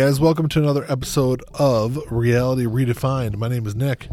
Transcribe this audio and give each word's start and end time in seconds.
Guys, 0.00 0.18
welcome 0.18 0.48
to 0.48 0.58
another 0.58 0.90
episode 0.90 1.42
of 1.52 1.98
Reality 2.10 2.64
Redefined. 2.64 3.36
My 3.36 3.48
name 3.48 3.66
is 3.66 3.74
Nick. 3.74 4.08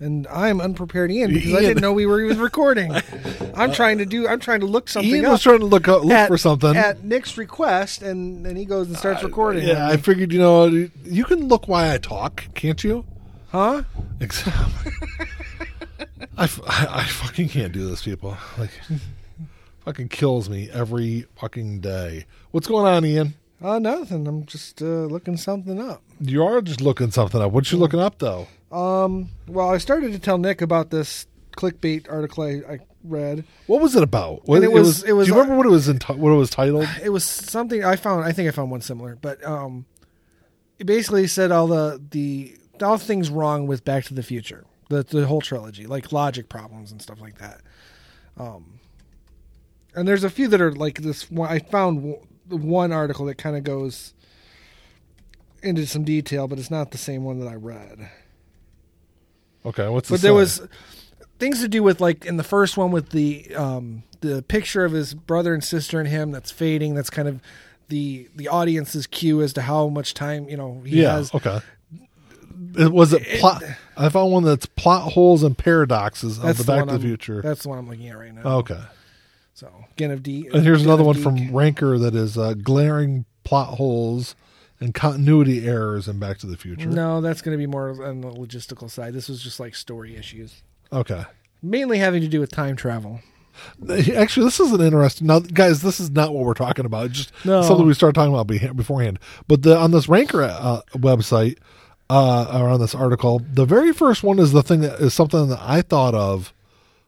and 0.00 0.26
I'm 0.26 0.60
unprepared 0.60 1.12
Ian 1.12 1.32
because 1.32 1.54
I 1.54 1.60
didn't 1.60 1.80
know 1.80 1.92
we 1.92 2.06
were 2.06 2.20
even 2.24 2.40
recording. 2.40 2.92
I'm 3.54 3.70
trying 3.70 3.98
to 3.98 4.04
do. 4.04 4.26
I'm 4.26 4.40
trying 4.40 4.58
to 4.60 4.66
look 4.66 4.88
something 4.88 5.14
Ian 5.14 5.26
up 5.26 5.30
was 5.32 5.42
trying 5.44 5.60
to 5.60 5.64
look 5.66 5.86
up, 5.86 6.02
look 6.02 6.10
at- 6.10 6.26
for 6.26 6.36
something. 6.36 6.76
at 6.76 7.04
Nick's 7.04 7.38
request, 7.38 8.02
and 8.02 8.44
then 8.44 8.56
he 8.56 8.64
goes 8.64 8.88
and 8.88 8.96
starts 8.96 9.22
recording. 9.22 9.64
yeah, 9.64 9.86
I 9.86 9.96
figured 9.96 10.32
you 10.32 10.40
know 10.40 10.64
you 10.66 11.24
can 11.24 11.46
look 11.46 11.68
why 11.68 11.94
I 11.94 11.98
talk, 11.98 12.48
can't 12.54 12.82
you? 12.82 13.04
huh? 13.52 13.84
Except, 14.18 14.56
I 16.36 16.46
fucking 16.48 17.48
can't 17.48 17.72
do 17.72 17.88
this, 17.88 18.02
people. 18.02 18.36
Like, 18.58 18.72
fucking 19.84 20.08
kills 20.08 20.50
me 20.50 20.68
every 20.72 21.26
fucking 21.36 21.78
day. 21.78 22.26
What's 22.50 22.66
going 22.66 22.86
on, 22.92 23.04
Ian? 23.04 23.34
Uh, 23.62 23.78
nothing. 23.78 24.26
I'm 24.26 24.44
just 24.46 24.82
uh, 24.82 24.84
looking 25.06 25.36
something 25.36 25.80
up. 25.80 26.02
You 26.20 26.44
are 26.44 26.60
just 26.60 26.80
looking 26.80 27.10
something 27.10 27.40
up. 27.40 27.52
What 27.52 27.70
you 27.70 27.78
looking 27.78 28.00
up 28.00 28.18
though? 28.18 28.48
Um, 28.70 29.28
well, 29.46 29.70
I 29.70 29.78
started 29.78 30.12
to 30.12 30.18
tell 30.18 30.38
Nick 30.38 30.60
about 30.62 30.90
this 30.90 31.26
clickbait 31.56 32.10
article 32.10 32.44
I, 32.44 32.72
I 32.74 32.78
read. 33.04 33.44
What 33.66 33.80
was 33.80 33.94
it 33.94 34.02
about? 34.02 34.46
What, 34.48 34.56
And 34.56 34.64
it 34.64 34.72
was- 34.72 35.04
it 35.04 35.12
was- 35.12 35.28
Do 35.28 35.34
you 35.34 35.40
remember 35.40 35.56
what 35.58 35.66
it 35.66 35.70
was? 35.70 35.88
In, 35.88 35.98
what 36.16 36.32
it 36.32 36.36
was 36.36 36.50
titled? 36.50 36.88
It 37.04 37.10
was 37.10 37.24
something 37.24 37.84
I 37.84 37.96
found. 37.96 38.24
I 38.24 38.32
think 38.32 38.48
I 38.48 38.52
found 38.52 38.70
one 38.70 38.80
similar, 38.80 39.16
but 39.20 39.44
um, 39.44 39.84
it 40.78 40.84
basically 40.86 41.26
said 41.26 41.52
all 41.52 41.66
the 41.66 42.00
the 42.10 42.56
all 42.82 42.98
things 42.98 43.30
wrong 43.30 43.66
with 43.66 43.84
Back 43.84 44.04
to 44.04 44.14
the 44.14 44.22
Future, 44.22 44.64
the 44.88 45.02
the 45.04 45.26
whole 45.26 45.40
trilogy, 45.40 45.86
like 45.86 46.10
logic 46.10 46.48
problems 46.48 46.90
and 46.90 47.00
stuff 47.02 47.20
like 47.20 47.38
that. 47.38 47.60
Um, 48.38 48.80
and 49.94 50.08
there's 50.08 50.24
a 50.24 50.30
few 50.30 50.48
that 50.48 50.60
are 50.60 50.72
like 50.72 51.02
this. 51.02 51.30
One 51.30 51.50
I 51.50 51.58
found 51.58 52.16
w- 52.48 52.66
one 52.70 52.92
article 52.92 53.26
that 53.26 53.36
kind 53.36 53.56
of 53.56 53.64
goes 53.64 54.14
into 55.62 55.86
some 55.86 56.04
detail, 56.04 56.48
but 56.48 56.58
it's 56.58 56.70
not 56.70 56.90
the 56.90 56.98
same 56.98 57.24
one 57.24 57.38
that 57.40 57.48
I 57.48 57.54
read. 57.54 58.10
Okay, 59.64 59.88
what's 59.88 60.08
the 60.08 60.14
But 60.14 60.22
there 60.22 60.34
was 60.34 60.60
things 61.38 61.60
to 61.60 61.68
do 61.68 61.82
with 61.82 62.00
like 62.00 62.24
in 62.26 62.36
the 62.36 62.44
first 62.44 62.76
one 62.76 62.90
with 62.90 63.10
the 63.10 63.54
um 63.54 64.02
the 64.20 64.42
picture 64.42 64.84
of 64.84 64.92
his 64.92 65.14
brother 65.14 65.54
and 65.54 65.62
sister 65.62 65.98
and 66.00 66.08
him 66.08 66.30
that's 66.32 66.50
fading. 66.50 66.94
That's 66.94 67.10
kind 67.10 67.28
of 67.28 67.40
the 67.88 68.28
the 68.34 68.48
audience's 68.48 69.06
cue 69.06 69.40
as 69.42 69.52
to 69.54 69.62
how 69.62 69.88
much 69.88 70.14
time 70.14 70.48
you 70.48 70.56
know 70.56 70.82
he 70.84 71.02
yeah. 71.02 71.12
has. 71.14 71.32
Okay. 71.34 71.60
It, 72.78 72.92
was 72.92 73.12
it 73.12 73.22
It- 73.26 73.40
plot? 73.40 73.62
I 73.96 74.08
found 74.08 74.32
one 74.32 74.44
that's 74.44 74.66
plot 74.66 75.12
holes 75.12 75.42
and 75.42 75.56
paradoxes 75.56 76.38
of 76.38 76.56
the 76.56 76.64
Back 76.64 76.80
to 76.80 76.86
the 76.86 76.92
I'm- 76.92 77.00
Future. 77.02 77.42
That's 77.42 77.62
the 77.62 77.68
one 77.68 77.78
I'm 77.78 77.88
looking 77.88 78.08
at 78.08 78.16
right 78.18 78.34
now. 78.34 78.42
Okay. 78.58 78.80
So 79.62 79.70
again 79.92 80.10
of 80.10 80.24
D. 80.24 80.48
And 80.52 80.64
here's 80.64 80.80
Gen 80.80 80.88
another 80.88 81.04
one 81.04 81.14
from 81.14 81.54
Ranker 81.54 81.96
that 81.96 82.16
is 82.16 82.36
uh, 82.36 82.54
glaring 82.54 83.26
plot 83.44 83.76
holes 83.78 84.34
and 84.80 84.92
continuity 84.92 85.64
errors 85.68 86.08
in 86.08 86.18
Back 86.18 86.38
to 86.38 86.48
the 86.48 86.56
Future. 86.56 86.88
No, 86.88 87.20
that's 87.20 87.40
going 87.42 87.56
to 87.56 87.58
be 87.58 87.68
more 87.68 88.04
on 88.04 88.22
the 88.22 88.28
logistical 88.32 88.90
side. 88.90 89.14
This 89.14 89.28
was 89.28 89.40
just 89.40 89.60
like 89.60 89.76
story 89.76 90.16
issues, 90.16 90.62
Okay. 90.92 91.22
mainly 91.62 91.98
having 91.98 92.22
to 92.22 92.28
do 92.28 92.40
with 92.40 92.50
time 92.50 92.74
travel. 92.74 93.20
Actually, 93.88 94.46
this 94.46 94.58
is 94.58 94.72
an 94.72 94.80
interesting. 94.80 95.28
Now, 95.28 95.38
guys, 95.38 95.82
this 95.82 96.00
is 96.00 96.10
not 96.10 96.34
what 96.34 96.44
we're 96.44 96.54
talking 96.54 96.84
about. 96.84 97.06
It's 97.06 97.18
just 97.18 97.32
No. 97.44 97.62
something 97.62 97.86
we 97.86 97.94
started 97.94 98.14
talking 98.16 98.34
about 98.34 98.48
beforehand. 98.76 99.20
But 99.46 99.62
the, 99.62 99.76
on 99.78 99.92
this 99.92 100.08
Ranker 100.08 100.42
uh, 100.42 100.80
website, 100.94 101.58
uh, 102.10 102.58
or 102.60 102.68
on 102.68 102.80
this 102.80 102.96
article, 102.96 103.40
the 103.52 103.64
very 103.64 103.92
first 103.92 104.24
one 104.24 104.40
is 104.40 104.50
the 104.50 104.64
thing 104.64 104.80
that 104.80 104.98
is 104.98 105.14
something 105.14 105.48
that 105.50 105.60
I 105.62 105.82
thought 105.82 106.14
of. 106.16 106.52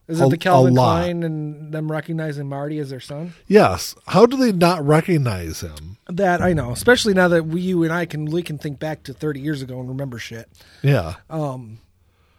Is 0.06 0.20
A- 0.20 0.27
it 0.27 0.30
the 0.30 0.36
Calvin 0.38 0.74
a. 0.74 0.77
Klein 0.77 1.23
and 1.23 1.73
them 1.73 1.90
recognizing 1.90 2.48
Marty 2.48 2.78
as 2.78 2.90
their 2.90 3.01
son? 3.01 3.33
Yes. 3.46 3.95
How 4.08 4.27
do 4.27 4.36
they 4.36 4.52
not 4.52 4.86
recognize 4.86 5.61
him? 5.61 5.96
That 6.08 6.42
I 6.42 6.52
know, 6.52 6.73
especially 6.73 7.14
now 7.14 7.28
that 7.28 7.46
we, 7.46 7.62
you 7.62 7.83
and 7.84 7.92
I 7.92 8.05
can 8.05 8.27
we 8.27 8.42
can 8.42 8.58
think 8.58 8.78
back 8.78 9.02
to 9.05 9.14
30 9.14 9.40
years 9.40 9.62
ago 9.62 9.80
and 9.80 9.89
remember 9.89 10.18
shit. 10.18 10.48
Yeah. 10.83 11.14
Um, 11.30 11.78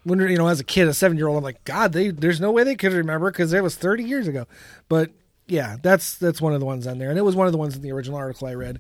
when 0.03 0.19
you 0.19 0.38
know, 0.38 0.47
as 0.47 0.59
a 0.59 0.63
kid, 0.63 0.88
a 0.88 0.94
seven 0.94 1.17
year 1.17 1.28
old, 1.28 1.38
I'm 1.38 1.44
like, 1.44 1.63
God, 1.63 1.91
they 1.94 2.09
there's 2.12 2.39
no 2.39 2.51
way 2.51 2.63
they 2.63 2.75
could 2.75 2.94
remember 2.94 3.31
because 3.31 3.51
it 3.53 3.63
was 3.63 3.75
30 3.75 4.03
years 4.03 4.28
ago. 4.28 4.45
But 4.88 5.09
yeah, 5.47 5.78
that's 5.81 6.16
that's 6.19 6.39
one 6.39 6.53
of 6.53 6.59
the 6.59 6.66
ones 6.68 6.85
on 6.85 7.00
there, 7.00 7.09
and 7.09 7.18
it 7.18 7.23
was 7.23 7.35
one 7.35 7.47
of 7.47 7.51
the 7.53 7.57
ones 7.57 7.75
in 7.75 7.81
the 7.81 7.91
original 7.91 8.18
article 8.18 8.47
I 8.47 8.53
read. 8.53 8.79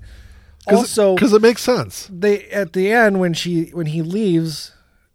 Cause 0.69 0.77
Also, 0.79 1.15
because 1.15 1.33
it 1.33 1.41
makes 1.41 1.61
sense. 1.63 2.07
they 2.11 2.43
at 2.45 2.73
the 2.73 2.91
end 2.91 3.19
when 3.19 3.33
she 3.33 3.65
when 3.71 3.87
he 3.87 4.01
leaves 4.03 4.71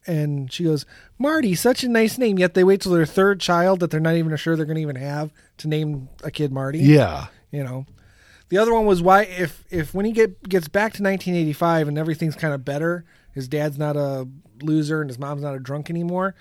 and 0.07 0.53
she 0.53 0.65
goes 0.65 0.87
marty 1.21 1.55
such 1.55 1.85
a 1.85 1.89
nice 1.89 2.19
name 2.19 2.39
yet 2.39 2.55
they 2.55 2.65
wait 2.65 2.81
till 2.81 2.93
their 2.93 3.07
third 3.07 3.39
child 3.41 3.79
that 3.81 3.91
they're 3.91 4.01
not 4.01 4.17
even 4.17 4.35
sure 4.37 4.57
they're 4.57 4.65
going 4.67 4.75
to 4.77 4.81
even 4.83 4.97
have 4.97 5.31
to 5.59 5.69
name 5.69 6.09
a 6.25 6.31
kid 6.31 6.51
marty 6.51 6.79
Yeah. 6.81 7.27
you 7.53 7.63
know 7.63 7.87
the 8.49 8.59
other 8.59 8.73
one 8.75 8.87
was 8.87 9.01
why 9.03 9.23
if 9.23 9.65
if 9.71 9.95
when 9.95 10.07
he 10.07 10.13
get 10.13 10.49
gets 10.49 10.67
back 10.67 10.95
to 10.95 11.03
1985 11.03 11.87
and 11.89 11.99
everything's 11.99 12.35
kind 12.35 12.55
of 12.55 12.65
better 12.65 13.05
his 13.33 13.47
dad's 13.47 13.79
not 13.79 13.97
a 13.97 14.27
loser 14.63 15.01
and 15.01 15.09
his 15.11 15.19
mom's 15.19 15.43
not 15.43 15.55
a 15.55 15.59
drunk 15.61 15.91
anymore 15.91 16.35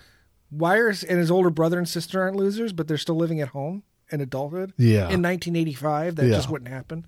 why 0.49 0.77
are 0.77 0.87
and 0.89 1.19
his 1.19 1.29
older 1.29 1.49
brother 1.51 1.77
and 1.77 1.87
sister 1.87 2.21
aren't 2.21 2.37
losers 2.37 2.73
but 2.73 2.87
they're 2.87 2.97
still 2.97 3.17
living 3.17 3.41
at 3.41 3.49
home 3.49 3.83
in 4.11 4.21
adulthood 4.21 4.73
Yeah. 4.77 5.09
in 5.09 5.21
1985 5.21 6.15
that 6.15 6.25
Yeah. 6.25 6.35
just 6.35 6.49
wouldn't 6.49 6.69
happen 6.71 7.05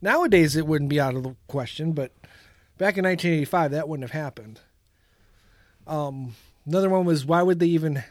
nowadays 0.00 0.54
it 0.56 0.66
wouldn't 0.66 0.88
be 0.88 1.00
out 1.00 1.14
of 1.16 1.24
the 1.24 1.34
question 1.48 1.92
but 1.92 2.12
back 2.78 2.96
in 2.96 3.04
1985 3.04 3.72
that 3.72 3.88
wouldn't 3.88 4.08
have 4.08 4.18
happened 4.22 4.60
um 5.86 6.34
another 6.68 6.88
one 6.90 7.04
was 7.04 7.24
why 7.24 7.42
would 7.42 7.58
they 7.58 7.66
even 7.66 8.02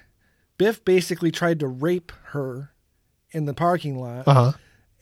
biff 0.57 0.83
basically 0.83 1.31
tried 1.31 1.59
to 1.59 1.67
rape 1.67 2.11
her 2.31 2.71
in 3.31 3.45
the 3.45 3.53
parking 3.53 3.99
lot 3.99 4.27
Uh 4.27 4.33
huh. 4.33 4.51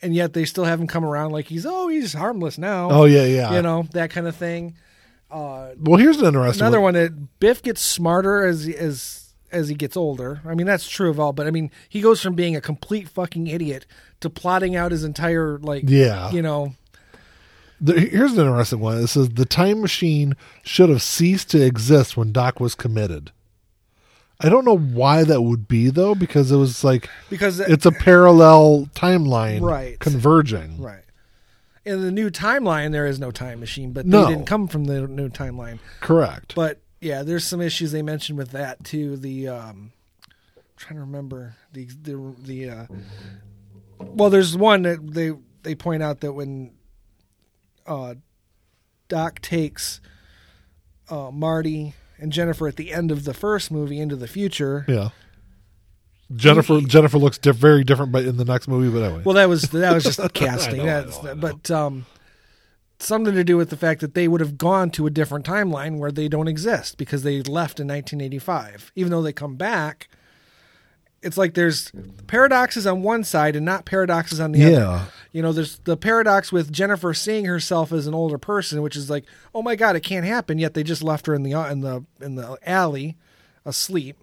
and 0.02 0.14
yet 0.14 0.32
they 0.34 0.44
still 0.44 0.64
haven't 0.64 0.88
come 0.88 1.04
around 1.04 1.32
like 1.32 1.46
he's 1.46 1.64
oh 1.66 1.88
he's 1.88 2.12
harmless 2.12 2.58
now 2.58 2.90
Oh 2.90 3.04
yeah, 3.06 3.24
yeah. 3.24 3.54
you 3.56 3.62
know 3.62 3.86
that 3.92 4.10
kind 4.10 4.26
of 4.26 4.36
thing 4.36 4.76
uh 5.30 5.70
Well, 5.80 5.98
here's 5.98 6.18
an 6.20 6.26
interesting 6.26 6.62
another 6.62 6.80
one 6.80 6.94
that 6.94 7.38
biff 7.40 7.62
gets 7.62 7.80
smarter 7.80 8.44
as 8.44 8.68
as 8.68 9.22
as 9.52 9.68
he 9.68 9.74
gets 9.74 9.96
older 9.96 10.40
i 10.44 10.54
mean 10.54 10.66
that's 10.66 10.88
true 10.88 11.08
of 11.08 11.18
all 11.18 11.32
but 11.32 11.46
i 11.46 11.50
mean 11.50 11.70
he 11.88 12.00
goes 12.00 12.20
from 12.20 12.34
being 12.34 12.54
a 12.56 12.60
complete 12.60 13.08
fucking 13.08 13.46
idiot 13.46 13.86
to 14.20 14.28
plotting 14.28 14.76
out 14.76 14.90
his 14.92 15.04
entire 15.04 15.58
like 15.58 15.84
Yeah. 15.86 16.30
you 16.30 16.42
know 16.42 16.74
The, 17.80 17.92
here's 18.00 18.32
an 18.32 18.46
interesting 18.46 18.80
one. 18.80 18.98
It 18.98 19.06
says 19.08 19.28
the 19.30 19.44
time 19.44 19.80
machine 19.82 20.34
should 20.62 20.88
have 20.88 21.02
ceased 21.02 21.50
to 21.50 21.62
exist 21.64 22.16
when 22.16 22.32
Doc 22.32 22.58
was 22.58 22.74
committed. 22.74 23.32
I 24.40 24.48
don't 24.48 24.64
know 24.64 24.76
why 24.76 25.24
that 25.24 25.42
would 25.42 25.66
be 25.66 25.88
though, 25.90 26.14
because 26.14 26.52
it 26.52 26.56
was 26.56 26.84
like 26.84 27.08
because 27.30 27.60
it's 27.60 27.86
a 27.86 27.92
parallel 27.92 28.88
timeline, 28.94 29.62
Right. 29.62 29.98
Converging, 29.98 30.80
right 30.80 31.02
in 31.86 32.02
the 32.02 32.10
new 32.10 32.28
timeline 32.28 32.90
there 32.90 33.06
is 33.06 33.20
no 33.20 33.30
time 33.30 33.60
machine 33.60 33.92
but 33.92 34.04
No. 34.04 34.24
they 34.24 34.30
didn't 34.32 34.46
come 34.46 34.66
from 34.66 34.86
the 34.86 35.06
new 35.06 35.28
timeline 35.28 35.78
Correct. 36.00 36.54
But 36.56 36.80
yeah, 37.00 37.22
there's 37.22 37.44
some 37.44 37.60
issues 37.60 37.92
they 37.92 38.02
mentioned 38.02 38.36
with 38.38 38.50
that 38.50 38.82
too. 38.82 39.16
The 39.16 39.48
um, 39.48 39.92
I'm 40.56 40.62
trying 40.76 40.96
to 40.96 41.02
remember 41.02 41.54
the 41.72 41.84
the 42.02 42.34
the 42.42 42.70
uh, 42.70 42.86
well, 43.98 44.30
there's 44.30 44.56
one 44.56 44.82
that 44.82 45.14
they 45.14 45.32
they 45.62 45.74
point 45.74 46.02
out 46.02 46.20
that 46.20 46.32
when 46.32 46.72
uh, 47.86 48.14
Doc 49.08 49.40
takes 49.40 50.00
uh, 51.08 51.30
Marty 51.30 51.94
and 52.18 52.32
Jennifer 52.32 52.66
at 52.68 52.76
the 52.76 52.92
end 52.92 53.10
of 53.10 53.24
the 53.24 53.34
first 53.34 53.70
movie 53.70 53.98
into 54.00 54.16
the 54.16 54.28
future. 54.28 54.84
yeah. 54.88 55.10
Jennifer 56.34 56.80
Jennifer 56.80 57.18
looks 57.18 57.38
diff- 57.38 57.54
very 57.56 57.84
different, 57.84 58.10
but 58.10 58.24
in 58.24 58.36
the 58.36 58.44
next 58.44 58.66
movie. 58.66 58.90
But 58.92 59.04
anyway, 59.04 59.22
Well, 59.24 59.36
that 59.36 59.48
was 59.48 59.62
that 59.70 59.94
was 59.94 60.02
just 60.02 60.20
casting. 60.34 60.78
Know, 60.78 60.82
I 60.82 60.86
That's 61.02 61.22
know, 61.22 61.30
I 61.30 61.34
know. 61.34 61.40
but 61.40 61.70
um, 61.70 62.06
something 62.98 63.32
to 63.34 63.44
do 63.44 63.56
with 63.56 63.70
the 63.70 63.76
fact 63.76 64.00
that 64.00 64.14
they 64.14 64.26
would 64.26 64.40
have 64.40 64.58
gone 64.58 64.90
to 64.90 65.06
a 65.06 65.10
different 65.10 65.46
timeline 65.46 65.98
where 65.98 66.10
they 66.10 66.26
don't 66.26 66.48
exist 66.48 66.98
because 66.98 67.22
they 67.22 67.42
left 67.42 67.78
in 67.78 67.86
1985. 67.86 68.90
Even 68.96 69.12
though 69.12 69.22
they 69.22 69.32
come 69.32 69.54
back, 69.54 70.08
it's 71.22 71.38
like 71.38 71.54
there's 71.54 71.92
paradoxes 72.26 72.88
on 72.88 73.02
one 73.04 73.22
side 73.22 73.54
and 73.54 73.64
not 73.64 73.84
paradoxes 73.84 74.40
on 74.40 74.50
the 74.50 74.64
other. 74.64 74.74
You 75.36 75.42
know, 75.42 75.52
there's 75.52 75.76
the 75.80 75.98
paradox 75.98 76.50
with 76.50 76.72
Jennifer 76.72 77.12
seeing 77.12 77.44
herself 77.44 77.92
as 77.92 78.06
an 78.06 78.14
older 78.14 78.38
person, 78.38 78.80
which 78.80 78.96
is 78.96 79.10
like, 79.10 79.26
oh 79.54 79.60
my 79.60 79.76
god, 79.76 79.94
it 79.94 80.00
can't 80.00 80.24
happen. 80.24 80.56
Yet 80.56 80.72
they 80.72 80.82
just 80.82 81.02
left 81.02 81.26
her 81.26 81.34
in 81.34 81.42
the 81.42 81.52
in 81.70 81.82
the 81.82 82.06
in 82.22 82.36
the 82.36 82.56
alley, 82.66 83.18
asleep. 83.66 84.16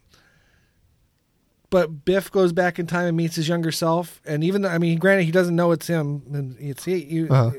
But 1.70 2.04
Biff 2.04 2.32
goes 2.32 2.52
back 2.52 2.80
in 2.80 2.88
time 2.88 3.06
and 3.06 3.16
meets 3.16 3.36
his 3.36 3.48
younger 3.48 3.72
self, 3.72 4.22
and 4.26 4.44
even 4.44 4.64
though, 4.64 4.70
I 4.70 4.80
mean, 4.80 4.98
granted, 4.98 5.26
he 5.26 5.32
doesn't 5.32 5.56
know 5.56 5.72
it's 5.72 5.86
him, 5.86 6.24
and 6.34 6.58
it's 6.60 6.84
he. 6.84 7.04
You, 7.04 7.28
Uh-huh. 7.30 7.52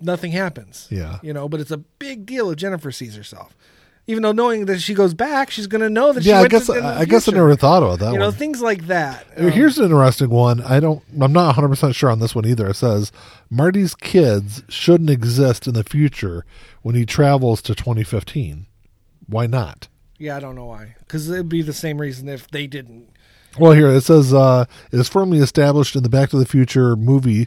Nothing 0.00 0.30
happens. 0.30 0.86
Yeah. 0.88 1.18
you 1.20 1.32
know, 1.32 1.48
but 1.48 1.58
it's 1.58 1.72
a 1.72 1.78
big 1.78 2.26
deal 2.26 2.48
if 2.50 2.58
Jennifer 2.58 2.92
sees 2.92 3.16
herself. 3.16 3.56
Even 4.08 4.22
though 4.22 4.32
knowing 4.32 4.64
that 4.64 4.80
she 4.80 4.94
goes 4.94 5.12
back, 5.12 5.50
she's 5.50 5.66
going 5.66 5.82
to 5.82 5.90
know 5.90 6.12
that. 6.12 6.22
she 6.22 6.30
yeah. 6.30 6.38
I 6.38 6.40
went 6.40 6.50
guess 6.50 6.66
to, 6.66 6.82
I, 6.82 7.04
guess 7.04 7.28
I 7.28 7.32
never 7.32 7.54
thought 7.54 7.82
about 7.82 7.98
that 7.98 8.12
You 8.14 8.18
know, 8.18 8.30
things 8.30 8.60
like 8.62 8.86
that. 8.86 9.26
Uh, 9.38 9.44
Um, 9.44 9.50
Here's 9.50 9.78
an 9.78 9.84
interesting 9.84 10.30
one. 10.30 10.62
I 10.62 10.80
don't. 10.80 11.02
I'm 11.20 11.32
not 11.32 11.46
100 11.48 11.68
percent 11.68 11.94
sure 11.94 12.10
on 12.10 12.18
this 12.18 12.34
one 12.34 12.46
either. 12.46 12.68
It 12.68 12.74
says 12.74 13.12
Marty's 13.50 13.94
kids 13.94 14.62
shouldn't 14.68 15.10
exist 15.10 15.68
in 15.68 15.74
the 15.74 15.84
future 15.84 16.44
when 16.82 16.94
he 16.94 17.04
travels 17.04 17.60
to 17.62 17.74
2015. 17.74 18.66
Why 19.26 19.46
not? 19.46 19.88
yeah, 20.18 20.36
I 20.36 20.40
don't 20.40 20.56
know 20.56 20.64
why. 20.64 20.96
Because 20.98 21.30
it'd 21.30 21.48
be 21.48 21.62
the 21.62 21.72
same 21.72 22.00
reason 22.00 22.28
if 22.28 22.48
they 22.48 22.66
didn't. 22.66 23.08
Well, 23.58 23.72
here 23.72 23.88
it 23.88 24.00
says 24.02 24.34
uh, 24.34 24.64
it 24.90 24.98
is 24.98 25.08
firmly 25.08 25.38
established 25.38 25.94
in 25.96 26.02
the 26.02 26.08
Back 26.08 26.30
to 26.30 26.38
the 26.38 26.46
Future 26.46 26.96
movie 26.96 27.46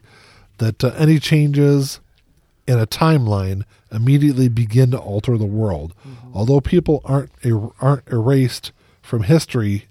that 0.60 0.84
uh, 0.84 0.94
any 0.98 1.20
changes 1.20 2.00
in 2.68 2.80
a 2.80 2.88
timeline 2.88 3.64
immediately 3.92 4.48
begin 4.48 4.92
to 4.92 4.98
alter 4.98 5.38
the 5.38 5.46
world. 5.46 5.94
Although 6.34 6.62
people 6.62 7.02
aren't 7.04 7.32
er- 7.46 7.72
aren't 7.80 8.08
erased 8.08 8.72
from 9.02 9.24
history 9.24 9.86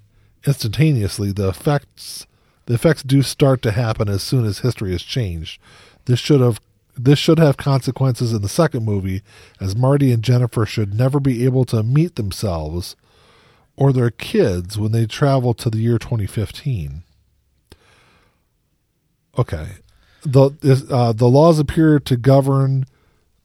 instantaneously, 0.47 1.32
the 1.32 1.49
effects 1.49 2.26
the 2.67 2.75
effects 2.75 3.02
do 3.02 3.23
start 3.23 3.62
to 3.62 3.73
happen 3.73 4.08
as 4.08 4.23
soon 4.23 4.44
as 4.44 4.61
history 4.61 4.94
is 4.94 5.02
changed. 5.02 5.61
This 6.05 6.19
should 6.19 6.41
have 6.41 6.61
this 6.97 7.19
should 7.19 7.38
have 7.38 7.56
consequences 7.56 8.32
in 8.32 8.43
the 8.43 8.49
second 8.49 8.85
movie, 8.85 9.23
as 9.61 9.76
Marty 9.76 10.12
and 10.12 10.23
Jennifer 10.23 10.67
should 10.67 10.94
never 10.94 11.20
be 11.20 11.44
able 11.44 11.64
to 11.67 11.82
meet 11.82 12.17
themselves 12.17 12.97
or 13.76 13.93
their 13.93 14.11
kids 14.11 14.79
when 14.79 14.93
they 14.93 15.06
travel 15.06 15.55
to 15.55 15.70
the 15.70 15.79
year 15.79 15.99
2015. 15.99 17.02
Okay, 19.38 19.69
the 20.23 20.50
uh, 20.91 21.12
the 21.12 21.29
laws 21.29 21.58
appear 21.58 21.99
to 21.99 22.17
govern 22.17 22.85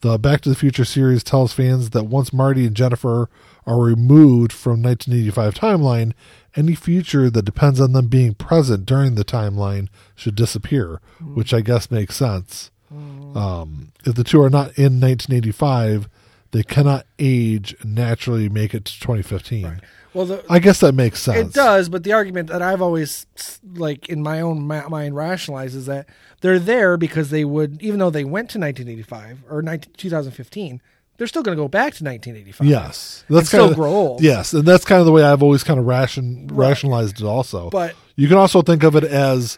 the 0.05 0.19
Back 0.19 0.41
to 0.41 0.49
the 0.49 0.55
Future 0.55 0.85
series. 0.85 1.23
Tells 1.23 1.51
fans 1.51 1.89
that 1.89 2.03
once 2.03 2.31
Marty 2.31 2.65
and 2.67 2.75
Jennifer 2.75 3.27
are 3.65 3.79
removed 3.79 4.53
from 4.53 4.83
1985 4.83 5.55
timeline, 5.55 6.13
any 6.55 6.75
future 6.75 7.29
that 7.29 7.43
depends 7.43 7.81
on 7.81 7.93
them 7.93 8.07
being 8.07 8.35
present 8.35 8.85
during 8.85 9.15
the 9.15 9.25
timeline 9.25 9.87
should 10.15 10.35
disappear, 10.35 11.01
which 11.19 11.53
I 11.53 11.61
guess 11.61 11.89
makes 11.89 12.15
sense. 12.15 12.69
Um, 12.91 13.91
if 14.05 14.13
the 14.15 14.23
two 14.23 14.41
are 14.41 14.49
not 14.49 14.77
in 14.77 15.01
1985, 15.01 16.07
they 16.51 16.63
cannot 16.63 17.05
age 17.19 17.75
and 17.81 17.95
naturally 17.95 18.47
make 18.47 18.73
it 18.73 18.85
to 18.85 18.99
2015. 18.99 19.81
Well, 20.13 20.25
the, 20.27 20.45
I 20.49 20.59
guess 20.59 20.79
that 20.79 20.93
makes 20.93 21.21
sense. 21.21 21.49
It 21.49 21.53
does, 21.53 21.89
but 21.89 22.03
the 22.03 22.13
argument 22.13 22.47
that 22.47 22.61
I've 22.61 22.81
always 22.81 23.25
like 23.73 24.07
in 24.07 24.23
my 24.23 24.39
own 24.39 24.65
ma- 24.65 24.87
mind 24.87 25.15
rationalized 25.15 25.75
is 25.75 25.87
that 25.87 26.07
they're 26.45 26.59
there 26.59 26.95
because 26.95 27.31
they 27.31 27.43
would, 27.43 27.81
even 27.81 27.97
though 27.99 28.11
they 28.11 28.23
went 28.23 28.51
to 28.51 28.59
1985 28.59 29.45
or 29.49 29.63
19, 29.63 29.93
2015, 29.97 30.79
they're 31.17 31.25
still 31.25 31.41
going 31.41 31.57
to 31.57 31.63
go 31.63 31.67
back 31.67 31.93
to 31.95 32.03
1985. 32.03 32.67
Yes, 32.67 33.23
that's 33.27 33.47
still 33.47 33.63
kinda- 33.65 33.75
grow 33.75 33.89
old. 33.91 34.21
Yes, 34.21 34.53
and 34.53 34.63
that's 34.63 34.85
kind 34.85 34.99
of 34.99 35.07
the 35.07 35.11
way 35.11 35.23
I've 35.23 35.41
always 35.41 35.63
kind 35.63 35.79
of 35.79 35.87
ration 35.87 36.47
rationalized 36.51 37.19
it. 37.19 37.25
Also, 37.25 37.71
But- 37.71 37.95
you 38.15 38.27
can 38.27 38.37
also 38.37 38.61
think 38.61 38.83
of 38.83 38.95
it 38.95 39.03
as, 39.03 39.57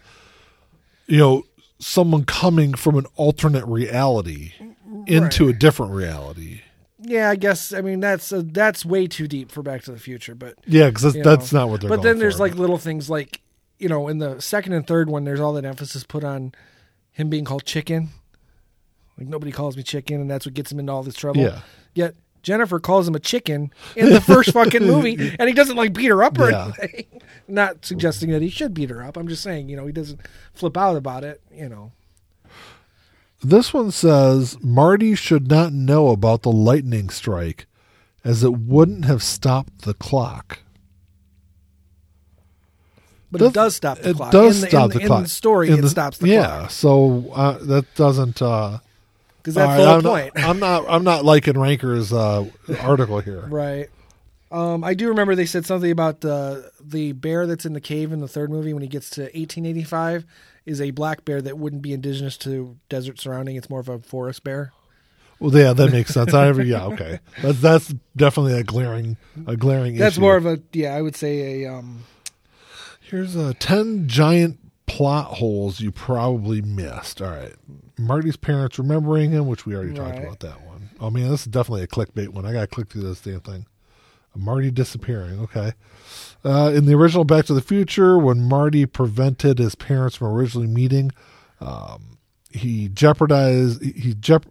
you 1.07 1.17
know, 1.17 1.43
someone 1.79 2.23
coming 2.23 2.73
from 2.73 2.95
an 2.97 3.05
alternate 3.17 3.65
reality 3.65 4.53
into 5.07 5.49
a 5.49 5.53
different 5.53 5.91
reality. 5.91 6.61
Yeah, 7.01 7.29
I 7.29 7.35
guess. 7.35 7.73
I 7.73 7.81
mean, 7.81 7.99
that's 7.99 8.31
uh, 8.31 8.43
that's 8.45 8.85
way 8.85 9.07
too 9.07 9.27
deep 9.27 9.51
for 9.51 9.61
Back 9.61 9.83
to 9.83 9.91
the 9.91 9.99
Future, 9.99 10.35
but 10.35 10.55
Yeah, 10.65 10.87
because 10.87 11.13
that's, 11.13 11.17
that's 11.25 11.53
not 11.53 11.69
what 11.69 11.81
they're. 11.81 11.89
But 11.89 12.01
then 12.01 12.17
there's 12.17 12.37
for. 12.37 12.43
like 12.43 12.55
little 12.55 12.77
things 12.77 13.09
like 13.09 13.41
you 13.77 13.89
know 13.89 14.07
in 14.07 14.19
the 14.19 14.39
second 14.41 14.71
and 14.71 14.87
third 14.87 15.09
one, 15.09 15.25
there's 15.25 15.41
all 15.41 15.53
that 15.53 15.65
emphasis 15.65 16.03
put 16.03 16.23
on 16.23 16.53
him 17.17 17.29
being 17.29 17.43
called 17.45 17.65
chicken. 17.65 18.09
Like 19.17 19.27
nobody 19.27 19.51
calls 19.51 19.75
me 19.75 19.83
chicken, 19.83 20.21
and 20.21 20.29
that's 20.29 20.45
what 20.45 20.53
gets 20.53 20.71
him 20.71 20.79
into 20.79 20.91
all 20.93 21.03
this 21.03 21.15
trouble. 21.15 21.41
Yeah. 21.41 21.59
Yet 21.95 22.15
Jennifer 22.43 22.79
calls 22.79 23.07
him 23.07 23.15
a 23.15 23.19
chicken 23.19 23.71
in 23.95 24.09
the 24.11 24.21
first 24.21 24.51
fucking 24.53 24.85
movie, 24.85 25.35
and 25.39 25.49
he 25.49 25.53
doesn't 25.55 25.75
like 25.75 25.93
beat 25.93 26.05
her 26.07 26.23
up 26.23 26.37
or 26.39 26.51
Yeah. 26.51 26.71
anything. 26.79 27.21
Not 27.47 27.83
suggesting 27.83 28.29
that 28.31 28.41
he 28.41 28.49
should 28.49 28.73
beat 28.73 28.89
her 28.91 29.03
up. 29.03 29.17
I'm 29.17 29.27
just 29.27 29.41
saying, 29.41 29.69
you 29.69 29.75
know, 29.75 29.85
he 29.87 29.91
doesn't 29.91 30.21
flip 30.53 30.77
out 30.77 30.95
about 30.95 31.23
it. 31.23 31.41
You 31.51 31.67
know, 31.69 31.91
This 33.43 33.73
one 33.73 33.89
says 33.91 34.57
Marty 34.61 35.15
should 35.15 35.47
not 35.49 35.71
know 35.73 36.09
about 36.09 36.41
the 36.43 36.51
lightning 36.51 37.09
strike, 37.09 37.65
as 38.23 38.43
it 38.43 38.53
wouldn't 38.57 39.05
have 39.05 39.23
stopped 39.23 39.81
the 39.83 39.93
clock. 39.93 40.59
But 43.31 43.39
Does- 43.39 43.49
it 43.49 43.53
does 43.53 43.75
stop 43.75 43.97
the 43.99 44.09
it 44.09 44.15
clock. 44.15 44.31
does 44.31 44.55
in 44.57 44.61
the, 44.61 44.67
stop 44.69 44.91
in, 44.91 44.97
the 44.97 45.01
in 45.01 45.07
clock. 45.07 45.23
the 45.23 45.29
story. 45.29 45.69
In 45.69 45.83
it 45.83 45.89
stops 45.89 46.17
the 46.17 46.27
yeah, 46.29 46.45
clock 46.47 46.61
Yeah, 46.61 46.67
so 46.67 47.31
uh, 47.33 47.57
that 47.59 47.85
doesn't. 47.95 48.41
Uh, 48.41 48.79
because 49.37 49.55
that's 49.55 49.69
all 49.69 49.77
the 49.77 49.85
whole 49.85 50.17
I'm 50.17 50.23
point. 50.31 50.35
Not, 50.35 50.43
I'm 50.49 50.59
not. 50.59 50.85
I'm 50.89 51.03
not 51.03 51.25
liking 51.25 51.57
Ranker's 51.59 52.11
uh, 52.11 52.45
article 52.81 53.19
here. 53.19 53.45
Right. 53.47 53.87
Um, 54.49 54.83
I 54.83 54.93
do 54.93 55.09
remember 55.09 55.35
they 55.35 55.45
said 55.45 55.65
something 55.65 55.91
about 55.91 56.21
the 56.21 56.71
the 56.81 57.11
bear 57.13 57.47
that's 57.47 57.65
in 57.65 57.73
the 57.73 57.81
cave 57.81 58.11
in 58.13 58.19
the 58.19 58.27
third 58.27 58.49
movie 58.49 58.73
when 58.73 58.81
he 58.81 58.87
gets 58.87 59.09
to 59.11 59.21
1885 59.23 60.25
is 60.65 60.81
a 60.81 60.91
black 60.91 61.25
bear 61.25 61.41
that 61.41 61.57
wouldn't 61.57 61.81
be 61.81 61.93
indigenous 61.93 62.37
to 62.39 62.77
desert 62.89 63.19
surrounding. 63.19 63.55
It's 63.55 63.69
more 63.69 63.79
of 63.79 63.89
a 63.89 63.99
forest 63.99 64.43
bear. 64.43 64.71
Well, 65.39 65.53
yeah, 65.55 65.73
that 65.73 65.91
makes 65.91 66.13
sense. 66.13 66.33
I 66.33 66.47
ever, 66.47 66.63
yeah, 66.63 66.85
okay. 66.85 67.19
That's 67.41 67.61
that's 67.61 67.93
definitely 68.15 68.53
a 68.53 68.63
glaring, 68.63 69.17
a 69.45 69.55
glaring. 69.55 69.95
That's 69.95 70.15
issue. 70.15 70.21
more 70.21 70.35
of 70.35 70.45
a 70.45 70.59
yeah, 70.73 70.95
I 70.95 71.01
would 71.01 71.15
say 71.15 71.63
a 71.63 71.71
um 71.73 72.03
Here's 73.09 73.37
a 73.37 73.53
ten 73.53 74.07
giant 74.07 74.59
plot 74.85 75.35
holes 75.35 75.79
you 75.79 75.91
probably 75.91 76.61
missed. 76.61 77.21
All 77.21 77.29
right, 77.29 77.53
Marty's 77.97 78.35
parents 78.35 78.77
remembering 78.77 79.31
him, 79.31 79.47
which 79.47 79.65
we 79.65 79.75
already 79.75 79.93
talked 79.93 80.19
about 80.19 80.41
that 80.41 80.65
one. 80.65 80.89
Oh 80.99 81.09
man, 81.09 81.29
this 81.29 81.41
is 81.41 81.47
definitely 81.47 81.83
a 81.83 81.87
clickbait 81.87 82.29
one. 82.29 82.45
I 82.45 82.51
got 82.51 82.61
to 82.61 82.67
click 82.67 82.89
through 82.89 83.03
this 83.03 83.21
damn 83.21 83.39
thing. 83.39 83.65
Marty 84.35 84.71
disappearing. 84.71 85.39
Okay. 85.39 85.71
Uh, 86.43 86.71
in 86.75 86.85
the 86.85 86.93
original 86.93 87.23
Back 87.23 87.45
to 87.45 87.53
the 87.53 87.61
Future, 87.61 88.17
when 88.17 88.43
Marty 88.43 88.85
prevented 88.85 89.57
his 89.57 89.73
parents 89.73 90.15
from 90.15 90.27
originally 90.27 90.67
meeting, 90.67 91.11
um, 91.59 92.17
he 92.51 92.89
jeopardized. 92.89 93.81
He, 93.81 93.91
he 93.93 94.13
jep. 94.13 94.45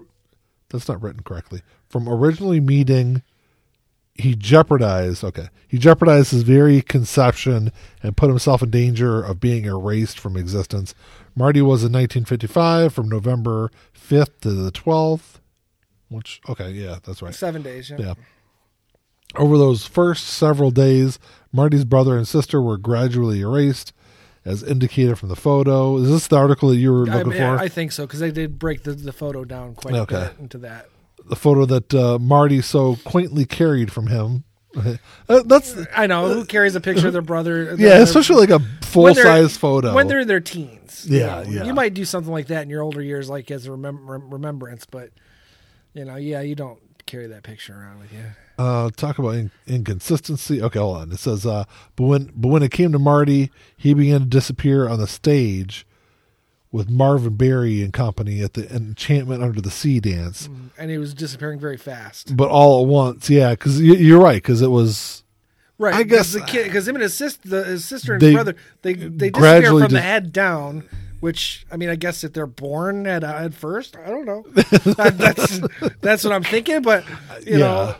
That's 0.70 0.88
not 0.88 1.02
written 1.02 1.22
correctly. 1.22 1.62
From 1.88 2.08
originally 2.08 2.60
meeting, 2.60 3.22
he 4.18 4.34
jeopardized. 4.34 5.22
Okay, 5.24 5.48
he 5.68 5.78
jeopardized 5.78 6.30
his 6.30 6.42
very 6.42 6.82
conception 6.82 7.72
and 8.02 8.16
put 8.16 8.28
himself 8.28 8.62
in 8.62 8.70
danger 8.70 9.22
of 9.22 9.40
being 9.40 9.64
erased 9.64 10.18
from 10.18 10.36
existence. 10.36 10.94
Marty 11.34 11.60
was 11.60 11.82
in 11.82 11.92
1955 11.92 12.92
from 12.94 13.08
November 13.08 13.70
5th 13.94 14.40
to 14.40 14.50
the 14.52 14.72
12th. 14.72 15.40
Which 16.08 16.40
okay, 16.48 16.70
yeah, 16.70 16.98
that's 17.04 17.20
right. 17.20 17.34
seven 17.34 17.62
days. 17.62 17.90
Yeah. 17.90 17.96
Yeah. 17.98 18.14
Over 19.34 19.58
those 19.58 19.86
first 19.86 20.26
several 20.28 20.70
days, 20.70 21.18
Marty's 21.52 21.84
brother 21.84 22.16
and 22.16 22.26
sister 22.26 22.62
were 22.62 22.78
gradually 22.78 23.40
erased, 23.40 23.92
as 24.44 24.62
indicated 24.62 25.18
from 25.18 25.28
the 25.30 25.36
photo. 25.36 25.96
Is 25.98 26.08
this 26.08 26.28
the 26.28 26.36
article 26.36 26.68
that 26.70 26.76
you 26.76 26.92
were 26.92 27.10
I, 27.10 27.16
looking 27.16 27.30
mean, 27.32 27.38
for? 27.40 27.58
I 27.58 27.68
think 27.68 27.90
so 27.92 28.06
because 28.06 28.20
they 28.20 28.30
did 28.30 28.58
break 28.58 28.84
the, 28.84 28.92
the 28.92 29.12
photo 29.12 29.44
down 29.44 29.74
quite 29.74 29.94
Okay. 29.94 30.16
a 30.16 30.28
bit 30.28 30.38
into 30.38 30.58
that. 30.58 30.88
The 31.28 31.36
photo 31.36 31.64
that 31.66 31.94
uh, 31.94 32.18
Marty 32.18 32.60
so 32.62 32.96
quaintly 33.04 33.44
carried 33.44 33.92
from 33.92 34.06
him. 34.08 34.44
Uh, 35.28 35.42
that's 35.46 35.74
I 35.96 36.06
know 36.06 36.28
who 36.32 36.44
carries 36.44 36.76
a 36.76 36.80
picture 36.80 37.06
of 37.08 37.12
their 37.14 37.22
brother. 37.22 37.64
yeah, 37.78 37.94
their- 37.94 38.02
especially 38.02 38.46
like 38.46 38.50
a 38.50 38.60
full 38.84 39.12
size 39.14 39.56
photo. 39.56 39.94
when 39.94 40.06
they're 40.06 40.20
in 40.20 40.28
their 40.28 40.38
teens. 40.40 41.06
you 41.08 41.18
Yeah, 41.20 41.42
know. 41.42 41.50
yeah. 41.50 41.64
You 41.64 41.72
might 41.74 41.94
do 41.94 42.04
something 42.04 42.30
like 42.32 42.48
that 42.48 42.62
in 42.62 42.70
your 42.70 42.82
older 42.82 43.00
years, 43.02 43.28
like 43.30 43.50
as 43.50 43.66
a 43.66 43.70
remem- 43.70 44.06
rem- 44.06 44.30
remembrance, 44.30 44.84
but 44.86 45.10
you 45.94 46.04
know, 46.04 46.16
yeah, 46.16 46.42
you 46.42 46.54
don't 46.54 46.78
carry 47.06 47.26
that 47.28 47.42
picture 47.42 47.72
around 47.74 48.00
with 48.00 48.12
you. 48.12 48.22
uh, 48.58 48.90
talk 48.96 49.18
about 49.18 49.34
in- 49.36 49.50
inconsistency. 49.66 50.60
Okay, 50.62 50.78
hold 50.78 50.98
on. 50.98 51.10
It 51.12 51.18
says, 51.20 51.46
uh, 51.46 51.64
but 51.96 52.04
when 52.04 52.30
but 52.36 52.48
when 52.48 52.62
it 52.62 52.70
came 52.70 52.92
to 52.92 52.98
Marty, 52.98 53.50
he 53.78 53.94
began 53.94 54.20
to 54.20 54.26
disappear 54.26 54.88
on 54.88 54.98
the 55.00 55.06
stage 55.06 55.85
with 56.76 56.90
Marvin 56.90 57.34
Berry 57.36 57.82
and 57.82 57.92
company 57.92 58.42
at 58.42 58.52
the 58.54 58.72
Enchantment 58.74 59.42
Under 59.42 59.60
the 59.60 59.70
Sea 59.70 59.98
dance. 60.00 60.48
And 60.78 60.90
he 60.90 60.98
was 60.98 61.14
disappearing 61.14 61.58
very 61.58 61.76
fast. 61.78 62.36
But 62.36 62.50
all 62.50 62.82
at 62.82 62.88
once, 62.88 63.30
yeah, 63.30 63.50
because 63.50 63.80
you're 63.80 64.20
right. 64.20 64.42
Because 64.42 64.62
it 64.62 64.70
was 64.70 65.24
Right. 65.78 65.94
I 65.94 66.02
guess- 66.04 66.32
the 66.32 66.40
kid 66.40 66.64
because 66.64 66.88
him 66.88 66.96
and 66.96 67.02
his 67.02 67.14
sister, 67.14 67.48
the, 67.48 67.64
his 67.64 67.84
sister 67.84 68.14
and 68.14 68.20
They 68.22 68.32
brother, 68.32 68.56
they 68.82 68.94
they 68.94 69.30
disappear 69.30 69.78
from 69.78 69.92
the 69.92 70.00
head 70.00 70.32
down. 70.32 70.84
Which 71.20 71.66
I 71.72 71.76
mean, 71.76 71.88
I 71.88 71.96
guess 71.96 72.24
if 72.24 72.34
they're 72.34 72.46
born 72.46 73.06
at 73.06 73.24
uh, 73.24 73.28
at 73.28 73.54
first, 73.54 73.96
I 73.96 74.08
don't 74.08 74.26
know. 74.26 74.44
That's 74.52 75.60
that's 76.02 76.24
what 76.24 76.32
I'm 76.32 76.42
thinking. 76.42 76.82
But 76.82 77.04
you 77.44 77.58
know, 77.58 77.94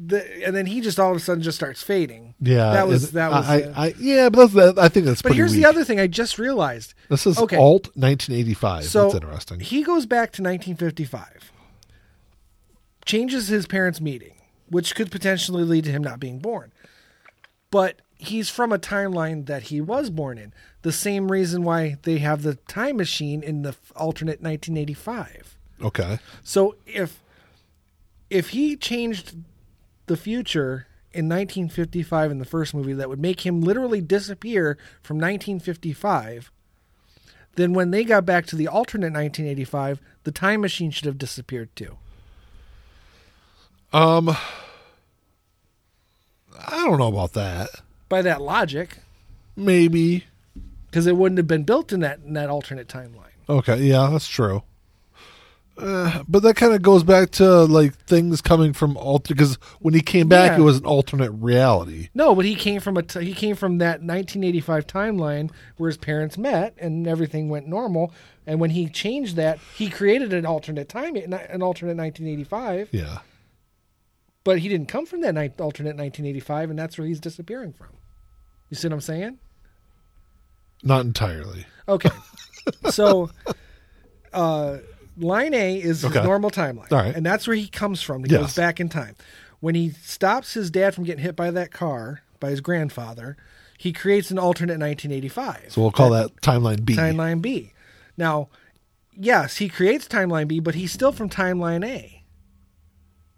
the, 0.00 0.44
and 0.46 0.54
then 0.54 0.66
he 0.66 0.80
just 0.80 1.00
all 1.00 1.10
of 1.10 1.16
a 1.16 1.20
sudden 1.20 1.42
just 1.42 1.58
starts 1.58 1.82
fading. 1.82 2.34
yeah. 2.40 2.72
that 2.72 2.86
was 2.86 3.10
that 3.12 3.30
was. 3.32 3.48
I, 3.48 3.62
uh, 3.62 3.72
I, 3.76 3.86
I 3.86 3.94
yeah, 3.98 4.28
but 4.28 4.46
that's 4.52 4.78
I 4.78 4.88
think 4.88 5.06
that's. 5.06 5.22
but 5.22 5.34
here's 5.34 5.52
weak. 5.52 5.62
the 5.62 5.68
other 5.68 5.84
thing 5.84 5.98
I 5.98 6.06
just 6.06 6.38
realized. 6.38 6.94
This 7.08 7.26
is 7.26 7.38
Okay. 7.38 7.56
alt 7.56 7.86
1985. 7.96 8.84
So 8.84 9.02
that's 9.04 9.14
interesting. 9.14 9.60
He 9.60 9.82
goes 9.82 10.06
back 10.06 10.30
to 10.32 10.42
1955, 10.42 11.52
changes 13.04 13.48
his 13.48 13.66
parents' 13.66 14.00
meeting, 14.00 14.34
which 14.68 14.94
could 14.94 15.10
potentially 15.10 15.64
lead 15.64 15.84
to 15.84 15.90
him 15.90 16.02
not 16.02 16.20
being 16.20 16.38
born. 16.38 16.72
But 17.70 18.00
he's 18.18 18.48
from 18.48 18.72
a 18.72 18.78
timeline 18.78 19.46
that 19.46 19.64
he 19.64 19.80
was 19.80 20.10
born 20.10 20.38
in. 20.38 20.52
The 20.82 20.92
same 20.92 21.30
reason 21.30 21.64
why 21.64 21.96
they 22.02 22.18
have 22.18 22.42
the 22.42 22.54
time 22.54 22.96
machine 22.96 23.42
in 23.42 23.62
the 23.62 23.74
alternate 23.96 24.40
1985. 24.42 25.56
okay. 25.82 26.18
So 26.44 26.76
if 26.86 27.20
if 28.30 28.50
he 28.50 28.76
changed 28.76 29.34
the 30.08 30.16
future 30.16 30.86
in 31.12 31.26
1955 31.28 32.30
in 32.30 32.38
the 32.38 32.44
first 32.44 32.74
movie, 32.74 32.92
that 32.92 33.08
would 33.08 33.20
make 33.20 33.46
him 33.46 33.60
literally 33.62 34.00
disappear 34.00 34.76
from 35.02 35.16
1955. 35.16 36.50
Then 37.56 37.72
when 37.72 37.90
they 37.90 38.04
got 38.04 38.24
back 38.26 38.46
to 38.46 38.56
the 38.56 38.68
alternate 38.68 39.12
1985, 39.12 40.00
the 40.24 40.30
time 40.32 40.60
machine 40.60 40.90
should 40.90 41.06
have 41.06 41.18
disappeared 41.18 41.74
too. 41.74 41.96
Um, 43.92 44.28
I 46.58 46.84
don't 46.84 46.98
know 46.98 47.08
about 47.08 47.32
that. 47.32 47.70
By 48.08 48.22
that 48.22 48.40
logic, 48.42 48.98
Maybe. 49.56 50.24
because 50.86 51.06
it 51.06 51.16
wouldn't 51.16 51.38
have 51.38 51.46
been 51.46 51.64
built 51.64 51.92
in 51.92 52.00
that 52.00 52.20
in 52.24 52.34
that 52.34 52.48
alternate 52.50 52.88
timeline. 52.88 53.24
Okay. 53.48 53.78
Yeah, 53.78 54.08
that's 54.12 54.28
true. 54.28 54.62
Uh, 55.78 56.24
but 56.26 56.42
that 56.42 56.56
kind 56.56 56.72
of 56.74 56.82
goes 56.82 57.04
back 57.04 57.30
to 57.30 57.64
like 57.64 57.94
things 58.06 58.40
coming 58.40 58.72
from 58.72 58.96
alter 58.96 59.32
because 59.32 59.54
when 59.80 59.94
he 59.94 60.00
came 60.00 60.28
back, 60.28 60.52
Yeah. 60.52 60.58
it 60.58 60.62
was 60.64 60.78
an 60.78 60.84
alternate 60.86 61.30
reality. 61.30 62.08
No, 62.14 62.34
but 62.34 62.44
he 62.44 62.56
came 62.56 62.80
from 62.80 62.96
a 62.96 63.02
t- 63.02 63.24
he 63.24 63.32
came 63.32 63.54
from 63.54 63.78
that 63.78 64.02
1985 64.02 64.86
timeline 64.88 65.50
where 65.76 65.88
his 65.88 65.96
parents 65.96 66.36
met 66.36 66.74
and 66.78 67.06
everything 67.06 67.48
went 67.48 67.68
normal. 67.68 68.12
And 68.46 68.58
when 68.60 68.70
he 68.70 68.88
changed 68.88 69.36
that, 69.36 69.58
he 69.76 69.88
created 69.88 70.32
an 70.32 70.44
alternate 70.46 70.88
time, 70.88 71.14
an 71.14 71.62
alternate 71.62 71.96
1985. 71.96 72.88
Yeah. 72.90 73.18
But 74.42 74.58
he 74.60 74.68
didn't 74.68 74.88
come 74.88 75.06
from 75.06 75.20
that 75.20 75.34
ni- 75.34 75.50
alternate 75.62 75.96
1985, 75.96 76.70
and 76.70 76.78
that's 76.78 76.96
where 76.98 77.06
he's 77.06 77.20
disappearing 77.20 77.72
from. 77.72 77.88
You 78.70 78.76
see 78.76 78.88
what 78.88 78.94
I'm 78.94 79.00
saying? 79.02 79.38
Not 80.82 81.04
entirely. 81.04 81.66
Okay. 81.86 82.10
so, 82.90 83.30
uh, 84.32 84.78
line 85.18 85.54
A 85.54 85.76
is 85.76 86.04
Okay. 86.04 86.18
his 86.18 86.24
normal 86.24 86.50
timeline. 86.50 86.90
All 86.92 86.98
right. 86.98 87.14
And 87.14 87.24
that's 87.24 87.46
where 87.46 87.56
he 87.56 87.68
comes 87.68 88.02
from. 88.02 88.24
He 88.24 88.30
Yes. 88.30 88.40
goes 88.40 88.54
back 88.54 88.80
in 88.80 88.88
time. 88.88 89.14
When 89.60 89.74
he 89.74 89.90
stops 89.90 90.54
his 90.54 90.70
dad 90.70 90.94
from 90.94 91.04
getting 91.04 91.22
hit 91.24 91.34
by 91.36 91.50
that 91.50 91.72
car 91.72 92.22
by 92.40 92.50
his 92.50 92.60
grandfather, 92.60 93.36
he 93.76 93.92
creates 93.92 94.30
an 94.30 94.38
alternate 94.38 94.78
1985. 94.78 95.66
So 95.70 95.80
we'll 95.80 95.90
call 95.92 96.10
that 96.10 96.36
timeline 96.42 96.84
B. 96.84 96.94
timeline 96.96 97.40
B. 97.42 97.72
Now, 98.16 98.48
yes, 99.16 99.56
he 99.56 99.68
creates 99.68 100.06
timeline 100.06 100.46
B, 100.48 100.60
but 100.60 100.74
he's 100.76 100.92
still 100.92 101.12
from 101.12 101.28
timeline 101.28 101.84
A. 101.84 102.22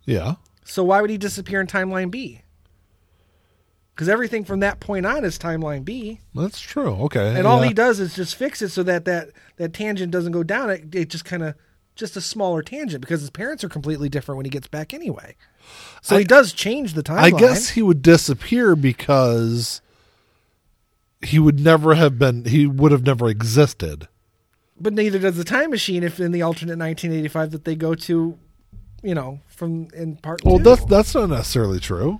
Yeah. 0.05 0.35
So 0.65 0.85
why 0.85 1.01
would 1.01 1.11
he 1.11 1.19
disappear 1.19 1.61
in 1.61 1.67
timeline 1.67 2.11
B? 2.11 2.43
Because 3.95 4.09
everything 4.09 4.45
from 4.45 4.61
that 4.61 4.81
point 4.81 5.05
on 5.05 5.25
is 5.25 5.39
timeline 5.39 5.85
B. 5.85 6.21
That's 6.35 6.61
true. 6.61 6.93
Okay. 7.05 7.35
and 7.37 7.47
all 7.47 7.61
he 7.63 7.75
does 7.75 8.01
is 8.01 8.15
just 8.15 8.35
fix 8.35 8.63
it 8.63 8.71
so 8.71 8.83
that 8.85 9.05
that, 9.05 9.31
that 9.57 9.75
tangent 9.75 10.11
doesn't 10.11 10.33
go 10.33 10.43
down. 10.43 10.71
It, 10.71 10.95
it 10.95 11.09
just 11.11 11.25
kind 11.27 11.43
of 11.43 11.55
just 12.01 12.17
a 12.17 12.21
smaller 12.21 12.63
tangent 12.63 13.01
because 13.01 13.21
his 13.21 13.31
parents 13.31 13.63
are 13.63 13.69
completely 13.69 14.09
different 14.09 14.37
when 14.39 14.47
he 14.47 14.51
gets 14.51 14.67
back 14.67 14.93
anyway. 14.93 15.37
So 16.03 16.17
I- 16.17 16.21
he 16.21 16.25
does 16.25 16.53
change 16.53 16.95
the 16.95 17.03
timeline. 17.03 17.19
I 17.19 17.31
guess 17.31 17.71
he 17.71 17.83
would 17.83 18.03
disappear 18.03 18.75
because 18.75 19.81
he 21.23 21.39
would 21.39 21.61
never 21.61 21.95
have 21.95 22.19
been. 22.19 22.47
He 22.47 22.67
would 22.67 22.91
have 22.93 23.05
never 23.05 23.29
existed. 23.29 24.09
but 24.83 24.95
neither 24.95 25.19
does 25.19 25.37
the 25.37 25.45
time 25.45 25.71
machine 25.71 26.03
if 26.03 26.19
in 26.19 26.33
the 26.33 26.41
alternate 26.41 26.79
1985 26.79 27.51
that 27.51 27.65
they 27.67 27.77
go 27.77 27.95
to, 27.95 28.39
you 29.03 29.15
know, 29.15 29.39
from 29.47 29.89
in 29.95 30.17
part. 30.17 30.43
Well, 30.43 30.57
two. 30.57 30.65
that's 30.65 30.85
that's 30.87 31.15
not 31.15 31.29
necessarily 31.29 31.79
true. 31.79 32.19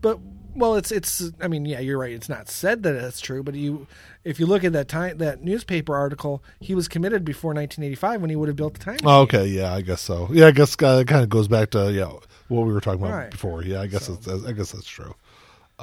but 0.00 0.18
well, 0.54 0.74
it's 0.74 0.90
it's. 0.90 1.30
I 1.40 1.48
mean, 1.48 1.64
yeah, 1.64 1.80
you're 1.80 1.98
right. 1.98 2.12
It's 2.12 2.28
not 2.28 2.48
said 2.48 2.82
that 2.84 2.94
it's 2.94 3.20
true, 3.20 3.42
but 3.42 3.54
you, 3.54 3.86
if 4.24 4.40
you 4.40 4.46
look 4.46 4.64
at 4.64 4.72
that 4.72 4.88
time 4.88 5.18
that 5.18 5.42
newspaper 5.42 5.94
article, 5.96 6.42
he 6.60 6.74
was 6.74 6.88
committed 6.88 7.24
before 7.24 7.50
1985 7.54 8.20
when 8.20 8.30
he 8.30 8.36
would 8.36 8.48
have 8.48 8.56
built 8.56 8.74
the 8.74 8.80
time. 8.80 8.98
Oh, 9.04 9.20
okay. 9.22 9.46
Yeah, 9.46 9.72
I 9.72 9.80
guess 9.82 10.00
so. 10.00 10.28
Yeah, 10.32 10.46
I 10.46 10.50
guess 10.50 10.76
uh, 10.82 10.98
it 11.02 11.08
kind 11.08 11.22
of 11.22 11.28
goes 11.28 11.48
back 11.48 11.70
to 11.70 11.92
yeah 11.92 12.10
what 12.48 12.66
we 12.66 12.72
were 12.72 12.80
talking 12.80 13.00
about 13.00 13.12
Right. 13.14 13.30
before. 13.30 13.62
Yeah, 13.62 13.80
I 13.82 13.86
guess 13.86 14.06
So- 14.06 14.14
it's, 14.14 14.28
I 14.28 14.52
guess 14.52 14.72
that's 14.72 14.86
true. 14.88 15.14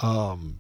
Um. 0.02 0.58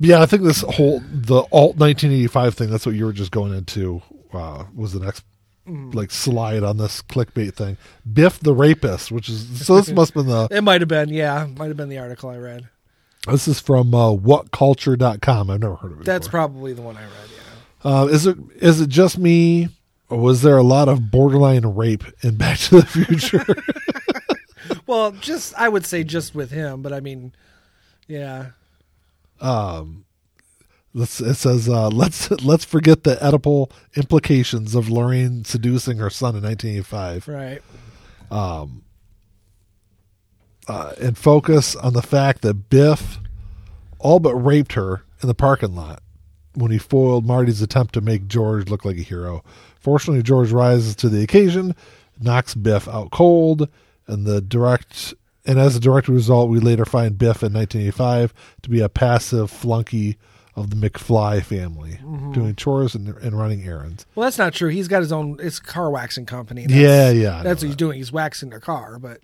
Yeah, 0.00 0.20
I 0.20 0.26
think 0.26 0.42
this 0.42 0.60
whole 0.62 1.00
the 1.08 1.44
alt 1.52 1.76
1985 1.76 2.54
thing. 2.54 2.70
That's 2.70 2.84
what 2.84 2.94
you 2.96 3.04
were 3.06 3.12
just 3.12 3.30
going 3.30 3.54
into. 3.54 4.02
Uh, 4.32 4.64
was 4.74 4.92
the 4.92 5.00
next. 5.00 5.24
Like 5.66 6.10
slide 6.10 6.62
on 6.62 6.76
this 6.76 7.02
clickbait 7.02 7.54
thing? 7.54 7.76
Biff 8.10 8.38
the 8.40 8.54
rapist, 8.54 9.10
which 9.12 9.28
is 9.28 9.64
so. 9.66 9.76
This 9.76 9.90
must 9.90 10.14
have 10.14 10.24
been 10.26 10.32
the 10.32 10.48
It 10.56 10.62
might 10.62 10.80
have 10.80 10.88
been, 10.88 11.08
yeah, 11.08 11.46
might 11.56 11.68
have 11.68 11.76
been 11.76 11.88
the 11.88 11.98
article 11.98 12.30
I 12.30 12.36
read. 12.36 12.68
This 13.26 13.48
is 13.48 13.58
from 13.60 13.94
uh, 13.94 14.10
whatculture.com. 14.12 15.50
I've 15.50 15.60
never 15.60 15.76
heard 15.76 15.92
of 15.92 16.00
it. 16.00 16.04
That's 16.04 16.26
before. 16.28 16.40
probably 16.40 16.72
the 16.74 16.82
one 16.82 16.96
I 16.96 17.02
read. 17.02 17.10
Yeah. 17.84 17.90
uh, 17.90 18.04
is 18.06 18.26
it 18.26 18.36
is 18.56 18.80
it 18.80 18.88
just 18.90 19.16
me 19.18 19.68
or 20.10 20.18
was 20.18 20.42
there 20.42 20.58
a 20.58 20.62
lot 20.62 20.88
of 20.88 21.10
borderline 21.10 21.64
rape 21.66 22.04
in 22.22 22.36
Back 22.38 22.58
to 22.58 22.80
the 22.82 22.86
Future? 22.86 23.44
Well, 24.86 25.12
just 25.12 25.54
I 25.56 25.68
would 25.68 25.84
say 25.84 26.04
just 26.04 26.34
with 26.34 26.50
him, 26.50 26.80
but 26.80 26.92
I 26.92 27.00
mean, 27.00 27.32
yeah, 28.08 28.50
Let's, 30.96 31.20
it 31.20 31.34
says 31.34 31.68
uh, 31.68 31.88
let's 31.92 32.30
let's 32.30 32.64
forget 32.64 33.02
the 33.02 33.16
Oedipal 33.16 33.70
implications 33.96 34.74
of 34.74 34.88
Lorraine 34.88 35.44
seducing 35.44 35.98
her 35.98 36.10
son 36.10 36.36
in 36.36 36.42
1985 36.42 37.28
right. 37.28 37.62
uh, 40.68 40.92
and 41.00 41.18
focus 41.18 41.74
on 41.76 41.92
the 41.92 42.02
fact 42.02 42.42
that 42.42 42.70
Biff 42.70 43.18
all 43.98 44.20
but 44.20 44.34
raped 44.34 44.74
her 44.74 45.02
in 45.20 45.28
the 45.28 45.34
parking 45.34 45.74
lot 45.74 46.00
when 46.54 46.70
he 46.70 46.78
foiled 46.78 47.26
Marty's 47.26 47.60
attempt 47.60 47.94
to 47.94 48.00
make 48.00 48.28
George 48.28 48.68
look 48.68 48.84
like 48.84 48.96
a 48.96 49.02
hero. 49.02 49.42
Fortunately, 49.80 50.22
George 50.22 50.52
rises 50.52 50.94
to 50.96 51.08
the 51.08 51.22
occasion, 51.22 51.74
knocks 52.20 52.54
Biff 52.54 52.86
out 52.88 53.10
cold, 53.10 53.68
and 54.06 54.24
the 54.24 54.40
direct 54.40 55.14
and 55.46 55.58
as 55.58 55.76
a 55.76 55.80
direct 55.80 56.08
result, 56.08 56.48
we 56.48 56.58
later 56.58 56.84
find 56.84 57.18
Biff 57.18 57.42
in 57.42 57.52
1985 57.52 58.32
to 58.62 58.70
be 58.70 58.80
a 58.80 58.88
passive 58.88 59.50
flunky 59.50 60.16
of 60.56 60.70
the 60.70 60.76
McFly 60.76 61.42
family, 61.42 61.98
doing 62.32 62.54
chores 62.54 62.94
and, 62.94 63.08
and 63.18 63.36
running 63.38 63.64
errands. 63.66 64.06
Well, 64.14 64.24
that's 64.26 64.38
not 64.38 64.54
true. 64.54 64.68
He's 64.68 64.88
got 64.88 65.00
his 65.00 65.10
own. 65.12 65.38
It's 65.42 65.58
car 65.58 65.90
waxing 65.90 66.26
company. 66.26 66.66
Yeah, 66.68 67.10
yeah, 67.10 67.40
I 67.40 67.42
That's 67.42 67.62
what 67.62 67.66
he's 67.68 67.76
doing. 67.76 67.98
He's 67.98 68.12
waxing 68.12 68.50
their 68.50 68.60
car, 68.60 68.98
but 69.00 69.20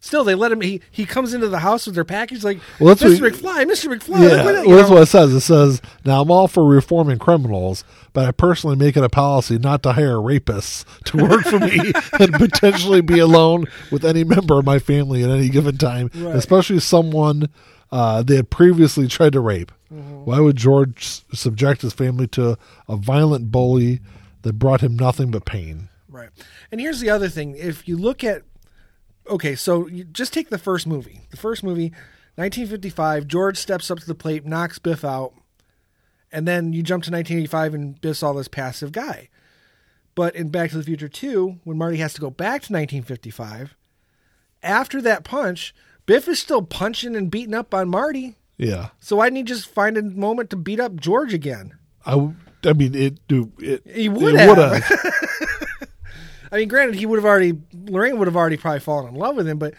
still, 0.00 0.24
they 0.24 0.34
let 0.34 0.52
him. 0.52 0.62
He 0.62 0.80
he 0.90 1.04
comes 1.04 1.34
into 1.34 1.48
the 1.48 1.58
house 1.58 1.84
with 1.84 1.94
their 1.94 2.04
package 2.04 2.42
like, 2.44 2.60
Well, 2.78 2.94
Mr. 2.96 3.20
what- 3.20 3.32
McFly, 3.34 3.64
Mr. 3.66 3.94
McFly. 3.94 4.28
Yeah, 4.30 4.44
what- 4.44 4.66
well, 4.66 4.76
that's 4.78 4.90
what 4.90 5.02
it 5.02 5.06
says. 5.06 5.34
It 5.34 5.40
says, 5.40 5.82
"Now 6.04 6.22
I'm 6.22 6.30
all 6.30 6.48
for 6.48 6.64
reforming 6.64 7.18
criminals, 7.18 7.84
but 8.14 8.24
I 8.24 8.30
personally 8.32 8.76
make 8.76 8.96
it 8.96 9.04
a 9.04 9.10
policy 9.10 9.58
not 9.58 9.82
to 9.82 9.92
hire 9.92 10.16
rapists 10.16 10.86
to 11.04 11.18
work 11.18 11.42
for 11.44 11.58
me 11.58 11.92
and 12.18 12.32
potentially 12.32 13.02
be 13.02 13.18
alone 13.18 13.66
with 13.90 14.02
any 14.04 14.24
member 14.24 14.58
of 14.58 14.64
my 14.64 14.78
family 14.78 15.22
at 15.24 15.28
any 15.30 15.50
given 15.50 15.76
time, 15.76 16.10
Right. 16.14 16.34
especially 16.36 16.80
someone 16.80 17.50
uh, 17.92 18.22
they 18.22 18.36
had 18.36 18.48
previously 18.50 19.06
tried 19.08 19.32
to 19.34 19.40
rape. 19.40 19.72
Mm-hmm. 19.92 20.24
Why 20.24 20.40
would 20.40 20.56
George 20.56 21.22
subject 21.32 21.82
his 21.82 21.92
family 21.92 22.26
to 22.28 22.56
a 22.88 22.96
violent 22.96 23.50
bully 23.50 24.00
that 24.42 24.54
brought 24.54 24.80
him 24.82 24.96
nothing 24.96 25.30
but 25.30 25.44
pain?" 25.44 25.88
Right. 26.08 26.30
And 26.70 26.80
here's 26.80 27.00
the 27.00 27.10
other 27.10 27.28
thing. 27.28 27.56
If 27.56 27.86
you 27.86 27.96
look 27.96 28.24
at 28.24 28.42
okay, 29.28 29.54
so 29.54 29.86
you 29.86 30.04
just 30.04 30.32
take 30.32 30.50
the 30.50 30.58
first 30.58 30.86
movie. 30.86 31.22
The 31.30 31.36
first 31.36 31.62
movie, 31.62 31.90
1955, 32.36 33.26
George 33.26 33.56
steps 33.56 33.90
up 33.90 33.98
to 34.00 34.06
the 34.06 34.14
plate, 34.14 34.44
knocks 34.44 34.78
Biff 34.78 35.04
out, 35.04 35.34
and 36.32 36.46
then 36.46 36.72
you 36.72 36.82
jump 36.82 37.04
to 37.04 37.10
1985 37.10 37.74
and 37.74 38.00
Biff's 38.00 38.22
all 38.22 38.34
this 38.34 38.48
passive 38.48 38.92
guy. 38.92 39.28
But 40.14 40.34
in 40.34 40.48
Back 40.48 40.70
to 40.70 40.76
the 40.76 40.82
Future 40.82 41.08
2, 41.08 41.60
when 41.64 41.78
Marty 41.78 41.98
has 41.98 42.14
to 42.14 42.20
go 42.20 42.30
back 42.30 42.62
to 42.62 42.72
1955, 42.72 43.76
after 44.62 45.00
that 45.00 45.24
punch, 45.24 45.74
Biff 46.06 46.28
is 46.28 46.40
still 46.40 46.62
punching 46.62 47.14
and 47.16 47.30
beating 47.30 47.54
up 47.54 47.72
on 47.72 47.88
Marty. 47.88 48.36
Yeah, 48.60 48.88
So 49.00 49.16
why 49.16 49.26
didn't 49.26 49.38
he 49.38 49.42
just 49.44 49.66
find 49.66 49.96
a 49.96 50.02
moment 50.02 50.50
to 50.50 50.56
beat 50.56 50.80
up 50.80 50.96
George 50.96 51.32
again? 51.32 51.78
I, 52.04 52.32
I 52.64 52.72
mean, 52.74 52.94
it. 52.94 53.26
do 53.26 53.50
It, 53.58 53.82
He 53.86 54.08
would 54.10 54.34
have. 54.34 54.48
would've. 54.48 54.84
I 56.52 56.58
mean, 56.58 56.68
granted, 56.68 56.96
he 56.96 57.06
would 57.06 57.16
have 57.16 57.24
already 57.24 57.54
Lorraine 57.72 58.18
would 58.18 58.28
have 58.28 58.36
already 58.36 58.56
probably 58.56 58.80
fallen 58.80 59.08
in 59.08 59.14
love 59.14 59.36
with 59.36 59.48
him, 59.48 59.58
but 59.58 59.74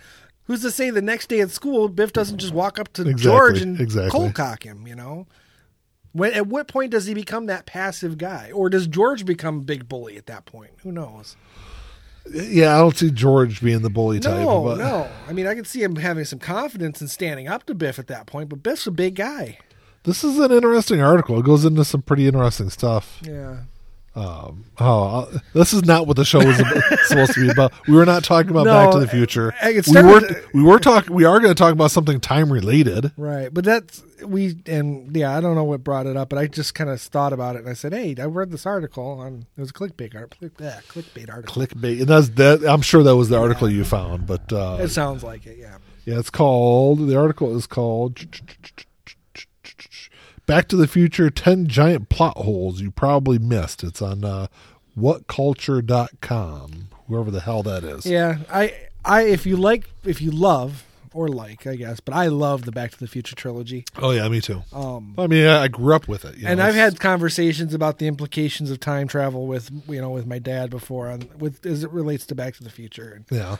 who's 0.45 0.61
to 0.61 0.71
say 0.71 0.89
the 0.89 1.01
next 1.01 1.27
day 1.27 1.41
at 1.41 1.51
school 1.51 1.89
Biff 1.89 2.11
doesn't 2.13 2.39
just 2.39 2.53
walk 2.53 2.79
up 2.79 2.91
to 2.93 3.01
Exactly, 3.03 3.23
George 3.23 3.61
and 3.61 3.79
exactly. 3.79 4.09
cold 4.11 4.33
cock 4.33 4.65
him? 4.65 4.87
You 4.87 4.95
know, 4.95 5.27
when 6.13 6.33
at 6.33 6.47
what 6.47 6.67
point 6.67 6.91
does 6.91 7.05
he 7.05 7.13
become 7.13 7.45
that 7.47 7.65
passive 7.65 8.17
guy, 8.17 8.51
or 8.53 8.69
does 8.69 8.87
George 8.87 9.25
become 9.25 9.57
a 9.59 9.63
big 9.63 9.87
bully 9.87 10.17
at 10.17 10.25
that 10.27 10.45
point? 10.45 10.71
Who 10.83 10.91
knows? 10.91 11.35
Yeah, 12.33 12.75
I 12.75 12.79
don't 12.79 12.95
see 12.95 13.11
George 13.11 13.61
being 13.61 13.81
the 13.81 13.89
bully 13.89 14.19
type. 14.19 14.39
No, 14.39 14.63
but, 14.63 14.77
no. 14.77 15.07
I 15.27 15.33
mean, 15.33 15.47
I 15.47 15.55
can 15.55 15.65
see 15.65 15.83
him 15.83 15.95
having 15.95 16.25
some 16.25 16.39
confidence 16.39 17.01
and 17.01 17.09
standing 17.09 17.47
up 17.47 17.65
to 17.65 17.75
Biff 17.75 17.99
at 17.99 18.07
that 18.07 18.25
point, 18.25 18.49
but 18.49 18.63
Biff's 18.63 18.87
a 18.87 18.91
big 18.91 19.15
guy. 19.15 19.59
This 20.03 20.23
is 20.23 20.39
an 20.39 20.51
interesting 20.51 21.01
article. 21.01 21.39
It 21.39 21.45
goes 21.45 21.63
into 21.63 21.85
some 21.85 22.01
pretty 22.01 22.27
interesting 22.27 22.69
stuff. 22.69 23.19
Yeah. 23.23 23.57
Um, 24.13 24.65
oh, 24.77 25.03
uh, 25.21 25.39
this 25.53 25.71
is 25.71 25.85
not 25.85 26.05
what 26.05 26.17
the 26.17 26.25
show 26.25 26.45
was 26.45 26.57
supposed 27.07 27.33
to 27.33 27.41
be 27.41 27.49
about. 27.49 27.71
We 27.87 27.93
were 27.93 28.05
not 28.05 28.25
talking 28.25 28.51
about 28.51 28.65
No, 28.65 28.73
Back 28.73 28.91
to 28.91 28.99
the 28.99 29.07
Future. 29.07 29.53
We 29.63 30.01
were 30.01 30.21
we 30.53 30.63
were 30.63 30.79
talking. 30.79 31.15
We 31.15 31.23
are 31.23 31.39
going 31.39 31.51
to 31.51 31.57
talk 31.57 31.71
about 31.71 31.91
something 31.91 32.19
time 32.19 32.51
related. 32.51 33.13
Right, 33.15 33.53
but 33.53 33.63
that's 33.63 34.03
we 34.25 34.57
and 34.65 35.15
yeah, 35.15 35.35
I 35.35 35.39
don't 35.39 35.55
know 35.55 35.63
what 35.63 35.83
brought 35.83 36.07
it 36.07 36.17
up, 36.17 36.27
but 36.27 36.39
I 36.39 36.47
just 36.47 36.75
kind 36.75 36.89
of 36.89 36.99
thought 37.01 37.31
about 37.31 37.55
it 37.55 37.59
and 37.59 37.69
I 37.69 37.73
said, 37.73 37.93
"Hey, 37.93 38.13
I 38.19 38.25
read 38.25 38.51
this 38.51 38.65
article 38.65 39.05
on 39.19 39.45
it 39.57 39.61
was 39.61 39.69
a 39.69 39.73
clickbait 39.73 40.13
art, 40.13 40.35
click, 40.37 40.51
yeah, 40.59 40.81
clickbait 40.89 41.29
article." 41.29 41.63
Clickbait, 41.63 41.99
and 41.99 42.07
that's 42.07 42.29
that. 42.31 42.65
I'm 42.67 42.81
sure 42.81 43.03
that 43.03 43.15
was 43.15 43.29
the 43.29 43.39
article 43.39 43.69
you 43.69 43.85
found, 43.85 44.27
but 44.27 44.51
uh, 44.51 44.77
It 44.81 44.89
sounds 44.89 45.23
like 45.23 45.45
it, 45.45 45.57
yeah. 45.57 45.77
yeah, 46.03 46.19
it's 46.19 46.29
called. 46.29 47.07
The 47.07 47.17
article 47.17 47.55
is 47.55 47.65
called 47.65 48.19
"Back 50.51 50.67
to 50.67 50.75
the 50.75 50.87
Future: 50.87 51.29
Ten 51.29 51.67
Giant 51.67 52.09
Plot 52.09 52.35
Holes 52.35 52.81
You 52.81 52.91
Probably 52.91 53.39
Missed." 53.39 53.85
It's 53.85 54.01
on 54.01 54.25
uh, 54.25 54.47
whatculture.com. 54.99 56.89
Whoever 57.07 57.31
the 57.31 57.39
hell 57.39 57.63
that 57.63 57.85
is. 57.85 58.05
Yeah, 58.05 58.39
I 58.51 58.73
I 59.05 59.21
if 59.21 59.45
you 59.45 59.55
like 59.55 59.89
if 60.03 60.21
you 60.21 60.29
love 60.29 60.85
or 61.13 61.29
like, 61.29 61.65
I 61.65 61.75
guess. 61.75 62.01
But 62.01 62.15
I 62.15 62.27
love 62.27 62.65
the 62.65 62.73
Back 62.73 62.91
to 62.91 62.99
the 62.99 63.07
Future 63.07 63.33
trilogy. 63.33 63.85
Oh 63.97 64.11
yeah, 64.11 64.27
me 64.27 64.41
too. 64.41 64.63
Um, 64.73 65.15
I 65.17 65.27
mean, 65.27 65.47
I 65.47 65.63
I 65.63 65.67
grew 65.69 65.95
up 65.95 66.09
with 66.09 66.25
it, 66.25 66.35
you 66.37 66.47
and 66.47 66.59
know, 66.59 66.65
I've 66.65 66.75
had 66.75 66.99
conversations 66.99 67.73
about 67.73 67.99
the 67.99 68.07
implications 68.07 68.71
of 68.71 68.81
time 68.81 69.07
travel 69.07 69.47
with 69.47 69.71
you 69.87 70.01
know 70.01 70.09
with 70.09 70.27
my 70.27 70.39
dad 70.39 70.69
before 70.69 71.09
on 71.09 71.29
with 71.37 71.65
as 71.65 71.85
it 71.85 71.91
relates 71.91 72.25
to 72.25 72.35
Back 72.35 72.55
to 72.55 72.63
the 72.65 72.69
Future, 72.69 73.13
and 73.13 73.25
yeah. 73.31 73.55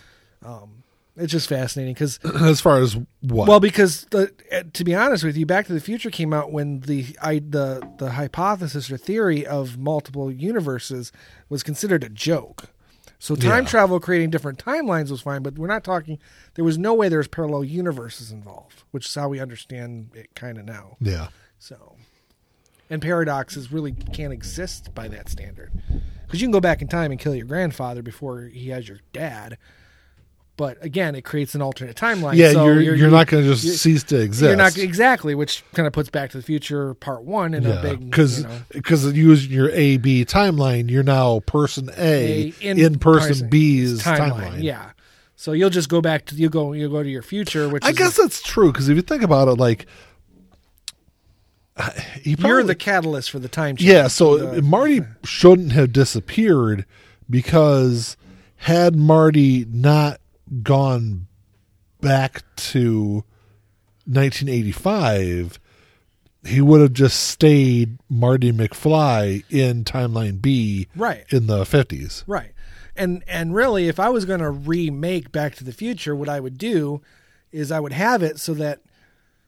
It's 1.22 1.32
just 1.32 1.48
fascinating 1.50 1.94
because 1.94 2.20
As 2.42 2.60
far 2.62 2.80
as 2.80 2.96
what? 3.22 3.48
well 3.48 3.60
because 3.60 4.06
the 4.12 4.32
uh, 4.52 4.64
to 4.74 4.84
be 4.84 4.94
honest 4.96 5.24
with 5.24 5.38
you, 5.38 5.46
Back 5.46 5.68
to 5.68 5.74
the 5.74 5.80
Future 5.80 6.10
came 6.10 6.34
out 6.34 6.52
when 6.52 6.82
the 6.82 7.16
I 7.22 7.40
the 7.40 7.88
the 7.98 8.12
hypothesis 8.12 8.92
or 8.92 8.98
theory 8.98 9.46
of 9.46 9.78
multiple 9.78 10.32
universes 10.32 11.12
was 11.50 11.64
considered 11.64 12.04
a 12.04 12.10
joke. 12.10 12.70
So 13.20 13.36
time 13.36 13.64
Yeah. 13.66 13.70
travel 13.70 14.00
creating 14.00 14.32
different 14.32 14.58
timelines 14.64 15.12
was 15.12 15.22
fine, 15.22 15.44
but 15.44 15.58
we're 15.60 15.68
not 15.68 15.84
talking. 15.84 16.18
There 16.56 16.66
was 16.66 16.78
no 16.80 16.94
way 16.96 17.08
there 17.08 17.20
was 17.20 17.28
parallel 17.28 17.64
universes 17.64 18.32
involved, 18.32 18.82
which 18.92 19.06
is 19.06 19.14
how 19.14 19.30
we 19.30 19.40
understand 19.40 20.10
it 20.16 20.34
kind 20.34 20.58
of 20.58 20.66
now. 20.66 20.98
yeah, 21.00 21.28
So, 21.60 21.98
and 22.90 23.00
paradoxes 23.00 23.72
really 23.72 23.92
can't 23.92 24.34
exist 24.34 24.96
by 24.96 25.08
that 25.10 25.30
standard 25.30 25.72
because 26.26 26.42
you 26.42 26.48
can 26.48 26.52
go 26.52 26.60
back 26.60 26.82
in 26.82 26.88
time 26.88 27.12
and 27.12 27.20
kill 27.20 27.36
your 27.36 27.46
grandfather 27.46 28.02
before 28.02 28.42
he 28.44 28.70
has 28.70 28.88
your 28.88 29.00
dad. 29.14 29.58
But 30.62 30.78
again, 30.86 31.16
it 31.16 31.24
creates 31.24 31.56
an 31.56 31.64
alternate 31.64 31.96
timeline. 31.96 32.36
yeah. 32.36 32.52
so 32.52 32.68
you're 32.68 32.94
you're, 32.94 33.10
not 33.10 33.26
going 33.26 33.44
to 33.44 33.56
just 33.56 33.82
cease 33.82 34.04
to 34.04 34.22
exist. 34.22 34.48
You're 34.48 34.56
not 34.56 34.78
exactly, 34.78 35.34
which 35.34 35.64
kind 35.74 35.88
of 35.88 35.94
puts 35.94 36.12
Back 36.12 36.30
to 36.30 36.38
the 36.38 36.44
Future 36.44 36.94
Part 36.94 37.24
One 37.24 37.56
in 37.56 37.66
a 37.66 37.82
big 37.82 38.00
because 38.08 38.42
you 38.42 38.48
know, 38.48 38.62
because 38.70 39.12
using 39.12 39.52
your 39.52 39.72
A 39.72 39.98
B 39.98 40.24
timeline, 40.24 40.92
you're 40.92 41.02
now 41.02 41.40
person 41.40 41.90
A, 41.98 42.54
in, 42.62 43.00
person 43.00 43.50
B's 43.50 44.04
timeline. 44.04 44.62
Yeah, 44.62 44.92
so 45.36 45.54
you'll 45.54 45.72
just 45.72 45.90
go 45.90 46.00
back 46.00 46.28
to 46.28 46.36
you 46.36 46.48
go 46.48 46.74
you 46.74 46.88
go 46.90 47.02
to 47.02 47.10
your 47.10 47.24
future, 47.24 47.68
which 47.68 47.84
I 47.84 47.92
guess 47.92 48.16
that's 48.16 48.44
true 48.44 48.72
because 48.72 48.88
if 48.88 48.96
you 48.96 49.02
think 49.02 49.24
about 49.24 49.48
it, 49.48 49.56
like 49.56 49.88
he 52.22 52.36
you're 52.38 52.62
the 52.62 52.76
catalyst 52.76 53.32
for 53.32 53.40
the 53.40 53.50
time 53.50 53.78
change. 53.78 53.90
yeah. 53.90 54.08
So 54.10 54.38
The- 54.38 54.62
Marty 54.62 55.02
shouldn't 55.24 55.72
have 55.72 55.92
disappeared 55.92 56.86
because 57.28 58.16
had 58.58 58.96
Marty 58.96 59.66
not 59.72 60.21
gone 60.64 61.28
back 62.02 62.44
to 62.56 63.24
1985, 64.06 65.60
he 66.46 66.62
would 66.62 66.82
have 66.82 66.94
just 66.94 67.20
stayed 67.28 67.98
Marty 68.10 68.52
McFly 68.52 69.44
in 69.50 69.84
timeline 69.84 70.42
B 70.42 70.88
Right. 70.96 71.24
in 71.30 71.48
the 71.48 71.64
50s. 71.64 72.24
Right. 72.28 72.52
And 72.96 73.24
and 73.28 73.56
really 73.56 73.88
if 73.88 74.00
I 74.00 74.10
was 74.10 74.26
going 74.26 74.42
to 74.42 74.50
remake 74.50 75.32
Back 75.32 75.56
to 75.56 75.64
the 75.64 75.72
Future, 75.72 76.16
what 76.16 76.28
I 76.30 76.40
would 76.40 76.58
do 76.58 77.02
is 77.52 77.72
I 77.72 77.80
would 77.80 77.94
have 77.94 78.22
it 78.24 78.40
so 78.40 78.54
that 78.56 78.82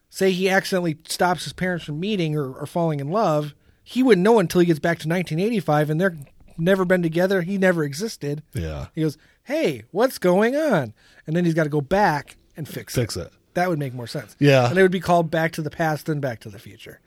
say 0.09 0.31
he 0.31 0.49
accidentally 0.49 0.97
stops 1.07 1.43
his 1.43 1.53
parents 1.53 1.85
from 1.85 1.99
meeting 1.99 2.35
or, 2.37 2.53
or 2.53 2.65
falling 2.65 2.99
in 2.99 3.09
love, 3.09 3.53
he 3.83 4.03
wouldn't 4.03 4.23
know 4.23 4.39
until 4.39 4.61
he 4.61 4.67
gets 4.67 4.79
back 4.79 4.99
to 4.99 5.07
1985 5.09 5.89
and 5.89 5.99
they're 5.99 6.15
never 6.57 6.85
been 6.85 7.01
together, 7.01 7.41
he 7.41 7.57
never 7.57 7.83
existed. 7.83 8.43
Yeah. 8.53 8.87
He 8.93 9.01
goes, 9.01 9.17
"Hey, 9.43 9.83
what's 9.91 10.17
going 10.17 10.55
on?" 10.55 10.93
And 11.27 11.35
then 11.35 11.45
he's 11.45 11.53
got 11.53 11.63
to 11.63 11.69
go 11.69 11.81
back 11.81 12.37
and 12.57 12.67
fix, 12.67 12.95
Fix 12.95 13.15
it. 13.17 13.27
it. 13.27 13.33
That 13.53 13.69
would 13.69 13.79
make 13.79 13.93
more 13.93 14.07
sense. 14.07 14.35
Yeah. 14.39 14.67
And 14.69 14.77
it 14.77 14.81
would 14.81 14.91
be 14.91 14.99
called 14.99 15.29
Back 15.31 15.51
to 15.53 15.61
the 15.61 15.69
Past 15.69 16.09
and 16.09 16.19
Back 16.21 16.39
to 16.41 16.49
the 16.49 16.59
Future. 16.59 16.99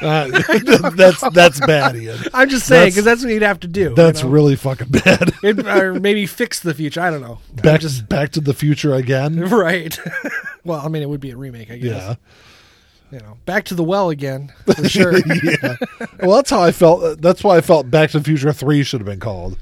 Uh, 0.00 0.28
that's 0.96 1.20
that's 1.32 1.60
bad, 1.60 1.94
Ian. 1.96 2.18
I'm 2.34 2.48
just 2.48 2.66
saying 2.66 2.90
because 2.90 3.04
that's 3.04 3.22
what 3.22 3.32
you'd 3.32 3.42
have 3.42 3.60
to 3.60 3.68
do. 3.68 3.80
you 3.90 3.94
That's 3.94 4.22
know? 4.22 4.30
really 4.30 4.56
fucking 4.56 4.88
bad. 4.88 5.32
It- 5.42 5.66
or 5.66 5.94
maybe 5.94 6.26
fix 6.26 6.60
the 6.60 6.72
future. 6.74 7.00
I 7.00 7.10
don't 7.10 7.20
know. 7.20 7.38
I'm 7.50 7.56
Back 7.62 7.80
just 7.80 8.08
Back 8.08 8.30
to 8.32 8.40
the 8.40 8.54
Future 8.54 8.94
again. 8.94 9.38
right. 9.40 9.98
well, 10.64 10.80
I 10.80 10.88
mean, 10.88 11.02
it 11.02 11.08
would 11.08 11.20
be 11.20 11.30
a 11.32 11.36
remake, 11.36 11.70
I 11.70 11.76
guess. 11.78 12.02
Yeah. 12.02 12.14
You 13.12 13.18
know, 13.20 13.36
back 13.44 13.66
to 13.66 13.74
the 13.74 13.84
well 13.84 14.10
again 14.10 14.52
for 14.64 14.88
sure. 14.88 15.18
yeah. 15.18 15.76
Well, 16.20 16.36
that's 16.36 16.50
how 16.50 16.62
I 16.62 16.72
felt. 16.72 17.20
That's 17.20 17.44
why 17.44 17.58
I 17.58 17.60
felt 17.60 17.90
Back 17.90 18.10
to 18.12 18.18
the 18.18 18.24
Future 18.24 18.52
Three 18.52 18.82
should 18.82 19.00
have 19.00 19.06
been 19.06 19.20
called. 19.20 19.56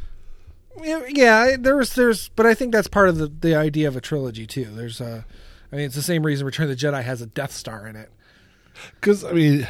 Yeah, 0.83 1.57
there's, 1.59 1.95
there's, 1.95 2.29
but 2.31 2.47
I 2.47 2.55
think 2.55 2.73
that's 2.73 2.89
part 2.89 3.09
of 3.09 3.17
the 3.17 3.27
the 3.27 3.55
idea 3.55 3.89
of 3.89 3.97
a 3.97 4.01
trilogy 4.01 4.47
too. 4.47 4.67
There's 4.67 5.01
a, 5.01 5.25
I 5.73 5.77
mean, 5.77 5.87
it's 5.87 5.95
the 5.95 6.03
same 6.03 6.25
reason 6.25 6.47
Return 6.47 6.71
of 6.71 6.79
the 6.79 6.87
Jedi 6.87 7.03
has 7.03 7.21
a 7.23 7.27
Death 7.27 7.53
Star 7.53 7.87
in 7.87 7.97
it. 7.97 8.11
Because 8.95 9.25
I 9.25 9.33
mean, 9.33 9.69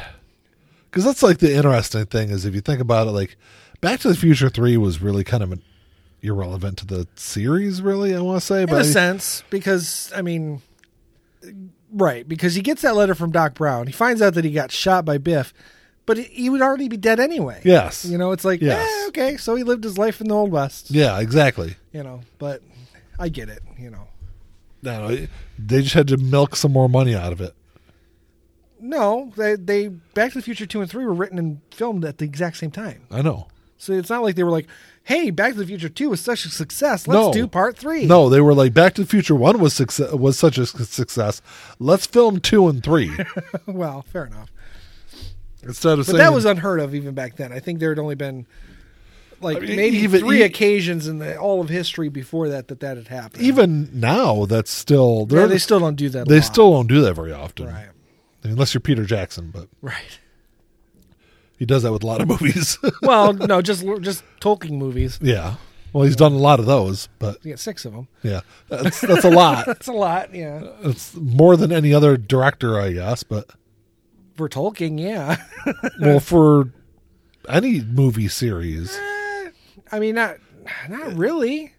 because 0.89 1.03
that's 1.03 1.23
like 1.23 1.39
the 1.39 1.55
interesting 1.55 2.05
thing 2.05 2.29
is 2.29 2.45
if 2.45 2.55
you 2.55 2.61
think 2.61 2.81
about 2.81 3.07
it, 3.07 3.11
like 3.11 3.37
Back 3.81 3.99
to 4.01 4.07
the 4.07 4.15
Future 4.15 4.49
Three 4.49 4.77
was 4.77 5.01
really 5.01 5.23
kind 5.23 5.43
of 5.43 5.51
an 5.51 5.61
irrelevant 6.21 6.77
to 6.79 6.85
the 6.85 7.07
series. 7.15 7.81
Really, 7.81 8.15
I 8.15 8.21
want 8.21 8.41
to 8.41 8.45
say, 8.45 8.63
In 8.63 8.69
but 8.69 8.81
a 8.81 8.85
sense, 8.85 9.43
because 9.49 10.11
I 10.15 10.21
mean, 10.21 10.61
right? 11.91 12.27
Because 12.27 12.55
he 12.55 12.61
gets 12.61 12.81
that 12.81 12.95
letter 12.95 13.15
from 13.15 13.31
Doc 13.31 13.55
Brown. 13.55 13.87
He 13.87 13.93
finds 13.93 14.21
out 14.21 14.33
that 14.35 14.45
he 14.45 14.51
got 14.51 14.71
shot 14.71 15.05
by 15.05 15.17
Biff, 15.17 15.53
but 16.05 16.17
he- 16.17 16.49
would 16.49 16.61
already 16.61 16.87
be 16.89 16.97
dead 16.97 17.19
anyway. 17.19 17.61
yes, 17.63 18.05
You 18.05 18.17
know, 18.17 18.31
it's 18.31 18.43
like, 18.45 18.61
Yes. 18.61 18.87
eh, 19.03 19.07
okay, 19.09 19.37
so 19.37 19.55
he 19.55 19.63
lived 19.63 19.83
his 19.83 19.97
life 19.97 20.19
in 20.21 20.27
the 20.27 20.35
old 20.35 20.51
west. 20.51 20.91
yeah, 20.91 21.19
exactly. 21.19 21.75
You 21.91 22.03
know, 22.03 22.21
but 22.39 22.61
I 23.19 23.29
get 23.29 23.49
it. 23.49 23.61
You 23.79 23.89
know, 23.91 24.07
No, 24.81 25.15
they 25.59 25.81
just 25.81 25.93
had 25.93 26.07
to 26.09 26.17
milk 26.17 26.55
some 26.55 26.71
more 26.73 26.89
money 26.89 27.15
out 27.15 27.31
of 27.31 27.39
it. 27.41 27.53
no, 28.79 29.31
they 29.37 29.55
they 29.55 29.87
Back 29.87 30.31
to 30.33 30.39
the 30.39 30.41
Future 30.43 30.65
two 30.65 30.81
and 30.81 30.89
three 30.89 31.05
were 31.05 31.13
written 31.13 31.39
and 31.39 31.61
filmed 31.71 32.03
at 32.05 32.17
the 32.17 32.25
exact 32.25 32.57
same 32.57 32.71
time. 32.71 33.03
I 33.11 33.21
know. 33.21 33.47
So 33.77 33.93
it's 33.93 34.09
not 34.09 34.23
like 34.23 34.35
they 34.35 34.43
were 34.43 34.51
like, 34.51 34.67
"Hey, 35.03 35.29
Back 35.29 35.53
to 35.53 35.59
the 35.59 35.65
Future 35.65 35.89
two 35.89 36.09
was 36.09 36.19
such 36.21 36.45
a 36.45 36.49
success. 36.49 37.07
Let's 37.07 37.27
No. 37.27 37.33
do 37.33 37.47
part 37.47 37.77
three. 37.77 38.05
No, 38.05 38.29
they 38.29 38.41
were 38.41 38.53
like 38.53 38.73
Back 38.73 38.95
to 38.95 39.01
the 39.01 39.07
Future 39.07 39.35
One 39.35 39.59
was 39.59 39.73
success 39.73 40.11
was 40.13 40.37
such 40.37 40.57
a 40.57 40.65
success. 40.65 41.41
Let's 41.79 42.05
film 42.05 42.39
two 42.39 42.67
and 42.67 42.83
three 42.83 43.11
well, 43.65 44.01
fair 44.01 44.25
enough. 44.25 44.49
Instead 45.63 45.99
of 45.99 46.05
But 46.07 46.17
that 46.17 46.33
was 46.33 46.45
unheard 46.45 46.79
of 46.79 46.93
even 46.95 47.13
back 47.13 47.35
then. 47.37 47.51
I 47.51 47.59
think 47.59 47.79
there 47.79 47.89
had 47.89 47.99
only 47.99 48.15
been 48.15 48.45
like 49.41 49.57
I 49.57 49.59
mean, 49.61 49.75
maybe 49.75 49.97
even- 49.97 50.21
three 50.21 50.39
e- 50.41 50.43
occasions 50.43 51.07
in 51.07 51.19
the, 51.19 51.37
all 51.37 51.59
of 51.61 51.69
history 51.69 52.07
before 52.09 52.47
that 52.49 52.67
that 52.69 52.79
that 52.79 52.97
had 52.97 53.07
happened. 53.09 53.43
even 53.43 53.89
now. 53.93 54.45
That's 54.45 54.71
still 54.71 55.27
yeah, 55.29 55.45
they're- 55.47 55.59
still 55.59 55.79
don't 55.79 55.95
do 55.95 56.09
that. 56.09 56.27
they 56.27 56.41
still 56.41 56.71
don't 56.71 56.87
do 56.87 57.01
that 57.01 57.13
very 57.15 57.33
often, 57.33 57.67
right, 57.67 57.89
unless 58.43 58.73
you're 58.73 58.81
Peter 58.81 59.03
Jackson. 59.05 59.49
But 59.53 59.67
right. 59.81 60.19
he 61.57 61.65
does 61.65 61.83
that 61.83 61.91
with 61.91 62.03
a 62.03 62.07
lot 62.07 62.21
of 62.21 62.27
movies. 62.27 62.77
Well, 63.01 63.33
no, 63.33 63.61
just 63.61 63.85
just 64.01 64.23
Tolkien 64.39 64.71
movies. 64.77 65.19
yeah, 65.21 65.55
well, 65.91 66.05
he's 66.05 66.15
done 66.15 66.31
a 66.33 66.37
lot 66.37 66.59
of 66.61 66.65
those, 66.65 67.09
but 67.19 67.43
You 67.43 67.51
get 67.51 67.59
six 67.59 67.83
of 67.85 67.91
them. 67.91 68.07
yeah, 68.23 68.41
that's 68.69 69.01
that's 69.01 69.25
a 69.25 69.29
lot. 69.29 69.65
That's 69.67 69.87
a 69.87 69.93
lot. 69.93 70.33
Yeah, 70.33 70.61
It's 70.83 71.13
more 71.15 71.57
than 71.57 71.71
any 71.73 71.93
other 71.93 72.15
director, 72.17 72.79
I 72.79 72.93
guess. 72.93 73.23
But 73.23 73.49
for 74.35 74.49
Tolkien, 74.49 74.99
yeah. 74.99 75.37
well, 76.01 76.19
for 76.19 76.71
any 77.49 77.81
movie 77.81 78.27
series, 78.27 78.97
Eh, 78.97 79.49
I 79.91 79.99
mean, 79.99 80.15
not 80.15 80.37
not 80.89 81.13
really. 81.13 81.73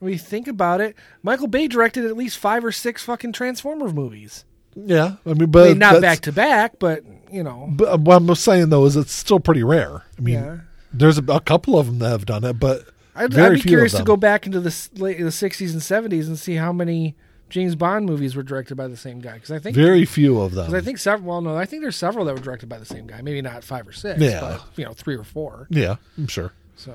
When 0.00 0.12
you 0.12 0.18
think 0.18 0.46
about 0.46 0.80
it, 0.80 0.94
Michael 1.22 1.48
Bay 1.48 1.66
directed 1.66 2.04
at 2.04 2.16
least 2.16 2.38
five 2.38 2.64
or 2.64 2.70
six 2.70 3.02
fucking 3.02 3.32
Transformer 3.32 3.92
movies. 3.92 4.44
yeah, 4.76 5.16
I 5.26 5.34
mean, 5.34 5.50
I 5.56 5.68
mean, 5.68 5.78
not 5.78 6.00
back 6.00 6.20
to 6.20 6.32
back, 6.32 6.78
but 6.78 7.02
you 7.32 7.42
know, 7.42 7.66
But 7.70 8.00
what 8.00 8.16
I'm 8.16 8.34
saying 8.36 8.68
though 8.68 8.84
is 8.84 8.96
it's 8.96 9.12
still 9.12 9.40
pretty 9.40 9.64
rare. 9.64 10.04
I 10.16 10.20
mean, 10.20 10.34
Yeah. 10.34 10.56
there's 10.92 11.18
a, 11.18 11.24
a 11.24 11.40
couple 11.40 11.78
of 11.78 11.86
them 11.86 11.98
that 11.98 12.10
have 12.10 12.26
done 12.26 12.44
it, 12.44 12.60
but 12.60 12.84
I'd, 13.16 13.36
I'd 13.36 13.54
be 13.54 13.60
curious 13.60 13.92
to 13.94 14.04
go 14.04 14.16
back 14.16 14.46
into 14.46 14.60
the 14.60 14.88
late 14.94 15.18
the 15.18 15.24
'60s 15.24 15.72
and 15.72 15.80
'70s 16.12 16.28
and 16.28 16.38
see 16.38 16.54
how 16.54 16.72
many 16.72 17.16
James 17.48 17.74
Bond 17.74 18.04
movies 18.06 18.36
were 18.36 18.42
directed 18.42 18.74
by 18.76 18.88
the 18.88 18.96
same 18.96 19.20
guy. 19.20 19.34
Because 19.34 19.50
I 19.50 19.58
think 19.58 19.74
Very 19.74 20.04
few 20.04 20.40
of 20.40 20.52
them. 20.54 20.74
I 20.74 20.80
think 20.80 20.98
several. 20.98 21.28
Well, 21.28 21.40
no, 21.40 21.56
I 21.56 21.64
think 21.64 21.82
there's 21.82 21.96
several 21.96 22.24
that 22.26 22.34
were 22.34 22.40
directed 22.42 22.68
by 22.68 22.78
the 22.78 22.84
same 22.84 23.06
guy. 23.06 23.22
Maybe 23.22 23.40
not 23.42 23.64
five 23.64 23.86
or 23.88 23.92
six. 23.92 24.20
Yeah. 24.20 24.40
but, 24.40 24.64
you 24.76 24.84
know, 24.84 24.92
three 24.92 25.16
or 25.16 25.24
four. 25.24 25.66
yeah, 25.70 25.96
I'm 26.16 26.26
sure. 26.26 26.52
So, 26.76 26.94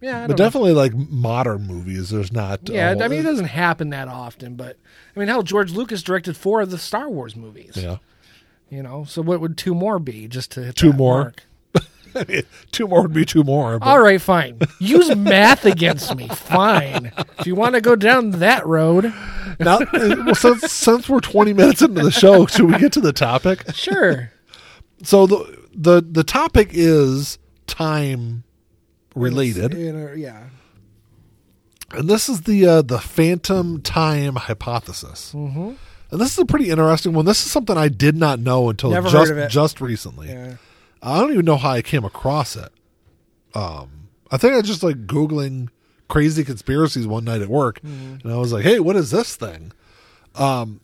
yeah, 0.00 0.18
I 0.24 0.26
But 0.26 0.36
don't 0.36 0.38
know. 0.38 0.44
definitely 0.46 0.72
like 0.72 0.94
modern 0.94 1.66
movies, 1.66 2.10
there's 2.10 2.32
not. 2.32 2.68
Yeah, 2.68 2.90
uh, 2.90 3.04
I 3.04 3.08
mean, 3.08 3.20
it 3.20 3.24
doesn't 3.24 3.46
happen 3.46 3.90
that 3.90 4.08
often, 4.08 4.54
but 4.56 4.76
I 5.14 5.18
mean, 5.18 5.28
hell, 5.28 5.42
George 5.42 5.72
Lucas 5.72 6.02
directed 6.02 6.36
four 6.36 6.60
of 6.60 6.70
the 6.70 6.78
Star 6.78 7.08
Wars 7.08 7.36
movies. 7.36 7.72
yeah, 7.76 7.98
You 8.70 8.82
know, 8.82 9.04
so 9.04 9.22
what 9.22 9.40
would 9.40 9.56
two 9.56 9.74
more 9.74 9.98
be? 9.98 10.26
Just 10.28 10.50
to 10.52 10.62
hit 10.64 10.76
Two 10.76 10.90
that 10.90 10.96
more? 10.96 11.20
mark? 11.22 11.42
two 12.72 12.86
more 12.86 13.02
would 13.02 13.12
be 13.12 13.24
two 13.24 13.44
more. 13.44 13.78
But 13.78 13.86
All 13.86 14.00
right, 14.00 14.20
fine. 14.20 14.58
Use 14.78 15.14
math 15.16 15.64
against 15.64 16.14
me. 16.16 16.28
Fine. 16.28 17.12
If 17.38 17.46
you 17.46 17.54
want 17.54 17.74
to 17.74 17.80
go 17.80 17.96
down 17.96 18.30
that 18.32 18.66
road, 18.66 19.12
now, 19.60 19.78
uh, 19.78 19.86
well, 19.92 20.34
since 20.34 20.72
since 20.72 21.08
we're 21.08 21.20
20 21.20 21.52
minutes 21.52 21.82
into 21.82 22.02
the 22.02 22.10
show, 22.10 22.46
should 22.46 22.70
we 22.70 22.78
get 22.78 22.92
to 22.94 23.00
the 23.00 23.12
topic? 23.12 23.64
sure. 23.74 24.30
So 25.02 25.26
the 25.26 25.58
the 25.74 26.00
the 26.00 26.24
topic 26.24 26.70
is 26.72 27.38
time 27.66 28.44
related, 29.14 29.74
yeah. 30.16 30.44
and 31.90 32.08
this 32.08 32.30
is 32.30 32.42
the 32.42 32.64
uh, 32.64 32.80
the 32.80 33.00
phantom 33.00 33.82
time 33.82 34.36
hypothesis. 34.36 35.32
Mm-hmm. 35.34 35.72
And 36.10 36.20
this 36.20 36.32
is 36.32 36.38
a 36.38 36.46
pretty 36.46 36.70
interesting 36.70 37.12
one. 37.12 37.24
This 37.26 37.44
is 37.44 37.50
something 37.50 37.76
I 37.76 37.88
did 37.88 38.16
not 38.16 38.38
know 38.38 38.70
until 38.70 38.92
Never 38.92 39.10
just 39.10 39.28
heard 39.28 39.36
of 39.36 39.44
it. 39.44 39.50
just 39.50 39.80
recently. 39.80 40.28
Yeah. 40.28 40.54
I 41.04 41.20
don't 41.20 41.32
even 41.32 41.44
know 41.44 41.56
how 41.56 41.70
I 41.70 41.82
came 41.82 42.04
across 42.04 42.56
it. 42.56 42.70
Um, 43.54 44.08
I 44.30 44.36
think 44.36 44.54
I 44.54 44.62
just 44.62 44.82
like 44.82 45.06
googling 45.06 45.68
crazy 46.08 46.44
conspiracies 46.44 47.06
one 47.06 47.24
night 47.24 47.42
at 47.42 47.48
work, 47.48 47.80
and 47.82 48.22
I 48.24 48.36
was 48.36 48.52
like, 48.52 48.64
"Hey, 48.64 48.80
what 48.80 48.96
is 48.96 49.10
this 49.10 49.36
thing?" 49.36 49.72
Um, 50.34 50.80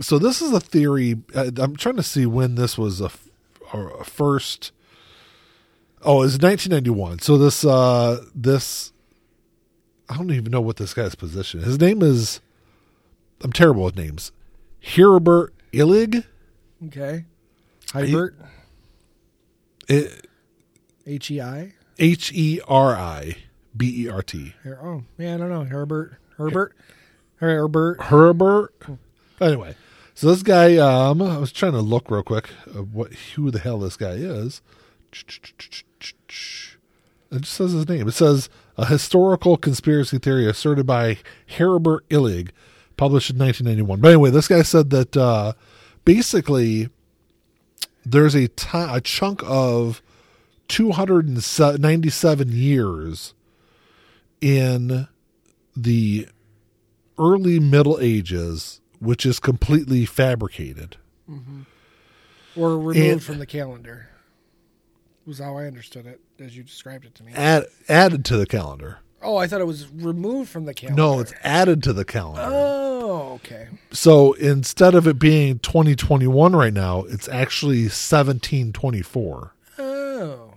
so 0.00 0.18
this 0.18 0.40
is 0.40 0.52
a 0.52 0.60
theory. 0.60 1.16
uh, 1.34 1.50
I'm 1.58 1.76
trying 1.76 1.96
to 1.96 2.02
see 2.02 2.24
when 2.26 2.54
this 2.54 2.78
was 2.78 3.00
a, 3.00 3.10
a 3.72 4.04
first. 4.04 4.72
Oh, 6.02 6.18
it 6.22 6.26
was 6.26 6.38
1991. 6.38 7.20
So 7.20 7.36
this 7.38 7.64
uh 7.64 8.22
this 8.34 8.92
I 10.08 10.16
don't 10.16 10.30
even 10.32 10.50
know 10.52 10.60
what 10.60 10.76
this 10.76 10.92
guy's 10.94 11.14
position. 11.14 11.60
His 11.60 11.80
name 11.80 12.02
is 12.02 12.40
I'm 13.42 13.52
terrible 13.52 13.84
with 13.84 13.96
names. 13.96 14.30
Heribert 14.82 15.48
Illig. 15.72 16.24
Okay. 16.86 17.24
Hybert. 17.88 18.28
It- 18.38 18.46
H 19.88 21.30
E 21.30 21.40
I. 21.40 21.72
H 21.98 22.32
E 22.32 22.60
R 22.66 22.96
I 22.96 23.36
B 23.76 24.04
E 24.04 24.08
R 24.08 24.22
T. 24.22 24.54
Oh, 24.66 25.02
yeah, 25.18 25.34
I 25.34 25.38
don't 25.38 25.50
know. 25.50 25.64
Herbert. 25.64 26.16
Herbert. 26.36 26.74
Herbert. 27.36 28.02
Herbert. 28.02 28.74
Anyway, 29.40 29.74
so 30.14 30.28
this 30.28 30.42
guy, 30.42 30.76
um, 30.76 31.20
I 31.20 31.38
was 31.38 31.52
trying 31.52 31.72
to 31.72 31.80
look 31.80 32.10
real 32.10 32.22
quick 32.22 32.48
what 32.92 33.12
who 33.12 33.50
the 33.50 33.58
hell 33.58 33.78
this 33.78 33.96
guy 33.96 34.12
is. 34.12 34.62
It 35.12 35.16
just 37.40 37.52
says 37.52 37.72
his 37.72 37.88
name. 37.88 38.08
It 38.08 38.12
says 38.12 38.48
a 38.76 38.86
historical 38.86 39.56
conspiracy 39.56 40.18
theory 40.18 40.48
asserted 40.48 40.86
by 40.86 41.18
Herbert 41.58 42.08
Illig, 42.08 42.50
published 42.96 43.30
in 43.30 43.38
1991. 43.38 44.00
But 44.00 44.08
anyway, 44.08 44.30
this 44.30 44.48
guy 44.48 44.62
said 44.62 44.90
that 44.90 45.16
uh, 45.16 45.52
basically 46.04 46.88
there's 48.04 48.34
a 48.34 48.48
a 48.72 49.00
chunk 49.00 49.40
of 49.44 50.02
297 50.68 52.48
years 52.52 53.34
in 54.40 55.08
the 55.76 56.28
early 57.18 57.58
Middle 57.60 57.98
Ages, 58.00 58.80
which 58.98 59.24
is 59.26 59.40
completely 59.40 60.04
fabricated. 60.04 60.96
Mm-hmm. 61.30 61.62
Or 62.56 62.78
removed 62.78 62.96
And- 62.98 63.22
from 63.22 63.38
the 63.38 63.46
calendar. 63.46 64.08
Was 65.26 65.38
how 65.38 65.56
I 65.56 65.64
understood 65.66 66.04
it 66.06 66.20
as 66.38 66.54
you 66.54 66.62
described 66.62 67.06
it 67.06 67.14
to 67.14 67.22
me. 67.22 67.32
Add, 67.34 67.64
added 67.88 68.26
to 68.26 68.36
the 68.36 68.44
calendar. 68.44 68.98
Oh, 69.24 69.36
I 69.36 69.46
thought 69.46 69.60
it 69.60 69.66
was 69.66 69.88
removed 69.90 70.50
from 70.50 70.64
the 70.66 70.74
calendar. 70.74 71.00
No, 71.02 71.20
it's 71.20 71.32
added 71.42 71.82
to 71.84 71.92
the 71.92 72.04
calendar. 72.04 72.42
Oh, 72.44 73.32
okay. 73.34 73.68
so 73.92 74.32
instead 74.34 74.94
of 74.94 75.06
it 75.06 75.18
being 75.18 75.58
2021 75.60 76.54
right 76.54 76.72
now, 76.72 77.00
it's 77.08 77.28
actually 77.28 77.82
1724. 77.84 79.54
Oh. 79.78 80.54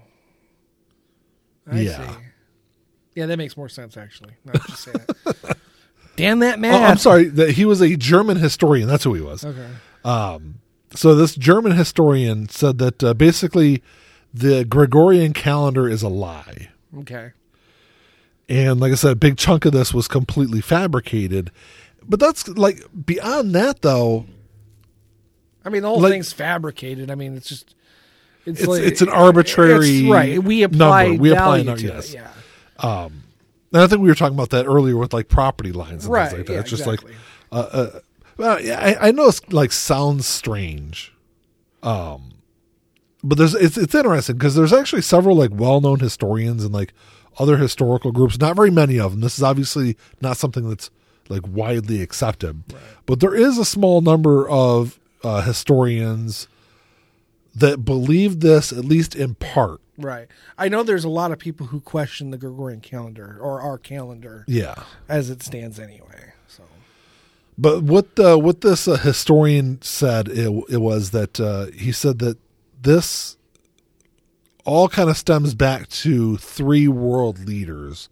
I 1.70 1.80
Yeah. 1.82 2.12
see. 2.12 2.18
Yeah, 3.16 3.26
that 3.26 3.38
makes 3.38 3.58
more 3.58 3.70
sense 3.70 3.98
actually. 3.98 4.34
Now 4.46 4.54
that 4.54 4.68
you 4.70 4.76
say 4.76 4.92
that. 4.92 5.58
Damn 6.16 6.40
that 6.40 6.60
man! 6.60 6.74
Oh, 6.74 6.84
I'm 6.86 6.98
sorry. 6.98 7.26
That 7.26 7.52
he 7.52 7.66
was 7.66 7.80
a 7.82 7.96
German 7.96 8.38
historian. 8.38 8.88
That's 8.88 9.04
who 9.04 9.14
he 9.14 9.22
was. 9.22 9.46
Okay. 9.46 9.68
So 10.96 11.14
this 11.16 11.36
German 11.36 11.74
historian 11.74 12.48
said 12.50 12.78
that 12.80 13.04
uh, 13.04 13.14
basically 13.14 13.84
the 14.34 14.64
Gregorian 14.66 15.34
calendar 15.34 15.88
is 15.88 16.02
a 16.02 16.08
lie. 16.10 16.70
Okay. 17.00 17.32
And 18.50 18.80
like 18.80 18.92
I 18.92 18.96
said, 18.96 19.12
a 19.12 19.16
big 19.16 19.38
chunk 19.38 19.66
of 19.66 19.74
this 19.74 19.94
was 19.94 20.08
completely 20.08 20.62
fabricated. 20.62 21.52
But 22.08 22.20
that's 22.20 22.48
like 22.48 22.82
beyond 23.06 23.54
that 23.56 23.82
though, 23.82 24.26
I 25.66 25.70
mean, 25.70 25.82
the 25.82 25.90
whole 25.90 26.00
Like- 26.00 26.14
thing's 26.14 26.32
fabricated. 26.32 27.12
I 27.12 27.16
mean, 27.16 27.36
it's 27.36 27.50
just 27.50 27.76
it's 28.46 28.62
It's- 28.62 28.68
like, 28.68 28.82
it's 28.88 29.02
an 29.02 29.10
arbitrary 29.10 29.98
it's- 30.06 30.12
right. 30.12 30.42
We 30.42 30.64
apply 30.64 31.08
number. 31.08 31.22
We 31.22 31.32
apply 31.32 31.58
an- 31.60 31.76
to 31.76 31.86
yes. 31.86 32.14
it. 32.14 32.22
Yeah. 32.82 33.08
and 33.74 33.82
I 33.82 33.88
think 33.88 34.02
we 34.02 34.08
were 34.08 34.16
talking 34.16 34.36
about 34.38 34.52
that 34.52 34.66
earlier 34.66 34.96
with 34.96 35.12
like 35.14 35.28
property 35.28 35.74
lines 35.74 36.06
and 36.06 36.14
Right. 36.14 36.30
things 36.30 36.38
like 36.40 36.48
that. 36.48 36.54
yeah, 36.54 36.60
it's 36.62 36.70
just 36.70 36.84
exactly. 36.88 37.12
like 37.12 37.20
uh, 37.52 37.78
uh, 37.78 38.00
well, 38.38 38.62
yeah, 38.62 38.80
I, 38.80 39.08
I 39.10 39.12
know 39.12 39.28
it's 39.28 39.42
like 39.52 39.72
sounds 39.74 40.26
strange, 40.28 41.12
um, 41.84 42.32
but 43.24 43.38
there's 43.38 43.54
it's 43.56 43.78
it's 43.78 43.94
interesting 43.96 44.38
because 44.38 44.56
there's 44.56 44.72
actually 44.74 45.02
several 45.02 45.36
like 45.36 45.50
well 45.54 45.82
known 45.82 46.00
historians 46.00 46.64
and 46.64 46.74
like 46.74 46.94
other 47.40 47.58
historical 47.58 48.12
groups. 48.12 48.40
Not 48.40 48.56
very 48.56 48.72
many 48.72 49.00
of 49.00 49.12
them. 49.12 49.22
This 49.22 49.38
is 49.38 49.44
obviously 49.44 49.96
not 50.22 50.38
something 50.38 50.68
that's 50.70 50.90
like 51.30 51.48
widely 51.48 52.02
accepted, 52.02 52.64
but 53.06 53.20
there 53.20 53.36
is 53.36 53.58
a 53.58 53.66
small 53.66 54.02
number 54.02 54.48
of 54.50 55.00
uh, 55.24 55.42
historians 55.42 56.48
that 57.56 57.84
believe 57.84 58.40
this 58.40 58.72
at 58.72 58.86
least 58.86 59.16
in 59.16 59.36
part. 59.36 59.82
Right. 59.98 60.28
I 60.58 60.70
know 60.70 60.84
there's 60.84 61.04
a 61.04 61.10
lot 61.10 61.32
of 61.32 61.40
people 61.40 61.68
who 61.68 61.80
question 61.82 62.30
the 62.30 62.38
Gregorian 62.38 62.82
calendar 62.82 63.38
or 63.42 63.62
our 63.62 63.78
calendar 63.80 64.46
Yeah. 64.48 64.76
as 65.10 65.30
it 65.32 65.42
stands 65.42 65.80
anyway. 65.80 66.34
So 66.48 66.64
But 67.58 67.82
what 67.84 68.16
the 68.16 68.38
what 68.38 68.62
this 68.62 68.88
uh, 68.88 68.96
historian 68.98 69.82
said 69.82 70.28
it, 70.28 70.50
it 70.70 70.78
was 70.82 71.10
that 71.12 71.40
uh, 71.40 71.66
he 71.76 71.92
said 71.92 72.20
that 72.20 72.38
this 72.80 73.37
all 74.68 74.90
kind 74.90 75.10
of 75.10 75.18
stems 75.18 75.56
back 75.56 75.88
to 75.88 76.36
three 76.38 76.88
world 76.90 77.40
leaders 77.48 78.10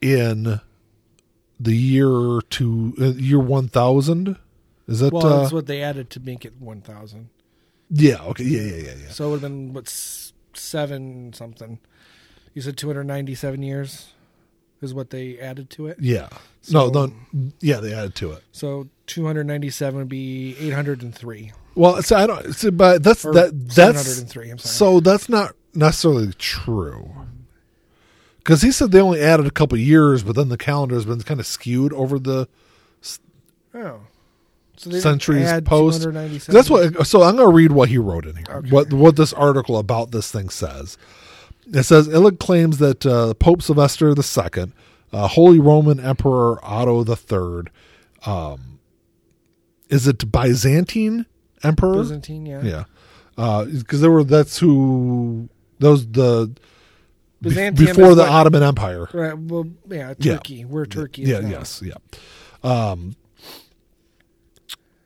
in 0.00 0.60
the 1.60 1.76
year 1.76 2.40
to 2.50 2.94
uh, 3.00 3.04
year 3.12 3.38
one 3.38 3.68
thousand. 3.68 4.36
Is 4.88 4.98
that 5.00 5.12
well, 5.12 5.26
uh, 5.26 5.40
that's 5.42 5.52
what 5.52 5.66
they 5.66 5.82
added 5.82 6.10
to 6.10 6.20
make 6.20 6.44
it 6.44 6.54
one 6.58 6.80
thousand. 6.80 7.28
yeah? 7.90 8.20
Okay, 8.24 8.44
yeah, 8.44 8.62
yeah, 8.62 8.76
yeah, 8.76 8.94
yeah. 9.04 9.10
So 9.10 9.26
it 9.28 9.30
would 9.30 9.42
have 9.42 9.50
been 9.50 9.72
what 9.74 9.88
seven 10.54 11.32
something. 11.34 11.78
You 12.54 12.62
said 12.62 12.76
two 12.76 12.88
hundred 12.88 13.04
ninety-seven 13.04 13.62
years 13.62 14.08
is 14.80 14.92
what 14.92 15.10
they 15.10 15.38
added 15.38 15.70
to 15.70 15.86
it. 15.86 15.98
Yeah. 16.00 16.28
So- 16.62 16.88
no, 16.88 17.06
no, 17.06 17.52
yeah, 17.60 17.76
they 17.78 17.92
added 17.94 18.14
to 18.16 18.32
it. 18.32 18.42
So 18.52 18.88
two 19.06 19.26
hundred 19.26 19.46
ninety-seven 19.46 19.98
would 19.98 20.08
be 20.08 20.56
eight 20.58 20.72
hundred 20.72 21.02
and 21.02 21.14
three. 21.14 21.52
Well, 21.74 22.02
so 22.02 22.16
I 22.16 22.26
don't. 22.26 22.52
So, 22.52 22.70
but 22.70 23.02
that's 23.02 23.24
Or 23.24 23.32
that. 23.32 23.68
That's 23.68 24.06
hundred 24.06 24.20
and 24.20 24.28
three. 24.28 24.50
I'm 24.50 24.58
sorry. 24.58 24.72
So 24.72 25.00
that's 25.00 25.28
not 25.28 25.54
necessarily 25.74 26.32
true. 26.38 27.10
Because 28.38 28.62
he 28.62 28.72
said 28.72 28.90
they 28.90 29.00
only 29.00 29.20
added 29.20 29.46
a 29.46 29.50
couple 29.50 29.78
years, 29.78 30.22
but 30.24 30.34
then 30.34 30.48
the 30.48 30.56
calendar 30.56 30.96
has 30.96 31.04
been 31.04 31.20
kind 31.20 31.38
of 31.38 31.46
skewed 31.46 31.92
over 31.92 32.18
the 32.18 32.48
oh, 33.74 34.00
so 34.76 34.90
centuries 34.90 35.48
post. 35.62 36.10
That's 36.48 36.68
what. 36.68 37.06
So 37.06 37.22
I'm 37.22 37.36
going 37.36 37.48
to 37.48 37.54
read 37.54 37.72
what 37.72 37.88
he 37.88 37.98
wrote 37.98 38.26
in 38.26 38.36
here. 38.36 38.46
Okay. 38.50 38.70
What 38.70 38.92
what 38.92 39.16
this 39.16 39.32
article 39.32 39.78
about 39.78 40.10
this 40.10 40.30
thing 40.30 40.48
says. 40.48 40.98
It 41.72 41.84
says 41.84 42.08
Illig 42.08 42.40
claims 42.40 42.78
that 42.78 43.06
uh, 43.06 43.34
Pope 43.34 43.62
Sylvester 43.62 44.08
II, 44.08 44.72
uh, 45.12 45.28
Holy 45.28 45.60
Roman 45.60 46.00
Emperor 46.00 46.58
Otto 46.64 47.04
III, 47.04 47.70
um, 48.26 48.80
is 49.88 50.08
it 50.08 50.32
Byzantine 50.32 51.26
Emperor? 51.62 51.94
Byzantine. 51.94 52.46
Yeah. 52.46 52.84
Yeah, 53.36 53.64
because 53.68 54.00
there 54.00 54.10
were 54.10 54.24
that's 54.24 54.58
who 54.58 55.48
those 55.78 56.06
the 56.06 56.54
Byzantium 57.40 57.96
before 57.96 58.14
the 58.14 58.24
Ottoman 58.24 58.62
Empire. 58.62 59.08
Right. 59.12 59.36
Well, 59.36 59.66
yeah. 59.88 60.14
Yeah. 60.18 60.34
Turkey. 60.34 60.64
We're 60.64 60.86
Turkey. 60.86 61.22
Yeah, 61.22 61.40
now. 61.40 61.48
yes, 61.48 61.82
yeah. 61.84 61.94
Um, 62.62 63.16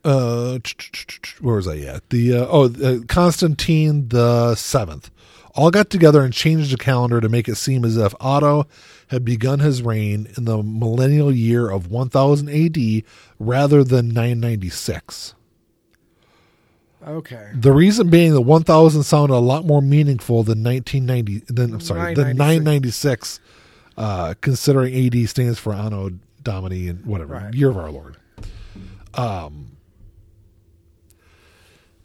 uh, 0.04 0.58
where 1.40 1.56
was 1.56 1.66
I 1.66 1.78
at? 1.78 2.08
The 2.10 2.34
uh, 2.34 2.46
oh, 2.48 2.64
uh, 2.66 2.98
Constantine 3.08 4.08
the 4.08 4.54
seventh 4.54 5.10
all 5.54 5.70
got 5.70 5.90
together 5.90 6.22
and 6.22 6.32
changed 6.32 6.72
the 6.72 6.76
calendar 6.76 7.20
to 7.20 7.28
make 7.28 7.48
it 7.48 7.56
seem 7.56 7.84
as 7.84 7.96
if 7.96 8.14
Otto 8.20 8.66
had 9.08 9.24
begun 9.24 9.60
his 9.60 9.82
reign 9.82 10.28
in 10.36 10.44
the 10.44 10.62
millennial 10.62 11.32
year 11.32 11.70
of 11.70 11.90
1000 11.90 12.48
AD 12.48 13.02
rather 13.38 13.82
than 13.82 14.08
996. 14.08 15.34
Okay. 17.06 17.50
The 17.54 17.72
reason 17.72 18.10
being 18.10 18.32
the 18.32 18.40
1000 18.40 19.02
sounded 19.04 19.34
a 19.34 19.38
lot 19.38 19.64
more 19.64 19.80
meaningful 19.80 20.42
than 20.42 20.62
1990 20.64 21.52
than 21.52 21.74
I'm 21.74 21.80
sorry, 21.80 22.14
than 22.14 22.36
996 22.36 23.40
uh 23.96 24.34
considering 24.40 24.94
AD 24.94 25.28
stands 25.28 25.58
for 25.58 25.72
Anno 25.72 26.10
Domini 26.42 26.88
and 26.88 27.06
whatever, 27.06 27.34
Right. 27.34 27.54
year 27.54 27.70
of 27.70 27.78
our 27.78 27.90
Lord. 27.90 28.16
Um 29.14 29.76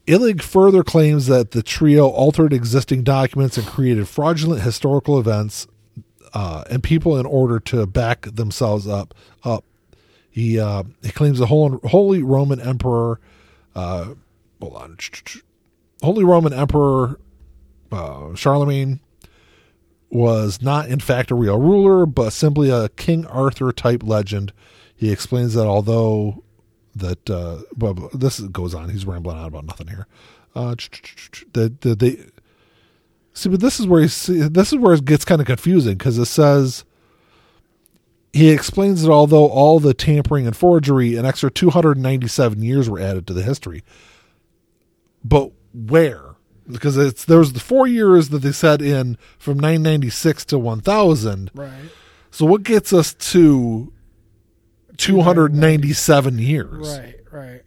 Illig 0.08 0.42
further 0.42 0.84
claims 0.84 1.28
that 1.28 1.52
the 1.52 1.62
trio 1.64 2.08
altered 2.08 2.54
existing 2.54 3.04
documents 3.04 3.58
and 3.58 3.66
created 3.68 4.08
fraudulent 4.08 4.62
historical 4.64 5.20
events 5.20 5.68
uh, 6.34 6.64
and 6.70 6.82
people 6.82 7.18
in 7.20 7.26
order 7.26 7.60
to 7.60 7.86
back 7.86 8.22
themselves 8.24 8.88
up. 8.88 9.14
Up, 9.44 9.64
he 10.30 10.60
uh, 10.60 10.84
he 11.04 11.12
claims 11.12 11.38
the 11.40 11.46
Holy, 11.46 11.78
Holy 11.88 12.24
Roman 12.24 12.60
Emperor 12.60 13.20
uh, 13.76 14.16
hold 14.62 14.76
on. 14.76 14.98
Holy 16.02 16.24
Roman 16.24 16.54
Emperor 16.54 17.20
uh, 17.92 18.34
Charlemagne 18.36 19.00
was 20.10 20.62
not, 20.62 20.90
in 20.90 21.00
fact, 21.00 21.32
a 21.32 21.36
real 21.36 21.60
ruler, 21.60 22.06
but 22.06 22.32
simply 22.32 22.70
a 22.70 22.90
King 22.90 23.26
Arthur 23.28 23.72
type 23.72 24.04
legend. 24.04 24.52
He 24.96 25.12
explains 25.12 25.54
that 25.54 25.66
although 25.66 26.44
that, 26.96 27.30
uh, 27.30 27.62
well, 27.78 28.10
this 28.14 28.40
goes 28.40 28.76
on. 28.76 28.90
He's 28.90 29.06
rambling 29.06 29.38
on 29.38 29.46
about 29.46 29.66
nothing 29.66 29.88
here. 29.88 30.08
Uh, 30.54 30.76
that 31.54 31.82
the, 31.82 31.96
they 31.96 32.26
see, 33.34 33.50
but 33.50 33.62
this 33.62 33.80
is 33.80 33.88
where 33.88 34.02
you 34.02 34.10
see, 34.10 34.42
this 34.42 34.74
is 34.74 34.80
where 34.80 34.94
it 34.94 35.06
gets 35.06 35.24
kind 35.24 35.40
of 35.40 35.48
confusing 35.48 35.98
because 35.98 36.18
it 36.18 36.26
says 36.26 36.84
he 38.34 38.50
explains 38.50 39.02
that 39.02 39.12
although 39.12 39.48
all 39.48 39.80
the 39.80 39.94
tampering 39.94 40.46
and 40.46 40.56
forgery, 40.56 41.16
an 41.16 41.26
extra 41.26 41.50
297 41.50 42.62
years 42.62 42.90
were 42.90 43.00
added 43.00 43.28
to 43.28 43.34
the 43.34 43.44
history. 43.44 43.84
But 45.24 45.52
where? 45.74 46.36
Because 46.70 46.98
it's 46.98 47.26
there 47.26 47.40
was 47.40 47.54
the 47.54 47.60
four 47.60 47.88
years 47.88 48.30
that 48.30 48.40
they 48.40 48.52
set 48.52 48.82
in 48.82 49.18
from 49.38 49.58
996 49.60 50.46
to 50.46 50.60
1000. 50.60 51.52
Right. 51.54 51.72
So 52.30 52.46
what 52.46 52.64
gets 52.64 52.94
us 52.94 53.14
to 53.14 53.92
297 54.98 56.40
years? 56.40 56.98
Right. 56.98 57.16
Right. 57.32 57.62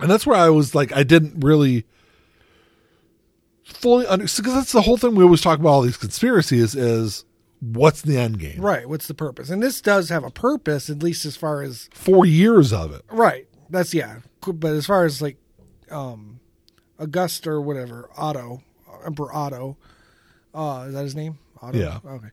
And 0.00 0.10
that's 0.10 0.26
where 0.26 0.36
I 0.38 0.48
was 0.48 0.74
like, 0.74 0.94
I 0.96 1.02
didn't 1.02 1.40
really 1.44 1.84
fully 3.64 4.06
understand 4.06 4.44
because 4.44 4.54
that's 4.58 4.72
the 4.72 4.82
whole 4.82 4.96
thing 4.96 5.14
we 5.14 5.24
always 5.24 5.40
talk 5.40 5.58
about 5.58 5.68
all 5.70 5.82
these 5.82 5.96
conspiracies 5.96 6.74
is 6.74 7.24
what's 7.60 8.02
the 8.02 8.16
end 8.16 8.38
game? 8.38 8.60
Right. 8.60 8.88
What's 8.88 9.08
the 9.08 9.14
purpose? 9.14 9.50
And 9.50 9.62
this 9.62 9.80
does 9.80 10.08
have 10.08 10.24
a 10.24 10.30
purpose, 10.30 10.88
at 10.88 11.02
least 11.02 11.24
as 11.26 11.36
far 11.36 11.62
as 11.62 11.88
Four 11.92 12.24
years 12.26 12.72
of 12.72 12.92
it. 12.94 13.02
right. 13.10 13.46
That's 13.70 13.92
yeah. 13.92 14.20
But 14.46 14.72
as 14.72 14.86
far 14.86 15.04
as 15.04 15.20
like, 15.20 15.36
um, 15.90 16.40
Augusta 16.98 17.50
or 17.50 17.60
whatever, 17.60 18.08
Otto, 18.16 18.62
Emperor 19.04 19.32
Otto, 19.34 19.76
uh, 20.54 20.84
is 20.88 20.94
that 20.94 21.02
his 21.04 21.14
name? 21.14 21.38
Otto. 21.60 21.78
Yeah. 21.78 21.98
Okay. 22.04 22.28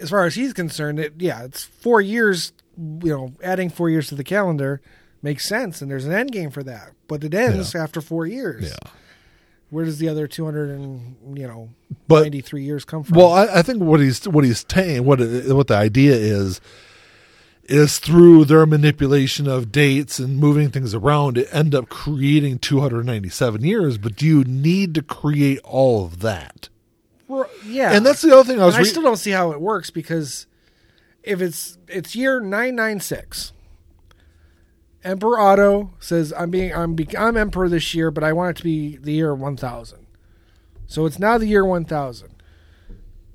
As 0.00 0.10
far 0.10 0.24
as 0.24 0.34
he's 0.34 0.52
concerned, 0.52 0.98
it 0.98 1.14
yeah, 1.18 1.44
it's 1.44 1.64
four 1.64 2.00
years. 2.00 2.52
You 2.76 2.98
know, 3.08 3.32
adding 3.42 3.70
four 3.70 3.88
years 3.88 4.08
to 4.08 4.16
the 4.16 4.24
calendar 4.24 4.80
makes 5.22 5.46
sense, 5.46 5.80
and 5.80 5.88
there's 5.90 6.04
an 6.04 6.12
end 6.12 6.32
game 6.32 6.50
for 6.50 6.62
that. 6.64 6.90
But 7.06 7.22
it 7.22 7.32
ends 7.34 7.74
after 7.74 8.00
four 8.00 8.26
years. 8.26 8.74
Where 9.70 9.84
does 9.84 9.98
the 9.98 10.08
other 10.08 10.26
two 10.26 10.44
hundred 10.44 10.70
and 10.70 11.38
you 11.38 11.46
know 11.46 11.70
But- 12.08 12.22
ninety 12.22 12.40
three 12.40 12.64
years 12.64 12.84
come 12.84 13.02
from? 13.04 13.16
Well, 13.16 13.32
I, 13.32 13.46
I 13.58 13.62
think 13.62 13.82
what 13.82 14.00
he's 14.00 14.26
what 14.28 14.44
he's 14.44 14.64
saying, 14.68 15.04
what 15.04 15.20
what 15.20 15.68
the 15.68 15.76
idea 15.76 16.14
is, 16.14 16.60
is 17.66 17.98
through 17.98 18.44
their 18.44 18.66
manipulation 18.66 19.48
of 19.48 19.72
dates 19.72 20.18
and 20.18 20.38
moving 20.38 20.70
things 20.70 20.94
around, 20.94 21.38
it 21.38 21.48
end 21.52 21.74
up 21.74 21.88
creating 21.88 22.58
297 22.58 23.62
years. 23.64 23.98
But 23.98 24.16
do 24.16 24.26
you 24.26 24.44
need 24.44 24.94
to 24.94 25.02
create 25.02 25.60
all 25.64 26.04
of 26.04 26.20
that? 26.20 26.68
R- 27.28 27.48
yeah, 27.66 27.92
And 27.92 28.04
that's 28.04 28.22
the 28.22 28.32
other 28.32 28.44
thing 28.44 28.60
I 28.60 28.66
was. 28.66 28.74
And 28.74 28.84
I 28.84 28.88
still 28.88 29.02
don't 29.02 29.16
see 29.16 29.30
how 29.30 29.52
it 29.52 29.60
works 29.60 29.90
because 29.90 30.46
if 31.22 31.40
it's 31.40 31.78
it's 31.88 32.14
year 32.14 32.38
nine 32.38 32.76
nine 32.76 33.00
six, 33.00 33.52
Emperor 35.02 35.38
Otto 35.38 35.90
says 36.00 36.32
I'm 36.36 36.50
being 36.50 36.74
I'm 36.74 36.94
be, 36.94 37.08
I'm 37.16 37.36
emperor 37.36 37.68
this 37.68 37.94
year, 37.94 38.10
but 38.10 38.22
I 38.22 38.32
want 38.32 38.50
it 38.50 38.56
to 38.58 38.64
be 38.64 38.96
the 38.96 39.12
year 39.12 39.34
one 39.34 39.56
thousand. 39.56 40.06
So 40.86 41.06
it's 41.06 41.18
now 41.18 41.38
the 41.38 41.46
year 41.46 41.64
one 41.64 41.86
thousand. 41.86 42.30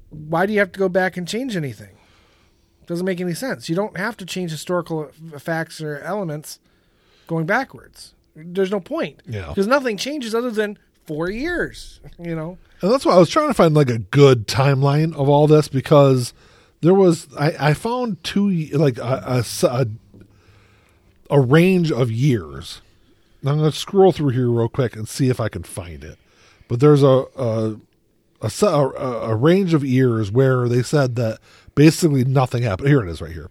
Why 0.10 0.46
do 0.46 0.54
you 0.54 0.60
have 0.60 0.72
to 0.74 0.80
go 0.80 0.90
back 0.90 1.18
and 1.18 1.28
change 1.28 1.56
anything? 1.56 1.99
Doesn't 2.90 3.06
make 3.06 3.22
any 3.22 3.36
sense. 3.36 3.70
You 3.70 3.76
don't 3.76 3.96
have 3.98 4.18
to 4.18 4.26
change 4.26 4.50
historical 4.50 5.12
f- 5.32 5.44
facts 5.44 5.80
or 5.80 6.00
elements 6.00 6.60
going 7.28 7.46
backwards. 7.46 8.16
There's 8.36 8.72
no 8.72 8.80
point. 8.80 9.22
Yeah. 9.28 9.50
Because 9.50 9.68
nothing 9.68 9.96
changes 9.96 10.34
other 10.34 10.50
than 10.50 10.76
four 11.06 11.30
years. 11.30 12.00
You 12.18 12.36
know. 12.36 12.58
And 12.82 12.92
that's 12.92 13.06
why 13.06 13.14
I 13.14 13.20
was 13.20 13.30
trying 13.30 13.50
to 13.50 13.54
find 13.54 13.76
like 13.76 13.92
a 13.92 14.00
good 14.00 14.48
timeline 14.48 15.14
of 15.14 15.30
all 15.30 15.46
this 15.46 15.68
because 15.68 16.34
there 16.82 16.96
was 16.96 17.28
I, 17.38 17.70
I 17.70 17.74
found 17.76 18.24
two 18.24 18.50
like 18.74 18.98
a 18.98 19.44
a 21.30 21.40
range 21.40 21.92
of 21.92 22.10
years. 22.10 22.82
Now 23.44 23.52
I'm 23.52 23.60
going 23.60 23.72
to 23.72 23.78
scroll 23.78 24.12
through 24.12 24.30
here 24.30 24.50
real 24.50 24.68
quick 24.68 24.96
and 24.96 25.08
see 25.08 25.30
if 25.30 25.40
I 25.40 25.48
can 25.48 25.62
find 25.62 26.04
it. 26.04 26.18
But 26.68 26.80
there's 26.80 27.04
a 27.04 27.26
a, 27.38 27.76
a, 28.42 28.52
a, 28.64 29.30
a 29.30 29.36
range 29.36 29.76
of 29.76 29.86
years 29.86 30.32
where 30.32 30.68
they 30.68 30.82
said 30.82 31.16
that 31.18 31.38
basically 31.80 32.26
nothing 32.26 32.62
happened. 32.62 32.90
Here 32.90 33.02
it 33.02 33.08
is 33.08 33.22
right 33.22 33.32
here. 33.32 33.50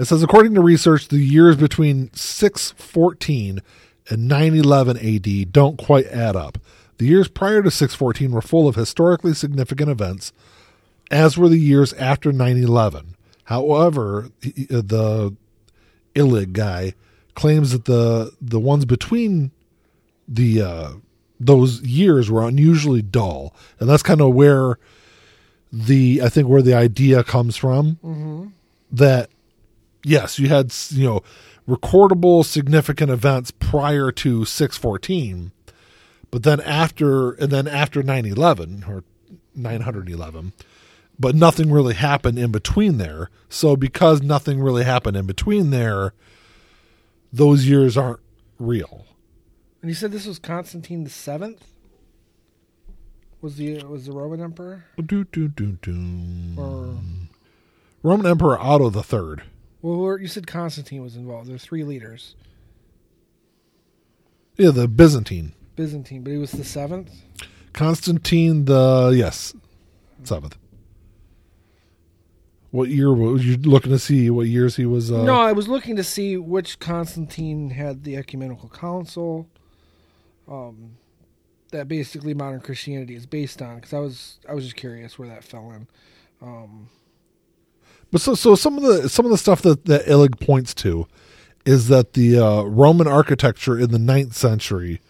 It 0.00 0.06
says, 0.06 0.20
according 0.20 0.54
to 0.54 0.60
research, 0.60 1.06
the 1.06 1.18
years 1.18 1.54
between 1.54 2.12
614 2.12 3.62
and 4.08 4.26
911 4.28 4.96
AD 4.96 5.52
don't 5.52 5.78
quite 5.78 6.06
add 6.06 6.34
up. 6.34 6.58
The 6.98 7.06
years 7.06 7.28
prior 7.28 7.62
to 7.62 7.70
614 7.70 8.32
were 8.32 8.42
full 8.42 8.66
of 8.66 8.74
historically 8.74 9.32
significant 9.32 9.90
events, 9.90 10.32
as 11.08 11.38
were 11.38 11.48
the 11.48 11.56
years 11.56 11.92
after 11.92 12.32
911. 12.32 13.14
However, 13.44 14.30
the 14.40 15.36
Illig 16.16 16.52
guy 16.52 16.94
claims 17.36 17.70
that 17.70 17.84
the 17.84 18.32
the 18.40 18.58
ones 18.58 18.86
between 18.86 19.52
the 20.26 20.62
uh, 20.62 20.90
those 21.38 21.80
years 21.82 22.28
were 22.28 22.42
unusually 22.42 23.02
dull, 23.02 23.54
and 23.78 23.88
that's 23.88 24.02
kind 24.02 24.20
of 24.20 24.34
where 24.34 24.78
the 25.72 26.20
I 26.22 26.28
think 26.28 26.48
where 26.48 26.62
the 26.62 26.74
idea 26.74 27.22
comes 27.24 27.56
from 27.56 27.98
mm-hmm. 28.04 28.46
that 28.92 29.30
yes, 30.04 30.38
you 30.38 30.48
had 30.48 30.74
you 30.90 31.04
know 31.04 31.22
recordable 31.68 32.44
significant 32.44 33.10
events 33.10 33.50
prior 33.50 34.10
to 34.10 34.44
614, 34.44 35.52
but 36.30 36.42
then 36.42 36.60
after 36.60 37.32
and 37.32 37.50
then 37.50 37.68
after 37.68 38.02
911 38.02 38.84
or 38.88 39.04
911, 39.54 40.52
but 41.18 41.34
nothing 41.34 41.70
really 41.70 41.94
happened 41.94 42.38
in 42.38 42.50
between 42.50 42.98
there. 42.98 43.30
So 43.48 43.76
because 43.76 44.22
nothing 44.22 44.60
really 44.60 44.84
happened 44.84 45.16
in 45.16 45.26
between 45.26 45.70
there, 45.70 46.14
those 47.32 47.66
years 47.66 47.96
aren't 47.96 48.20
real. 48.58 49.06
And 49.82 49.90
you 49.90 49.94
said 49.94 50.12
this 50.12 50.26
was 50.26 50.38
Constantine 50.38 51.04
the 51.04 51.10
seventh. 51.10 51.66
Was 53.40 53.56
the 53.56 53.82
was 53.84 54.06
the 54.06 54.12
Roman 54.12 54.40
emperor? 54.42 54.84
Do, 55.04 55.24
do, 55.24 55.48
do, 55.48 55.78
do. 55.80 56.60
Or 56.60 56.94
Roman 58.02 58.26
Emperor 58.26 58.58
Otto 58.58 58.90
the 58.90 59.02
Third. 59.02 59.42
well, 59.82 60.18
you 60.18 60.26
said 60.28 60.46
Constantine 60.46 61.02
was 61.02 61.16
involved. 61.16 61.48
There 61.48 61.54
were 61.54 61.58
three 61.58 61.84
leaders. 61.84 62.34
Yeah, 64.56 64.70
the 64.70 64.88
Byzantine. 64.88 65.52
Byzantine, 65.76 66.22
but 66.22 66.32
he 66.32 66.38
was 66.38 66.52
the 66.52 66.64
seventh. 66.64 67.10
Constantine 67.72 68.66
the 68.66 69.12
yes 69.16 69.54
seventh. 70.24 70.56
What 72.72 72.88
year 72.88 73.12
was 73.12 73.44
you 73.44 73.56
looking 73.56 73.90
to 73.90 73.98
see? 73.98 74.28
What 74.30 74.46
years 74.46 74.76
he 74.76 74.86
was? 74.86 75.10
Uh, 75.10 75.24
no, 75.24 75.40
I 75.40 75.52
was 75.52 75.66
looking 75.66 75.96
to 75.96 76.04
see 76.04 76.36
which 76.36 76.78
Constantine 76.78 77.70
had 77.70 78.04
the 78.04 78.16
ecumenical 78.16 78.68
council. 78.68 79.48
Um, 80.46 80.96
that 81.70 81.88
basically 81.88 82.34
modern 82.34 82.60
Christianity 82.60 83.14
is 83.14 83.26
based 83.26 83.62
on. 83.62 83.76
Because 83.76 83.92
I 83.92 83.98
was 83.98 84.38
I 84.48 84.54
was 84.54 84.64
just 84.64 84.76
curious 84.76 85.18
where 85.18 85.28
that 85.28 85.44
fell 85.44 85.70
in. 85.72 85.86
Um, 86.42 86.88
But 88.10 88.20
so 88.20 88.34
so 88.34 88.54
some 88.54 88.76
of 88.76 88.82
the 88.82 89.08
some 89.08 89.24
of 89.24 89.30
the 89.30 89.38
stuff 89.38 89.62
that 89.62 89.84
that 89.86 90.06
Illig 90.06 90.40
points 90.40 90.74
to 90.74 91.06
is 91.64 91.88
that 91.88 92.14
the 92.14 92.38
uh, 92.38 92.62
Roman 92.62 93.06
architecture 93.06 93.78
in 93.78 93.90
the 93.90 93.98
9th 93.98 94.32
century, 94.32 95.00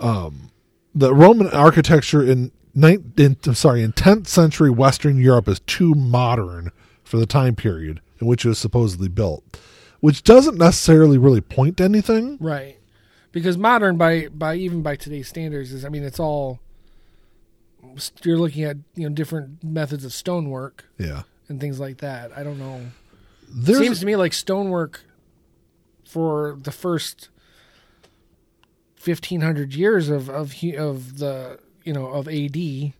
um, 0.00 0.50
the 0.94 1.14
Roman 1.14 1.48
architecture 1.48 2.22
in 2.22 2.52
ninth, 2.74 3.18
in, 3.18 3.36
I'm 3.46 3.54
sorry, 3.54 3.82
in 3.82 3.92
tenth 3.92 4.28
century 4.28 4.70
Western 4.70 5.18
Europe 5.18 5.48
is 5.48 5.60
too 5.60 5.94
modern 5.94 6.70
for 7.02 7.16
the 7.16 7.26
time 7.26 7.56
period 7.56 8.00
in 8.20 8.26
which 8.26 8.44
it 8.44 8.48
was 8.48 8.58
supposedly 8.58 9.08
built, 9.08 9.58
which 10.00 10.22
doesn't 10.22 10.58
necessarily 10.58 11.18
really 11.18 11.40
point 11.40 11.78
to 11.78 11.84
anything. 11.84 12.36
right, 12.40 12.77
because 13.32 13.56
modern 13.56 13.96
by 13.96 14.28
by 14.28 14.54
even 14.56 14.82
by 14.82 14.96
today's 14.96 15.28
standards 15.28 15.72
is 15.72 15.84
I 15.84 15.88
mean 15.88 16.04
it's 16.04 16.20
all. 16.20 16.60
You're 18.22 18.38
looking 18.38 18.64
at 18.64 18.76
you 18.94 19.08
know 19.08 19.14
different 19.14 19.62
methods 19.62 20.04
of 20.04 20.12
stonework 20.12 20.84
Yeah, 20.98 21.22
and 21.48 21.60
things 21.60 21.80
like 21.80 21.98
that. 21.98 22.36
I 22.36 22.42
don't 22.42 22.58
know. 22.58 22.82
there's 23.48 23.78
Seems 23.78 24.00
to 24.00 24.06
me 24.06 24.16
like 24.16 24.32
stonework 24.32 25.02
for 26.04 26.58
the 26.60 26.72
first 26.72 27.28
fifteen 28.96 29.40
hundred 29.40 29.74
years 29.74 30.08
of 30.08 30.28
of 30.28 30.54
of 30.76 31.18
the 31.18 31.58
you 31.84 31.92
know 31.92 32.06
of 32.06 32.28
AD 32.28 32.56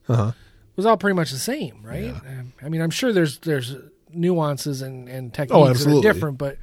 uh-huh. 0.09 0.33
was 0.77 0.87
all 0.87 0.97
pretty 0.97 1.14
much 1.14 1.31
the 1.33 1.38
same, 1.38 1.81
right? 1.83 2.05
Yeah. 2.05 2.43
I 2.62 2.69
mean, 2.69 2.81
I'm 2.81 2.91
sure 2.91 3.12
there's 3.12 3.38
there's 3.38 3.75
nuances 4.12 4.81
and 4.81 5.09
and 5.09 5.35
techniques 5.35 5.55
Oh, 5.55 5.91
that 5.91 5.99
are 5.99 6.01
different, 6.01 6.38
but 6.38 6.57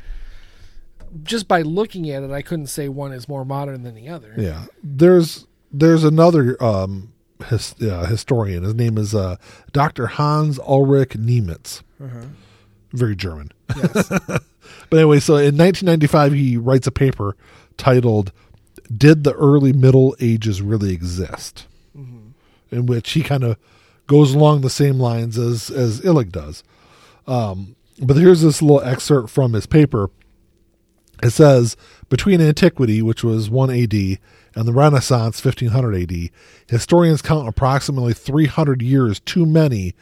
just 1.23 1.47
by 1.47 1.61
looking 1.61 2.09
at 2.09 2.23
it, 2.23 2.31
I 2.31 2.41
couldn't 2.41 2.67
say 2.67 2.89
one 2.89 3.13
is 3.13 3.27
more 3.27 3.45
modern 3.45 3.83
than 3.83 3.95
the 3.95 4.09
other. 4.09 4.33
Yeah, 4.37 4.65
there's 4.83 5.47
there's 5.71 6.03
another 6.03 6.61
um, 6.63 7.13
his, 7.47 7.75
uh, 7.81 8.05
historian. 8.05 8.63
His 8.63 8.75
name 8.75 8.97
is 8.97 9.13
uh, 9.13 9.37
Dr. 9.71 10.07
Hans 10.07 10.59
Ulrich 10.59 11.11
Niemitz. 11.11 11.81
Uh-huh. 12.01 12.25
Very 12.91 13.15
German. 13.15 13.51
Yes. 13.75 14.11
But 14.89 14.97
anyway, 14.97 15.19
so 15.19 15.33
in 15.33 15.57
1995, 15.57 16.33
he 16.33 16.57
writes 16.57 16.87
a 16.87 16.91
paper 16.91 17.35
titled 17.77 18.31
"Did 18.95 19.23
the 19.23 19.33
Early 19.33 19.73
Middle 19.73 20.15
Ages 20.19 20.61
Really 20.61 20.93
Exist?" 20.93 21.67
in 22.71 22.87
which 22.87 23.11
he 23.11 23.21
kind 23.21 23.43
of 23.43 23.57
goes 24.07 24.33
along 24.33 24.61
the 24.61 24.69
same 24.69 24.99
lines 24.99 25.37
as 25.37 25.69
as 25.69 26.01
Illig 26.01 26.31
does. 26.31 26.63
Um, 27.27 27.75
but 27.99 28.17
here's 28.17 28.41
this 28.41 28.61
little 28.61 28.81
excerpt 28.81 29.29
from 29.29 29.53
his 29.53 29.65
paper. 29.65 30.09
It 31.23 31.31
says 31.31 31.75
between 32.09 32.41
antiquity, 32.41 33.01
which 33.01 33.23
was 33.23 33.49
1 33.49 33.69
AD, 33.69 33.93
and 33.93 34.67
the 34.67 34.73
Renaissance, 34.73 35.43
1500 35.43 35.95
AD, 35.95 36.29
historians 36.67 37.21
count 37.21 37.47
approximately 37.47 38.13
300 38.13 38.81
years 38.81 39.19
too 39.19 39.45
many 39.45 39.93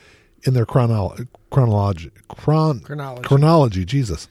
in 0.43 0.53
their 0.53 0.65
chronolo- 0.65 1.27
chronology. 1.49 2.11
Chron- 2.27 2.81
Chronology. 2.81 3.23
Chronology, 3.23 3.85
Jesus. 3.85 4.27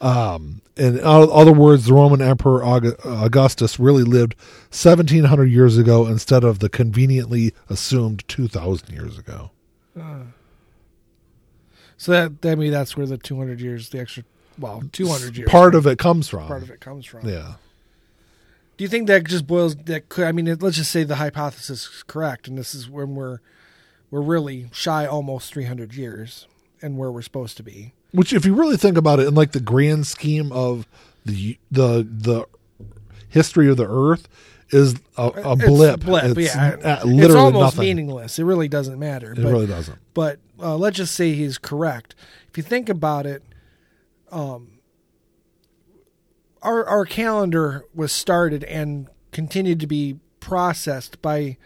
Um, 0.00 0.60
in 0.76 1.00
other 1.02 1.52
words, 1.52 1.86
the 1.86 1.94
Roman 1.94 2.22
Emperor 2.22 2.64
Augustus 2.64 3.78
really 3.78 4.04
lived 4.04 4.34
1700 4.70 5.44
years 5.46 5.76
ago 5.76 6.06
instead 6.06 6.44
of 6.44 6.60
the 6.60 6.68
conveniently 6.68 7.52
assumed 7.68 8.24
2000 8.28 8.90
years 8.92 9.18
ago. 9.18 9.50
So 11.96 12.12
that 12.12 12.42
that 12.42 12.58
maybe 12.58 12.70
that's 12.70 12.96
where 12.96 13.06
the 13.06 13.18
200 13.18 13.60
years, 13.60 13.88
the 13.88 13.98
extra, 13.98 14.22
well, 14.58 14.82
200 14.92 15.36
years, 15.36 15.48
Part 15.50 15.74
of 15.74 15.86
it 15.86 15.98
comes 15.98 16.28
from. 16.28 16.46
part 16.46 16.62
of 16.62 16.70
it 16.70 16.80
comes 16.80 17.06
from. 17.06 17.28
Yeah. 17.28 17.54
Do 18.76 18.84
you 18.84 18.88
think 18.88 19.06
that 19.08 19.24
just 19.24 19.46
boils? 19.46 19.74
That 19.76 20.08
could 20.08 20.24
I 20.24 20.32
mean, 20.32 20.46
it, 20.46 20.62
let's 20.62 20.76
just 20.76 20.90
say 20.92 21.02
the 21.04 21.16
hypothesis 21.16 21.70
is 21.84 22.04
correct, 22.06 22.46
and 22.48 22.56
this 22.56 22.74
is 22.74 22.88
when 22.88 23.14
we're 23.16 23.38
we're 24.10 24.20
really 24.20 24.68
shy 24.72 25.04
almost 25.04 25.52
300 25.52 25.94
years, 25.94 26.46
and 26.80 26.96
where 26.96 27.10
we're 27.10 27.22
supposed 27.22 27.56
to 27.58 27.62
be. 27.62 27.92
Which, 28.12 28.32
if 28.32 28.46
you 28.46 28.54
really 28.54 28.76
think 28.76 28.96
about 28.96 29.18
it, 29.20 29.26
in 29.26 29.34
like 29.34 29.52
the 29.52 29.60
grand 29.60 30.06
scheme 30.06 30.52
of 30.52 30.86
the 31.26 31.58
the 31.70 32.06
the 32.08 32.46
history 33.28 33.68
of 33.68 33.76
the 33.76 33.86
Earth, 33.88 34.28
is 34.70 34.94
a, 35.16 35.24
a 35.24 35.52
It's 35.54 35.64
blip. 35.66 36.00
blip, 36.04 36.36
It's 36.38 36.54
yeah. 36.54 36.76
uh, 36.82 36.94
it's 36.98 37.04
literally 37.04 37.40
almost 37.40 37.74
nothing. 37.76 37.80
meaningless. 37.88 38.38
It 38.38 38.44
really 38.44 38.68
doesn't 38.68 38.98
matter. 38.98 39.32
It 39.32 39.42
but 39.42 39.50
really 39.50 39.66
doesn't. 39.66 39.98
but 40.14 40.38
uh, 40.60 40.76
let's 40.76 40.96
just 40.96 41.14
say 41.16 41.34
he's 41.34 41.58
correct. 41.58 42.14
If 42.48 42.56
you 42.56 42.62
think 42.62 42.88
about 42.88 43.26
it, 43.26 43.42
um, 44.32 44.78
our 46.62 46.84
our 46.86 47.04
calendar 47.04 47.84
was 47.94 48.12
started 48.12 48.64
and 48.64 49.08
continued 49.32 49.80
to 49.80 49.86
be 49.86 50.18
processed 50.40 51.20
by 51.22 51.56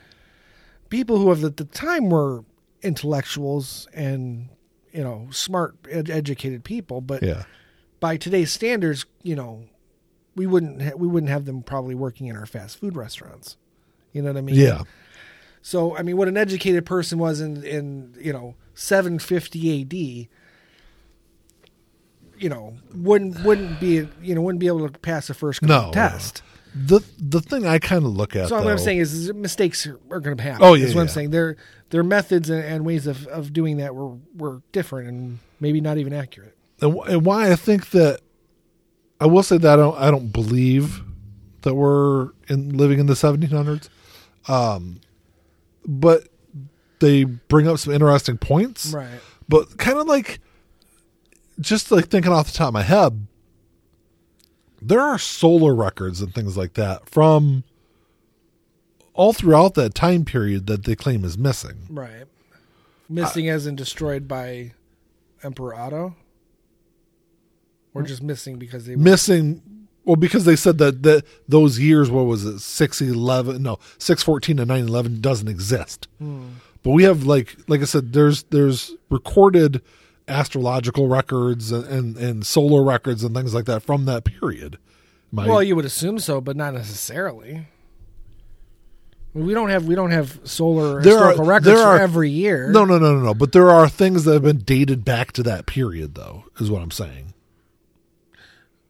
people 0.88 1.18
who, 1.18 1.28
have 1.30 1.42
at 1.44 1.56
the 1.56 1.64
time, 1.64 2.10
were 2.10 2.44
intellectuals 2.82 3.88
and 3.94 4.48
you 4.92 5.02
know 5.02 5.28
smart, 5.30 5.76
ed- 5.90 6.10
educated 6.10 6.64
people. 6.64 7.00
But 7.00 7.22
Yeah. 7.22 7.44
by 8.00 8.16
today's 8.16 8.52
standards, 8.52 9.06
you 9.22 9.34
know, 9.36 9.64
we 10.34 10.46
wouldn't 10.46 10.82
ha- 10.82 10.96
we 10.96 11.06
wouldn't 11.08 11.30
have 11.30 11.44
them 11.46 11.62
probably 11.62 11.94
working 11.94 12.26
in 12.26 12.36
our 12.36 12.46
fast 12.46 12.78
food 12.78 12.96
restaurants. 12.96 13.56
You 14.12 14.20
know 14.22 14.28
what 14.30 14.36
I 14.38 14.42
mean? 14.42 14.56
Yeah. 14.56 14.82
So 15.62 15.96
I 15.96 16.02
mean, 16.02 16.16
what 16.16 16.28
an 16.28 16.36
educated 16.36 16.84
person 16.84 17.18
was 17.18 17.40
in 17.40 17.62
in 17.64 18.14
you 18.20 18.32
know 18.32 18.56
750 18.74 19.70
A.D. 19.82 20.28
You 22.42 22.48
know, 22.48 22.74
wouldn't 22.94 23.42
wouldn't 23.44 23.78
be 23.80 24.06
you 24.20 24.34
know 24.34 24.40
wouldn't 24.42 24.60
be 24.60 24.66
able 24.66 24.88
to 24.88 24.98
pass 24.98 25.28
the 25.28 25.34
first 25.34 25.62
No, 25.62 25.90
test. 25.92 26.42
The 26.74 27.00
the 27.18 27.40
thing 27.40 27.66
I 27.66 27.78
kind 27.78 28.04
of 28.04 28.16
look 28.16 28.34
at. 28.34 28.48
So 28.48 28.56
what 28.56 28.66
I'm 28.66 28.78
saying 28.78 28.98
is, 28.98 29.12
is 29.14 29.32
mistakes 29.34 29.86
are, 29.86 30.00
are 30.10 30.20
going 30.20 30.36
to 30.36 30.42
happen. 30.42 30.62
Oh, 30.64 30.74
yeah, 30.74 30.86
is 30.86 30.94
what 30.94 31.02
I'm 31.02 31.08
saying. 31.08 31.30
Their 31.30 31.56
their 31.90 32.02
methods 32.02 32.48
and, 32.50 32.64
and 32.64 32.84
ways 32.84 33.06
of, 33.06 33.26
of 33.28 33.52
doing 33.52 33.76
that 33.76 33.94
were 33.94 34.16
were 34.36 34.62
different 34.72 35.08
and 35.08 35.38
maybe 35.60 35.80
not 35.80 35.98
even 35.98 36.12
accurate. 36.12 36.56
and, 36.80 36.94
wh- 36.98 37.08
and 37.08 37.24
why 37.24 37.52
I 37.52 37.56
think 37.56 37.90
that 37.90 38.20
I 39.20 39.26
will 39.26 39.42
say 39.44 39.58
that 39.58 39.72
I 39.74 39.76
don't 39.76 39.98
I 39.98 40.10
don't 40.10 40.32
believe 40.32 41.02
that 41.60 41.74
we're 41.74 42.30
in 42.48 42.76
living 42.76 42.98
in 42.98 43.06
the 43.06 43.14
1700s, 43.14 43.88
um, 44.48 45.00
but 45.86 46.26
they 46.98 47.22
bring 47.24 47.68
up 47.68 47.78
some 47.78 47.92
interesting 47.92 48.36
points. 48.38 48.92
Right. 48.92 49.20
But 49.48 49.76
kind 49.78 49.98
of 49.98 50.06
like 50.08 50.40
just 51.60 51.90
like 51.90 52.08
thinking 52.08 52.32
off 52.32 52.50
the 52.50 52.56
top 52.56 52.68
of 52.68 52.74
my 52.74 52.82
head, 52.82 53.26
there 54.80 55.00
are 55.00 55.18
solar 55.18 55.74
records 55.74 56.20
and 56.20 56.34
things 56.34 56.56
like 56.56 56.74
that 56.74 57.08
from 57.08 57.64
all 59.14 59.32
throughout 59.32 59.74
that 59.74 59.94
time 59.94 60.24
period 60.24 60.66
that 60.66 60.84
they 60.84 60.96
claim 60.96 61.24
is 61.24 61.38
missing. 61.38 61.86
Right. 61.88 62.24
Missing 63.08 63.48
uh, 63.48 63.54
as 63.54 63.66
in 63.66 63.76
destroyed 63.76 64.26
by 64.26 64.72
Emperor 65.42 65.74
Otto, 65.74 66.16
or 67.94 68.02
hmm? 68.02 68.08
just 68.08 68.22
missing 68.22 68.58
because 68.58 68.86
they 68.86 68.96
missing 68.96 69.62
well 70.04 70.16
because 70.16 70.44
they 70.44 70.56
said 70.56 70.78
that 70.78 71.02
that 71.02 71.24
those 71.48 71.78
years 71.78 72.10
what 72.10 72.26
was 72.26 72.44
it 72.44 72.58
611 72.60 73.62
no 73.62 73.78
614 73.98 74.56
to 74.56 74.64
911 74.64 75.20
doesn't 75.20 75.48
exist 75.48 76.08
hmm. 76.18 76.48
but 76.82 76.90
we 76.90 77.04
have 77.04 77.24
like 77.24 77.56
like 77.68 77.80
i 77.80 77.84
said 77.84 78.12
there's 78.12 78.44
there's 78.44 78.94
recorded 79.10 79.82
astrological 80.32 81.08
records 81.08 81.70
and 81.72 82.16
and, 82.16 82.44
solar 82.46 82.82
records 82.82 83.22
and 83.24 83.34
things 83.34 83.54
like 83.54 83.66
that 83.66 83.82
from 83.82 84.04
that 84.06 84.24
period 84.24 84.78
My, 85.30 85.46
Well, 85.46 85.62
you 85.62 85.76
would 85.76 85.84
assume 85.84 86.18
so, 86.18 86.40
but 86.40 86.56
not 86.56 86.74
necessarily. 86.74 87.66
We 89.34 89.54
don't 89.54 89.70
have 89.70 89.86
we 89.86 89.94
don't 89.94 90.10
have 90.10 90.40
solar 90.44 91.00
There 91.02 91.14
are- 91.16 91.28
historical 91.28 91.44
records 91.46 91.66
there 91.66 91.76
for 91.76 91.98
every 91.98 92.30
year. 92.30 92.70
no 92.70 92.84
no 92.84 92.98
no 92.98 93.14
no 93.14 93.20
no 93.24 93.34
but 93.34 93.52
there 93.52 93.70
are 93.70 93.88
things 93.88 94.24
that 94.24 94.34
have 94.34 94.42
been 94.42 94.58
dated 94.58 95.04
back 95.04 95.32
to 95.32 95.42
that 95.44 95.64
period 95.66 96.14
though 96.14 96.44
is 96.60 96.70
what 96.70 96.82
i'm 96.82 96.90
saying 96.90 97.32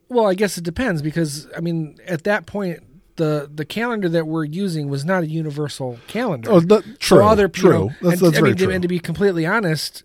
Well, 0.09 0.27
I 0.27 0.33
guess 0.35 0.57
it 0.57 0.63
depends 0.63 1.01
because 1.01 1.47
I 1.57 1.59
mean, 1.61 1.97
at 2.07 2.23
that 2.25 2.45
point, 2.45 2.81
the 3.15 3.49
the 3.53 3.63
calendar 3.65 4.09
that 4.09 4.27
we're 4.27 4.43
using 4.43 4.89
was 4.89 5.05
not 5.05 5.23
a 5.23 5.27
universal 5.27 5.97
calendar. 6.07 6.51
oh 6.51 6.59
that, 6.59 6.99
true 6.99 7.17
For 7.19 7.23
other 7.23 7.47
true 7.47 7.71
you 7.71 7.79
know, 7.79 7.87
that's, 8.01 8.21
and, 8.21 8.27
that's 8.31 8.37
I 8.37 8.41
very 8.41 8.49
mean, 8.51 8.57
true 8.57 8.69
and 8.71 8.81
to 8.81 8.87
be 8.87 8.99
completely 8.99 9.45
honest, 9.45 10.03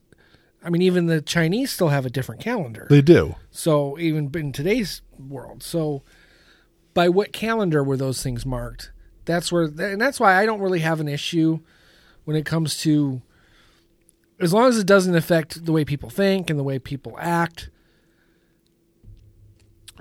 I 0.64 0.70
mean, 0.70 0.82
even 0.82 1.06
the 1.06 1.20
Chinese 1.22 1.70
still 1.72 1.88
have 1.88 2.04
a 2.04 2.10
different 2.10 2.40
calendar. 2.40 2.86
they 2.90 3.00
do 3.02 3.36
So 3.50 3.98
even 3.98 4.30
in 4.34 4.52
today's 4.52 5.02
world, 5.18 5.62
so 5.62 6.02
by 6.94 7.08
what 7.08 7.32
calendar 7.32 7.82
were 7.84 7.96
those 7.96 8.22
things 8.22 8.44
marked? 8.44 8.90
That's 9.24 9.52
where, 9.52 9.64
and 9.64 10.00
that's 10.00 10.18
why 10.18 10.34
I 10.40 10.46
don't 10.46 10.60
really 10.60 10.80
have 10.80 11.00
an 11.00 11.06
issue 11.08 11.60
when 12.24 12.36
it 12.36 12.44
comes 12.44 12.78
to, 12.80 13.22
as 14.40 14.52
long 14.52 14.68
as 14.68 14.78
it 14.78 14.86
doesn't 14.86 15.14
affect 15.14 15.64
the 15.64 15.72
way 15.72 15.84
people 15.84 16.10
think 16.10 16.50
and 16.50 16.58
the 16.58 16.64
way 16.64 16.78
people 16.78 17.16
act. 17.20 17.70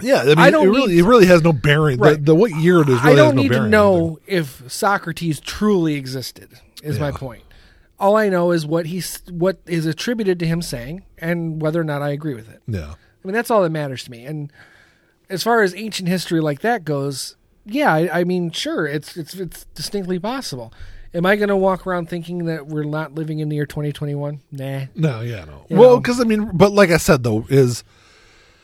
yeah 0.01 0.21
i 0.21 0.25
mean 0.25 0.37
I 0.39 0.49
don't 0.51 0.67
it 0.67 0.71
really 0.71 0.99
it 0.99 1.03
really 1.03 1.25
has 1.27 1.41
no 1.43 1.51
bearing 1.53 1.99
Right. 1.99 2.17
the, 2.17 2.33
the 2.33 2.35
what 2.35 2.51
year 2.51 2.81
it 2.81 2.89
is 2.89 3.01
really 3.03 3.13
I 3.13 3.15
don't 3.15 3.25
has 3.25 3.35
no 3.35 3.41
need 3.41 3.51
to 3.53 3.67
know 3.67 4.19
if 4.27 4.63
Socrates 4.71 5.39
truly 5.39 5.95
existed. 5.95 6.49
Is 6.83 6.99
my 6.99 7.11
point. 7.11 7.43
All 7.99 8.15
I 8.15 8.29
know 8.29 8.51
is 8.51 8.65
what 8.65 8.87
he's 8.87 9.21
what 9.29 9.59
is 9.65 9.85
attributed 9.85 10.39
to 10.39 10.45
him 10.47 10.61
saying, 10.61 11.03
and 11.17 11.61
whether 11.61 11.81
or 11.81 11.83
not 11.83 12.01
I 12.01 12.09
agree 12.09 12.35
with 12.35 12.49
it. 12.49 12.61
yeah 12.67 12.93
I 12.93 13.27
mean, 13.27 13.33
that's 13.33 13.51
all 13.51 13.63
that 13.63 13.71
matters 13.71 14.03
to 14.05 14.11
me. 14.11 14.25
And 14.25 14.51
as 15.29 15.43
far 15.43 15.61
as 15.61 15.75
ancient 15.75 16.07
history 16.07 16.39
like 16.39 16.61
that 16.61 16.85
goes, 16.85 17.35
yeah, 17.65 17.93
I, 17.93 18.19
I 18.19 18.23
mean, 18.23 18.51
sure, 18.51 18.87
it's 18.87 19.17
it's 19.17 19.33
it's 19.33 19.65
distinctly 19.73 20.19
possible. 20.19 20.71
Am 21.13 21.25
I 21.25 21.35
going 21.35 21.49
to 21.49 21.55
walk 21.55 21.87
around 21.87 22.09
thinking 22.09 22.45
that 22.45 22.67
we're 22.67 22.83
not 22.83 23.15
living 23.15 23.39
in 23.39 23.49
the 23.49 23.55
year 23.55 23.65
2021? 23.65 24.41
Nah. 24.51 24.81
No, 24.93 25.21
yeah, 25.21 25.45
no. 25.45 25.65
You 25.69 25.77
well, 25.77 25.99
because 25.99 26.19
I 26.21 26.25
mean, 26.25 26.51
but 26.53 26.71
like 26.71 26.91
I 26.91 26.97
said 26.97 27.23
though, 27.23 27.45
is 27.49 27.83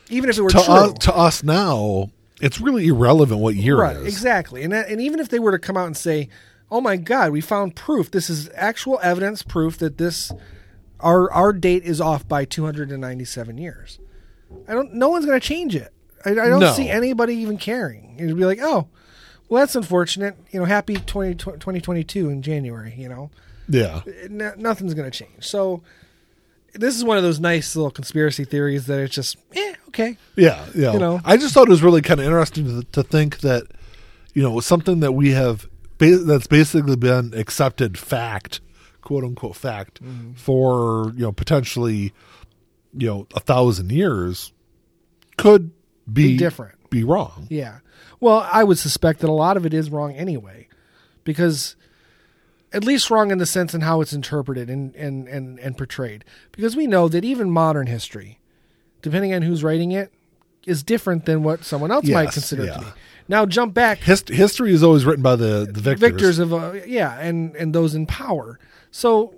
Even 0.08 0.30
if 0.30 0.38
it 0.38 0.42
were 0.42 0.50
to 0.50 0.62
true, 0.62 0.74
us, 0.74 0.92
to 1.00 1.14
us 1.14 1.42
now, 1.42 2.10
it's 2.40 2.60
really 2.60 2.86
irrelevant 2.86 3.40
what 3.40 3.56
year 3.56 3.78
right? 3.78 3.96
it 3.96 4.02
is. 4.02 4.06
Exactly. 4.06 4.62
And 4.62 4.72
that, 4.72 4.88
and 4.88 5.00
even 5.00 5.20
if 5.20 5.28
they 5.28 5.38
were 5.38 5.52
to 5.52 5.58
come 5.58 5.76
out 5.76 5.86
and 5.86 5.96
say, 5.96 6.28
"Oh 6.74 6.80
my 6.80 6.96
God, 6.96 7.30
we 7.32 7.40
found 7.40 7.76
proof. 7.76 8.10
This 8.10 8.28
is 8.28 8.50
actual 8.54 8.98
evidence, 9.02 9.42
proof 9.42 9.78
that 9.78 9.96
this 9.98 10.32
our 11.00 11.30
our 11.32 11.52
date 11.52 11.84
is 11.84 12.00
off 12.00 12.26
by 12.26 12.44
297 12.44 13.58
years." 13.58 13.98
I 14.68 14.72
don't. 14.74 14.94
No 14.94 15.08
one's 15.08 15.24
going 15.26 15.38
to 15.40 15.46
change 15.46 15.74
it. 15.76 15.92
I, 16.24 16.30
I 16.30 16.34
don't 16.34 16.60
No. 16.60 16.72
see 16.72 16.88
anybody 16.88 17.34
even 17.36 17.58
caring. 17.58 18.16
It'd 18.18 18.36
be 18.36 18.44
like, 18.44 18.58
"Oh, 18.62 18.88
well, 19.48 19.60
that's 19.62 19.76
unfortunate. 19.76 20.36
You 20.50 20.60
know, 20.60 20.66
happy 20.66 20.96
20, 20.96 21.34
2022 21.34 22.28
in 22.30 22.42
January. 22.42 22.94
You 22.96 23.08
know, 23.08 23.30
Yeah, 23.68 24.02
N- 24.24 24.54
nothing's 24.56 24.94
going 24.94 25.10
to 25.10 25.16
change." 25.16 25.44
So. 25.46 25.82
This 26.76 26.96
is 26.96 27.04
one 27.04 27.16
of 27.16 27.22
those 27.22 27.38
nice 27.38 27.76
little 27.76 27.92
conspiracy 27.92 28.44
theories 28.44 28.86
that 28.86 28.98
it's 28.98 29.14
just, 29.14 29.36
eh, 29.54 29.74
okay. 29.86 30.16
yeah, 30.34 30.66
yeah. 30.74 30.92
You 30.92 30.98
know. 30.98 31.20
I 31.24 31.36
just 31.36 31.54
thought 31.54 31.68
it 31.68 31.70
was 31.70 31.84
really 31.84 32.02
kind 32.02 32.18
of 32.18 32.26
interesting 32.26 32.64
to, 32.64 32.82
to 32.90 33.04
think 33.04 33.38
that 33.42 33.62
you 34.32 34.42
know 34.42 34.58
something 34.58 34.98
that 34.98 35.12
we 35.12 35.30
have 35.30 35.68
ba- 35.98 36.18
that's 36.18 36.46
basically 36.46 36.96
been 36.96 37.32
accepted 37.34 37.98
fact, 37.98 38.60
quote 39.00 39.24
unquote 39.24 39.56
fact, 39.56 40.02
Mm-hmm. 40.02 40.32
for 40.34 41.12
you 41.16 41.22
know 41.22 41.32
potentially 41.32 42.12
you 42.96 43.06
know 43.06 43.26
a 43.34 43.40
thousand 43.40 43.90
years 43.92 44.52
could 45.36 45.72
be, 46.12 46.28
Be 46.32 46.36
different. 46.36 46.90
be 46.90 47.02
wrong. 47.04 47.46
Yeah. 47.50 47.78
Well, 48.20 48.46
I 48.52 48.62
would 48.64 48.78
suspect 48.78 49.20
that 49.20 49.28
a 49.28 49.32
lot 49.32 49.56
of 49.56 49.66
it 49.66 49.74
is 49.74 49.90
wrong 49.90 50.12
anyway, 50.14 50.68
because 51.24 51.76
at 52.72 52.84
least 52.84 53.10
wrong 53.10 53.30
in 53.30 53.38
the 53.38 53.46
sense 53.46 53.74
in 53.74 53.80
how 53.82 54.00
it's 54.00 54.12
interpreted 54.12 54.68
and, 54.70 54.94
and, 54.96 55.28
and, 55.28 55.58
and 55.60 55.76
portrayed. 55.76 56.24
Because 56.52 56.74
we 56.76 56.86
know 56.86 57.08
that 57.08 57.24
even 57.24 57.50
modern 57.50 57.86
history, 57.86 58.38
depending 59.02 59.32
on 59.34 59.42
who's 59.42 59.62
writing 59.64 59.92
it, 59.92 60.12
is 60.66 60.82
different 60.82 61.24
than 61.26 61.42
what 61.42 61.64
someone 61.64 61.90
else 61.90 62.06
might 62.08 62.32
consider 62.32 62.64
yeah. 62.64 62.72
to 62.74 62.80
be. 62.80 62.86
Now 63.28 63.46
jump 63.46 63.72
back 63.74 63.98
Hist- 63.98 64.28
history 64.28 64.72
is 64.72 64.82
always 64.82 65.04
written 65.06 65.22
by 65.22 65.36
the 65.36 65.66
the 65.70 65.80
victors. 65.80 66.00
victors 66.10 66.38
of 66.38 66.52
uh, 66.52 66.72
yeah, 66.86 67.18
and 67.18 67.54
and 67.56 67.74
those 67.74 67.94
in 67.94 68.06
power. 68.06 68.58
So 68.90 69.34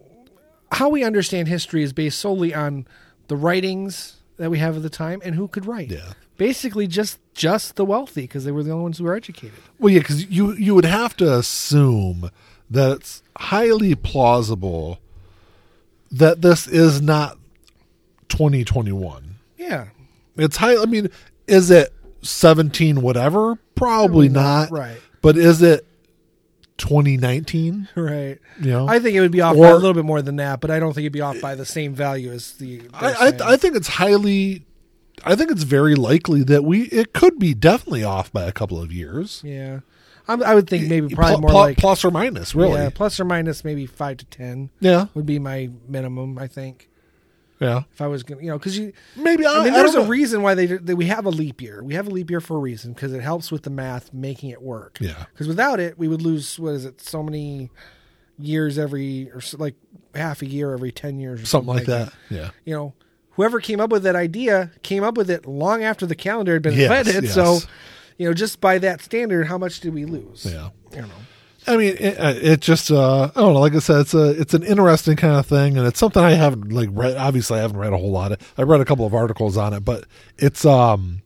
how 0.72 0.88
we 0.88 1.04
understand 1.04 1.48
history 1.48 1.82
is 1.82 1.92
based 1.92 2.18
solely 2.18 2.52
on 2.54 2.86
the 3.28 3.36
writings 3.36 4.16
that 4.38 4.50
we 4.50 4.58
have 4.58 4.76
at 4.76 4.82
the 4.82 4.90
time 4.90 5.20
and 5.24 5.34
who 5.34 5.48
could 5.48 5.66
write. 5.66 5.90
Yeah. 5.90 6.12
Basically, 6.36 6.86
just 6.86 7.18
just 7.32 7.76
the 7.76 7.84
wealthy 7.84 8.22
because 8.22 8.44
they 8.44 8.50
were 8.52 8.62
the 8.62 8.70
only 8.72 8.82
ones 8.82 8.98
who 8.98 9.04
were 9.04 9.14
educated. 9.14 9.56
Well, 9.78 9.92
yeah, 9.92 10.00
because 10.00 10.26
you 10.26 10.52
you 10.54 10.74
would 10.74 10.84
have 10.84 11.16
to 11.18 11.32
assume 11.38 12.30
that 12.68 12.92
it's 12.96 13.22
highly 13.38 13.94
plausible 13.94 14.98
that 16.10 16.42
this 16.42 16.66
is 16.66 17.00
not 17.00 17.38
2021. 18.28 19.36
Yeah. 19.56 19.86
It's 20.36 20.56
high. 20.58 20.76
I 20.80 20.86
mean, 20.86 21.08
is 21.46 21.70
it 21.70 21.92
17 22.22 23.02
whatever? 23.02 23.56
Probably 23.74 24.28
not. 24.28 24.70
Right. 24.70 24.98
But 25.22 25.36
is 25.36 25.62
it 25.62 25.86
2019? 26.78 27.88
Right. 27.96 28.38
You 28.60 28.70
know, 28.70 28.88
I 28.88 28.98
think 28.98 29.16
it 29.16 29.20
would 29.20 29.32
be 29.32 29.40
off 29.40 29.56
by 29.56 29.68
a 29.68 29.74
little 29.74 29.94
bit 29.94 30.04
more 30.04 30.22
than 30.22 30.36
that, 30.36 30.60
but 30.60 30.70
I 30.70 30.78
don't 30.78 30.92
think 30.92 31.04
it'd 31.04 31.12
be 31.12 31.20
off 31.20 31.40
by 31.40 31.54
the 31.54 31.66
same 31.66 31.94
value 31.94 32.30
as 32.32 32.52
the. 32.54 32.82
I, 32.94 33.12
I. 33.40 33.52
I 33.52 33.56
think 33.56 33.76
it's 33.76 33.88
highly. 33.88 34.64
I 35.24 35.34
think 35.34 35.50
it's 35.50 35.62
very 35.62 35.94
likely 35.94 36.42
that 36.44 36.64
we 36.64 36.82
it 36.84 37.12
could 37.12 37.38
be 37.38 37.54
definitely 37.54 38.04
off 38.04 38.32
by 38.32 38.44
a 38.44 38.52
couple 38.52 38.80
of 38.80 38.92
years. 38.92 39.42
yeah. 39.44 39.80
I'm, 40.28 40.42
I 40.42 40.56
would 40.56 40.68
think 40.68 40.88
maybe 40.88 41.14
probably 41.14 41.34
Pl- 41.34 41.40
more 41.42 41.52
like 41.52 41.78
plus 41.78 42.04
or 42.04 42.10
minus, 42.10 42.52
really. 42.52 42.72
yeah, 42.72 42.82
Yeah, 42.84 42.90
plus 42.92 43.20
or 43.20 43.24
minus 43.24 43.62
maybe 43.64 43.86
five 43.86 44.16
to 44.16 44.24
ten 44.24 44.70
yeah, 44.80 45.06
would 45.14 45.24
be 45.24 45.38
my 45.38 45.70
minimum. 45.86 46.36
I 46.36 46.48
think 46.48 46.88
yeah. 47.60 47.82
if 47.92 48.00
I 48.00 48.06
was 48.06 48.22
gonna, 48.22 48.40
you 48.42 48.48
know, 48.50 48.58
because 48.58 48.78
you. 48.78 48.92
Maybe 49.16 49.46
I, 49.46 49.52
I 49.60 49.64
mean, 49.64 49.72
I 49.74 49.78
there's 49.78 49.92
don't 49.92 50.02
a 50.02 50.04
know. 50.04 50.10
reason 50.10 50.42
why 50.42 50.54
they, 50.54 50.66
they 50.66 50.94
we 50.94 51.06
have 51.06 51.26
a 51.26 51.30
leap 51.30 51.60
year. 51.60 51.82
We 51.82 51.94
have 51.94 52.06
a 52.06 52.10
leap 52.10 52.30
year 52.30 52.40
for 52.40 52.56
a 52.56 52.60
reason 52.60 52.92
because 52.92 53.12
it 53.12 53.22
helps 53.22 53.50
with 53.50 53.62
the 53.62 53.70
math, 53.70 54.12
making 54.12 54.50
it 54.50 54.60
work. 54.62 54.98
Yeah. 55.00 55.24
Because 55.32 55.48
without 55.48 55.80
it, 55.80 55.98
we 55.98 56.08
would 56.08 56.22
lose 56.22 56.58
what 56.58 56.74
is 56.74 56.84
it? 56.84 57.00
So 57.00 57.22
many 57.22 57.70
years 58.38 58.78
every 58.78 59.30
or 59.32 59.40
so, 59.40 59.56
like 59.58 59.74
half 60.14 60.42
a 60.42 60.46
year 60.46 60.72
every 60.72 60.92
ten 60.92 61.18
years, 61.18 61.42
or 61.42 61.46
something 61.46 61.74
like 61.74 61.86
that. 61.86 62.12
Yeah. 62.30 62.50
You 62.64 62.74
know, 62.74 62.94
whoever 63.32 63.60
came 63.60 63.80
up 63.80 63.90
with 63.90 64.02
that 64.04 64.16
idea 64.16 64.70
came 64.82 65.02
up 65.04 65.16
with 65.16 65.30
it 65.30 65.46
long 65.46 65.82
after 65.82 66.04
the 66.06 66.14
calendar 66.14 66.52
had 66.54 66.62
been 66.62 66.74
Yes, 66.74 66.90
invented. 67.06 67.24
yes. 67.24 67.34
So, 67.34 67.58
you 68.18 68.26
know, 68.28 68.34
just 68.34 68.60
by 68.60 68.78
that 68.78 69.00
standard, 69.02 69.46
how 69.46 69.58
much 69.58 69.80
did 69.80 69.94
we 69.94 70.04
lose? 70.04 70.44
Yeah. 70.50 70.70
You 70.92 71.02
know. 71.02 71.08
I 71.68 71.76
mean, 71.76 71.96
it, 71.98 72.18
it 72.44 72.60
just 72.60 72.90
uh, 72.90 73.30
I 73.34 73.40
don't 73.40 73.54
know. 73.54 73.60
Like 73.60 73.74
I 73.74 73.78
said, 73.80 74.00
it's 74.00 74.14
a 74.14 74.30
it's 74.40 74.54
an 74.54 74.62
interesting 74.62 75.16
kind 75.16 75.36
of 75.36 75.46
thing, 75.46 75.76
and 75.76 75.86
it's 75.86 75.98
something 75.98 76.22
I 76.22 76.32
haven't 76.32 76.70
like 76.72 76.88
read. 76.92 77.16
Obviously, 77.16 77.58
I 77.58 77.62
haven't 77.62 77.78
read 77.78 77.92
a 77.92 77.96
whole 77.96 78.10
lot. 78.10 78.32
of 78.32 78.54
I 78.56 78.62
read 78.62 78.80
a 78.80 78.84
couple 78.84 79.04
of 79.06 79.14
articles 79.14 79.56
on 79.56 79.72
it, 79.72 79.80
but 79.84 80.04
it's 80.38 80.64
um, 80.64 81.22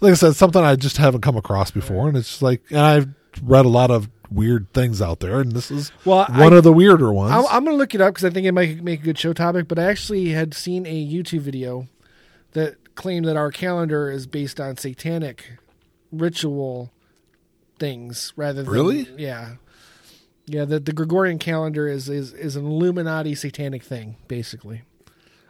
like 0.00 0.12
I 0.12 0.14
said, 0.14 0.36
something 0.36 0.62
I 0.62 0.76
just 0.76 0.96
haven't 0.98 1.20
come 1.22 1.36
across 1.36 1.70
before, 1.70 2.08
and 2.08 2.16
it's 2.16 2.28
just 2.28 2.42
like, 2.42 2.62
and 2.70 2.78
I've 2.78 3.08
read 3.42 3.64
a 3.64 3.68
lot 3.68 3.90
of 3.90 4.08
weird 4.30 4.72
things 4.72 5.02
out 5.02 5.20
there, 5.20 5.40
and 5.40 5.52
this 5.52 5.70
is 5.70 5.90
Well, 6.04 6.26
one 6.30 6.52
I- 6.52 6.56
of 6.56 6.64
the 6.64 6.72
weirder 6.72 7.12
ones. 7.12 7.32
I'm, 7.32 7.44
I'm 7.50 7.64
going 7.64 7.74
to 7.74 7.78
look 7.78 7.94
it 7.94 8.00
up 8.00 8.14
because 8.14 8.24
I 8.24 8.30
think 8.30 8.46
it 8.46 8.52
might 8.52 8.82
make 8.82 9.00
a 9.00 9.04
good 9.04 9.18
show 9.18 9.32
topic. 9.32 9.68
But 9.68 9.78
I 9.78 9.84
actually 9.84 10.30
had 10.30 10.54
seen 10.54 10.86
a 10.86 11.06
YouTube 11.06 11.40
video 11.40 11.88
that 12.52 12.94
claimed 12.94 13.26
that 13.26 13.36
our 13.36 13.50
calendar 13.50 14.10
is 14.10 14.26
based 14.26 14.60
on 14.60 14.76
satanic 14.76 15.58
ritual 16.10 16.90
things 17.78 18.32
rather 18.36 18.62
than 18.62 18.72
Really? 18.72 19.08
yeah, 19.18 19.54
yeah. 20.46 20.64
That 20.64 20.84
the 20.84 20.92
Gregorian 20.92 21.38
calendar 21.38 21.86
is 21.88 22.08
is 22.08 22.32
is 22.32 22.56
an 22.56 22.64
Illuminati 22.66 23.34
satanic 23.34 23.82
thing, 23.82 24.16
basically. 24.28 24.82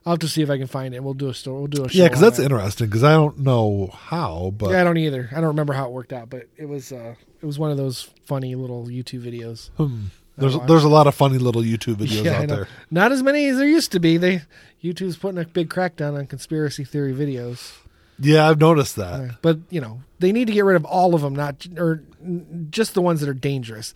I'll 0.05 0.15
have 0.15 0.21
to 0.21 0.29
see 0.29 0.43
if 0.43 0.51
I 0.51 0.59
can 0.59 0.67
find 0.67 0.95
it. 0.97 1.05
We'll 1.05 1.15
do 1.15 1.29
a 1.29 1.35
story. 1.35 1.59
We'll 1.59 1.69
do 1.69 1.85
a 1.85 1.89
show. 1.89 1.97
yeah, 1.97 2.07
because 2.09 2.21
that's 2.21 2.39
that. 2.39 2.43
interesting. 2.45 2.89
Because 2.89 3.05
I 3.05 3.13
don't 3.13 3.39
know 3.39 3.91
how, 3.95 4.53
but 4.59 4.71
Yeah, 4.71 4.81
I 4.81 4.85
don't 4.85 4.97
either. 4.97 5.29
I 5.31 5.37
don't 5.37 5.47
remember 5.49 5.75
how 5.75 5.87
it 5.87 5.93
worked 5.93 6.13
out, 6.13 6.29
but 6.29 6.49
it 6.57 6.67
was 6.67 6.91
uh 6.93 7.15
it 7.41 7.47
was 7.47 7.59
one 7.59 7.71
of 7.71 7.77
those 7.77 8.11
funny 8.25 8.55
little 8.57 8.87
YouTube 8.87 9.23
videos. 9.23 9.71
hmm, 9.77 10.07
there's 10.37 10.59
there's 10.67 10.83
a 10.85 10.89
lot 10.89 11.07
of 11.07 11.15
funny 11.15 11.39
little 11.39 11.63
YouTube 11.63 11.97
videos 11.97 12.25
Yeah, 12.25 12.41
out 12.41 12.49
there. 12.49 12.69
Not 12.91 13.13
as 13.13 13.23
many 13.23 13.47
as 13.49 13.59
there 13.59 13.67
used 13.69 13.93
to 13.93 14.01
be. 14.01 14.17
They 14.17 14.43
YouTube's 14.83 15.17
putting 15.19 15.41
a 15.41 15.47
big 15.47 15.69
crackdown 15.71 16.19
on 16.19 16.27
conspiracy 16.27 16.83
theory 16.83 17.13
videos. 17.15 17.73
Yeah, 18.19 18.49
I've 18.49 18.59
noticed 18.59 18.97
that. 18.97 19.37
But 19.41 19.59
you 19.71 19.81
know, 19.81 20.01
they 20.19 20.33
need 20.33 20.47
to 20.49 20.53
get 20.53 20.65
rid 20.65 20.75
of 20.75 20.85
all 20.85 21.15
of 21.15 21.23
them, 21.23 21.37
not 21.37 21.65
or 21.79 22.03
n- 22.21 22.67
just 22.73 22.95
the 22.95 23.03
ones 23.03 23.21
that 23.21 23.29
are 23.29 23.35
dangerous. 23.35 23.95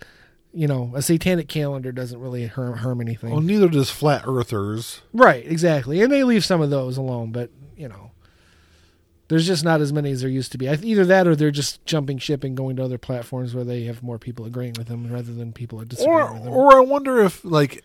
You 0.53 0.67
know, 0.67 0.93
a 0.95 1.03
satanic 1.03 1.49
calendar 1.49 1.93
doesn't 1.93 2.19
really 2.19 2.47
harm, 2.47 2.79
harm 2.79 3.01
anything. 3.03 3.31
Well, 3.31 3.43
neither 3.43 3.69
does 3.69 3.91
flat 3.91 4.25
earthers. 4.27 5.03
right, 5.13 5.45
exactly. 5.47 6.01
And 6.01 6.11
they 6.11 6.25
leave 6.25 6.45
some 6.45 6.63
of 6.63 6.71
those 6.71 6.97
alone, 6.97 7.31
but 7.31 7.51
you 7.77 7.89
know, 7.89 8.11
there's 9.29 9.47
just 9.47 9.65
not 9.65 9.81
as 9.81 9.93
many 9.93 10.11
as 10.13 10.21
there 10.23 10.31
used 10.31 10.53
to 10.53 10.59
be. 10.59 10.67
Either 10.69 11.05
that, 11.05 11.27
or 11.27 11.37
they're 11.37 11.51
just 11.51 11.85
jumping 11.85 12.17
ship 12.17 12.43
and 12.43 12.57
going 12.57 12.77
to 12.77 12.85
other 12.85 12.97
platforms 12.97 13.55
where 13.55 13.65
they 13.65 13.85
have 13.85 14.03
more 14.03 14.19
people 14.19 14.47
agreeing 14.47 14.75
with 14.79 14.87
them 14.87 15.13
rather 15.13 15.35
than 15.35 15.53
people 15.53 15.81
are 15.81 15.85
disagreeing 15.85 16.19
or 16.19 16.33
with 16.33 16.45
them. 16.45 16.53
or 16.55 16.77
I 16.77 16.81
wonder 16.81 17.23
if 17.23 17.45
like 17.45 17.85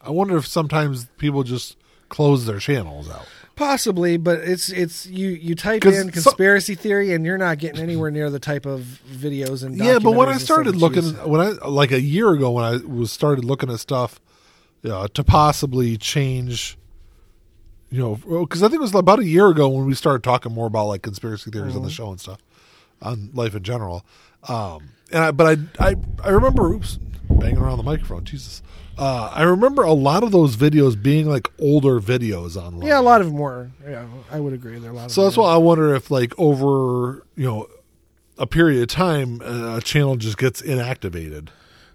I 0.00 0.10
wonder 0.10 0.36
if 0.38 0.46
sometimes 0.46 1.06
people 1.18 1.42
just 1.42 1.76
close 2.08 2.46
their 2.46 2.60
channels 2.60 3.10
out. 3.10 3.26
Possibly, 3.58 4.16
but 4.18 4.38
it's 4.38 4.70
it's 4.70 5.04
you 5.06 5.30
you 5.30 5.54
type 5.56 5.84
in 5.84 5.92
so- 6.12 6.22
conspiracy 6.22 6.76
theory 6.76 7.12
and 7.12 7.26
you're 7.26 7.36
not 7.38 7.58
getting 7.58 7.80
anywhere 7.82 8.10
near 8.10 8.30
the 8.30 8.38
type 8.38 8.66
of 8.66 9.00
videos 9.10 9.64
and 9.64 9.76
Yeah, 9.76 9.98
but 9.98 10.12
when 10.12 10.28
I 10.28 10.38
started 10.38 10.76
looking 10.76 11.04
when 11.28 11.40
I 11.40 11.48
like 11.66 11.90
a 11.90 12.00
year 12.00 12.30
ago 12.30 12.52
when 12.52 12.64
I 12.64 12.76
was 12.76 13.10
started 13.10 13.44
looking 13.44 13.68
at 13.70 13.80
stuff 13.80 14.20
uh, 14.88 15.08
to 15.08 15.24
possibly 15.24 15.96
change 15.96 16.78
you 17.90 17.98
know 18.00 18.14
because 18.44 18.62
I 18.62 18.68
think 18.68 18.78
it 18.78 18.82
was 18.82 18.94
about 18.94 19.18
a 19.18 19.24
year 19.24 19.48
ago 19.48 19.68
when 19.68 19.86
we 19.86 19.94
started 19.94 20.22
talking 20.22 20.52
more 20.52 20.68
about 20.68 20.86
like 20.86 21.02
conspiracy 21.02 21.50
theories 21.50 21.70
Mm-hmm. 21.70 21.78
on 21.78 21.84
the 21.84 21.90
show 21.90 22.10
and 22.10 22.20
stuff 22.20 22.38
on 23.02 23.30
life 23.34 23.56
in 23.56 23.64
general. 23.64 24.06
Um 24.48 24.90
and 25.10 25.24
I, 25.24 25.30
but 25.32 25.58
I 25.80 25.88
I 25.90 25.96
I 26.22 26.28
remember 26.30 26.68
oops 26.68 27.00
banging 27.28 27.58
around 27.58 27.78
the 27.78 27.82
microphone 27.82 28.24
Jesus. 28.24 28.62
Uh, 28.98 29.30
I 29.32 29.44
remember 29.44 29.82
a 29.82 29.92
lot 29.92 30.22
of 30.24 30.32
those 30.32 30.56
videos 30.56 31.00
being 31.00 31.28
like 31.28 31.48
older 31.60 32.00
videos 32.00 32.56
online. 32.56 32.86
yeah, 32.86 32.98
a 32.98 33.02
lot 33.02 33.20
of 33.20 33.28
them 33.28 33.38
were. 33.38 33.70
Yeah, 33.88 34.06
I 34.30 34.40
would 34.40 34.52
agree. 34.52 34.78
There 34.78 34.90
are 34.90 34.92
a 34.92 34.96
lot. 34.96 35.10
So 35.10 35.24
that's 35.24 35.36
why 35.36 35.54
I 35.54 35.56
wonder 35.56 35.94
if, 35.94 36.10
like, 36.10 36.32
over 36.38 37.24
you 37.36 37.44
know 37.46 37.68
a 38.38 38.46
period 38.46 38.82
of 38.82 38.88
time, 38.88 39.40
uh, 39.42 39.76
a 39.76 39.80
channel 39.80 40.16
just 40.16 40.36
gets 40.38 40.60
inactivated. 40.62 41.48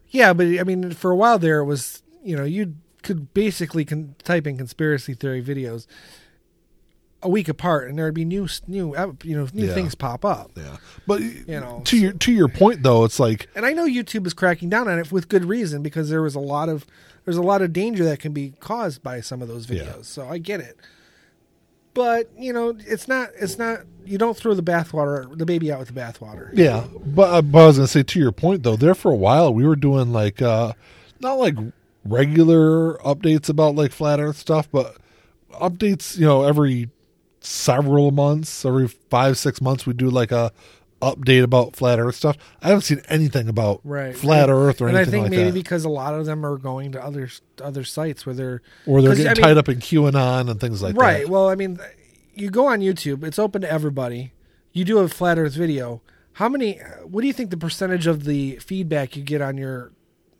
Yeah, 0.10 0.34
but 0.34 0.46
I 0.46 0.64
mean, 0.64 0.92
for 0.92 1.12
a 1.12 1.16
while 1.16 1.40
there, 1.40 1.60
it 1.60 1.66
was 1.66 2.04
you 2.24 2.38
know 2.38 2.44
you 2.46 2.76
could 3.02 3.34
basically 3.34 3.84
con- 3.84 4.16
type 4.24 4.48
in 4.48 4.58
conspiracy 4.58 5.14
theory 5.14 5.44
videos 5.44 5.88
a 7.24 7.30
week 7.30 7.48
apart, 7.50 7.88
and 7.90 7.98
there 7.98 8.06
would 8.06 8.14
be 8.14 8.26
new 8.26 8.48
new 8.68 8.96
you 9.24 9.36
know 9.38 9.48
new 9.54 9.66
Yeah. 9.68 9.74
things 9.74 9.96
pop 9.96 10.24
up. 10.26 10.52
Yeah, 10.56 10.78
but 11.08 11.22
You 11.22 11.46
know, 11.60 11.82
to 11.86 11.98
your 11.98 12.12
to 12.14 12.32
your 12.32 12.48
point 12.48 12.84
though, 12.84 13.04
it's 13.06 13.20
like 13.20 13.48
And 13.56 13.66
I 13.66 13.74
know 13.74 13.86
YouTube 13.86 14.28
is 14.28 14.34
cracking 14.34 14.70
down 14.70 14.88
on 14.88 15.00
it 15.00 15.12
with 15.12 15.30
good 15.30 15.46
reason 15.46 15.82
because 15.82 16.10
there 16.10 16.22
was 16.22 16.36
a 16.36 16.40
lot 16.40 16.70
of 16.70 16.86
there's 17.26 17.38
a 17.38 17.42
lot 17.42 17.62
of 17.62 17.72
danger 17.74 18.04
that 18.06 18.20
can 18.20 18.34
be 18.34 18.54
caused 18.60 19.02
by 19.02 19.22
some 19.22 19.42
of 19.42 19.48
those 19.48 19.66
videos. 19.66 19.86
Yeah. 19.86 20.02
So 20.02 20.28
I 20.28 20.38
get 20.38 20.60
it. 20.60 20.78
But, 21.94 22.30
you 22.38 22.52
know, 22.52 22.76
it's 22.80 23.08
not 23.08 23.30
it's 23.40 23.58
not 23.58 23.82
you 24.06 24.18
don't 24.18 24.36
throw 24.36 24.54
the 24.56 24.64
bathwater 24.64 25.38
the 25.38 25.46
baby 25.46 25.72
out 25.72 25.80
with 25.80 25.88
the 25.94 26.00
bathwater. 26.00 26.50
yeah. 26.54 26.86
But, 27.06 27.34
uh, 27.34 27.42
but 27.44 27.64
I 27.64 27.68
was 27.68 27.78
gonna 27.78 27.88
say 27.88 28.04
to 28.04 28.20
your 28.20 28.32
point 28.32 28.64
though, 28.64 28.76
there 28.76 28.96
for 28.96 29.12
a 29.12 29.16
while 29.16 29.54
we 29.54 29.66
were 29.66 29.76
doing 29.76 30.12
like 30.12 30.42
uh 30.42 30.74
not 31.20 31.36
like 31.36 31.56
regular 32.04 32.96
updates 32.98 33.48
about 33.48 33.76
like 33.76 33.92
flat 33.92 34.20
Earth 34.20 34.38
stuff, 34.38 34.68
but 34.72 34.98
updates 35.54 36.18
you 36.18 36.26
know 36.26 36.44
every 36.44 36.90
several 37.46 38.12
months, 38.12 38.66
every 38.66 38.88
five 38.88 39.38
six 39.38 39.62
months 39.62 39.86
we 39.86 39.94
do 39.94 40.10
like 40.10 40.32
a 40.32 40.52
update 41.02 41.44
about 41.44 41.76
flat 41.76 42.00
Earth 42.00 42.16
stuff. 42.16 42.38
I 42.62 42.70
haven't 42.70 42.84
seen 42.84 43.02
anything 43.10 43.50
about 43.50 43.82
Right. 43.84 44.16
flat 44.16 44.50
Earth 44.50 44.82
or 44.82 44.88
and 44.88 44.96
I 44.96 45.02
anything 45.02 45.12
think 45.12 45.24
like 45.24 45.32
maybe 45.32 45.52
that. 45.52 45.54
because 45.54 45.84
a 45.84 45.90
lot 45.90 46.14
of 46.14 46.26
them 46.26 46.46
are 46.46 46.58
going 46.58 46.94
to 46.94 47.04
other 47.04 47.30
other 47.62 47.84
sites 47.84 48.26
where 48.26 48.34
they're 48.34 48.62
or 48.86 49.02
they're 49.02 49.12
getting 49.16 49.28
I 49.28 49.34
mean- 49.34 49.44
tied 49.44 49.58
up 49.58 49.68
in 49.70 49.80
QAnon 49.80 50.50
and 50.50 50.60
things 50.60 50.82
like 50.82 50.96
right. 50.96 51.14
that. 51.14 51.20
Right. 51.24 51.30
Well, 51.30 51.50
I 51.50 51.56
mean, 51.56 51.78
you 52.34 52.50
go 52.50 52.68
on 52.68 52.80
YouTube; 52.80 53.24
it's 53.24 53.38
open 53.38 53.62
to 53.64 53.72
everybody. 53.72 54.32
You 54.72 54.86
do 54.86 55.00
a 55.00 55.08
flat 55.10 55.38
Earth 55.38 55.54
video. 55.56 56.02
How 56.38 56.48
many? 56.50 56.80
What 57.04 57.22
do 57.22 57.28
you 57.28 57.34
think 57.34 57.50
the 57.52 57.58
percentage 57.58 58.08
of 58.08 58.24
the 58.24 58.56
feedback 58.58 59.16
you 59.18 59.24
get 59.24 59.42
on 59.42 59.58
your 59.58 59.92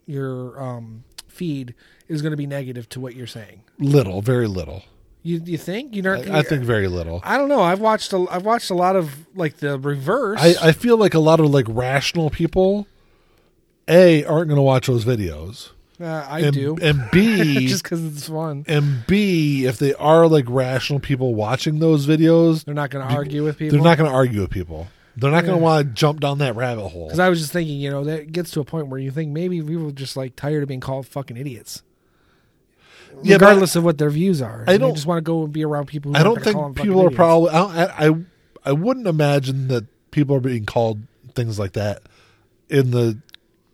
your 0.06 0.58
um, 0.60 1.04
feed 1.28 1.74
is 2.08 2.22
going 2.22 2.30
to 2.32 2.36
be 2.38 2.46
negative 2.46 2.88
to 2.90 3.00
what 3.00 3.14
you're 3.14 3.26
saying? 3.26 3.62
Little, 3.78 4.22
very 4.22 4.46
little. 4.46 4.82
You 5.26 5.40
you 5.42 5.56
think 5.56 5.96
you 5.96 6.02
know? 6.02 6.12
I, 6.12 6.40
I 6.40 6.42
think 6.42 6.64
very 6.64 6.86
little. 6.86 7.20
I 7.24 7.38
don't 7.38 7.48
know. 7.48 7.62
I've 7.62 7.80
watched 7.80 8.12
a, 8.12 8.26
I've 8.30 8.44
watched 8.44 8.68
a 8.68 8.74
lot 8.74 8.94
of 8.94 9.26
like 9.34 9.56
the 9.56 9.78
reverse. 9.78 10.38
I, 10.40 10.68
I 10.68 10.72
feel 10.72 10.98
like 10.98 11.14
a 11.14 11.18
lot 11.18 11.40
of 11.40 11.50
like 11.50 11.64
rational 11.66 12.28
people, 12.28 12.86
a 13.88 14.22
aren't 14.24 14.48
going 14.48 14.56
to 14.58 14.62
watch 14.62 14.86
those 14.86 15.06
videos, 15.06 15.70
uh, 15.98 16.26
I 16.28 16.40
and, 16.40 16.52
do 16.52 16.76
and 16.82 17.08
b 17.10 17.66
just 17.68 17.84
because 17.84 18.04
it's 18.04 18.28
fun. 18.28 18.66
and 18.68 19.06
b 19.06 19.64
if 19.64 19.78
they 19.78 19.94
are 19.94 20.28
like 20.28 20.44
rational 20.46 21.00
people 21.00 21.34
watching 21.34 21.78
those 21.78 22.06
videos, 22.06 22.66
They're 22.66 22.74
not 22.74 22.90
going 22.90 23.08
to 23.08 23.14
argue 23.14 23.44
with 23.44 23.56
people. 23.56 23.78
they're 23.78 23.84
not 23.84 23.96
going 23.96 24.10
to 24.10 24.14
argue 24.14 24.42
with 24.42 24.50
people. 24.50 24.88
They're 25.16 25.30
not 25.30 25.44
going 25.46 25.56
to 25.56 25.62
want 25.62 25.86
to 25.86 25.94
jump 25.94 26.20
down 26.20 26.38
that 26.38 26.56
rabbit 26.56 26.88
hole. 26.88 27.06
Because 27.06 27.20
I 27.20 27.28
was 27.28 27.38
just 27.38 27.52
thinking, 27.52 27.78
you 27.78 27.88
know, 27.88 28.04
that 28.04 28.32
gets 28.32 28.50
to 28.50 28.60
a 28.60 28.64
point 28.64 28.88
where 28.88 28.98
you 28.98 29.10
think 29.12 29.30
maybe 29.30 29.62
people 29.62 29.88
are 29.88 29.92
just 29.92 30.16
like 30.16 30.34
tired 30.36 30.62
of 30.62 30.68
being 30.68 30.80
called 30.80 31.06
fucking 31.06 31.36
idiots. 31.36 31.82
Yeah, 33.22 33.34
regardless 33.36 33.76
of 33.76 33.84
what 33.84 33.98
their 33.98 34.10
views 34.10 34.42
are. 34.42 34.64
I 34.66 34.76
don't- 34.76 34.94
just 34.94 35.06
want 35.06 35.18
to 35.18 35.22
go 35.22 35.44
and 35.44 35.52
be 35.52 35.64
around 35.64 35.86
people. 35.86 36.12
Who 36.12 36.18
I 36.18 36.22
don't 36.22 36.34
gonna 36.38 36.52
call 36.52 36.62
them 36.64 36.74
think 36.74 36.86
people 36.86 37.00
are 37.00 37.06
idiots. 37.06 37.16
probably. 37.16 37.50
I, 37.50 37.54
don't- 37.58 37.72
I 37.76 38.06
I 38.08 38.24
I 38.66 38.72
wouldn't 38.72 39.06
imagine 39.06 39.68
that 39.68 39.84
people 40.10 40.34
are 40.36 40.40
being 40.40 40.64
called 40.66 41.00
things 41.34 41.58
like 41.58 41.72
that 41.72 42.02
in 42.68 42.90
the 42.90 43.18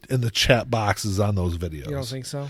in 0.08 0.20
the 0.20 0.30
chat 0.30 0.70
boxes 0.70 1.20
on 1.20 1.34
those 1.36 1.56
videos. 1.58 1.86
You 1.86 1.92
don't 1.96 2.04
think 2.06 2.26
so? 2.26 2.48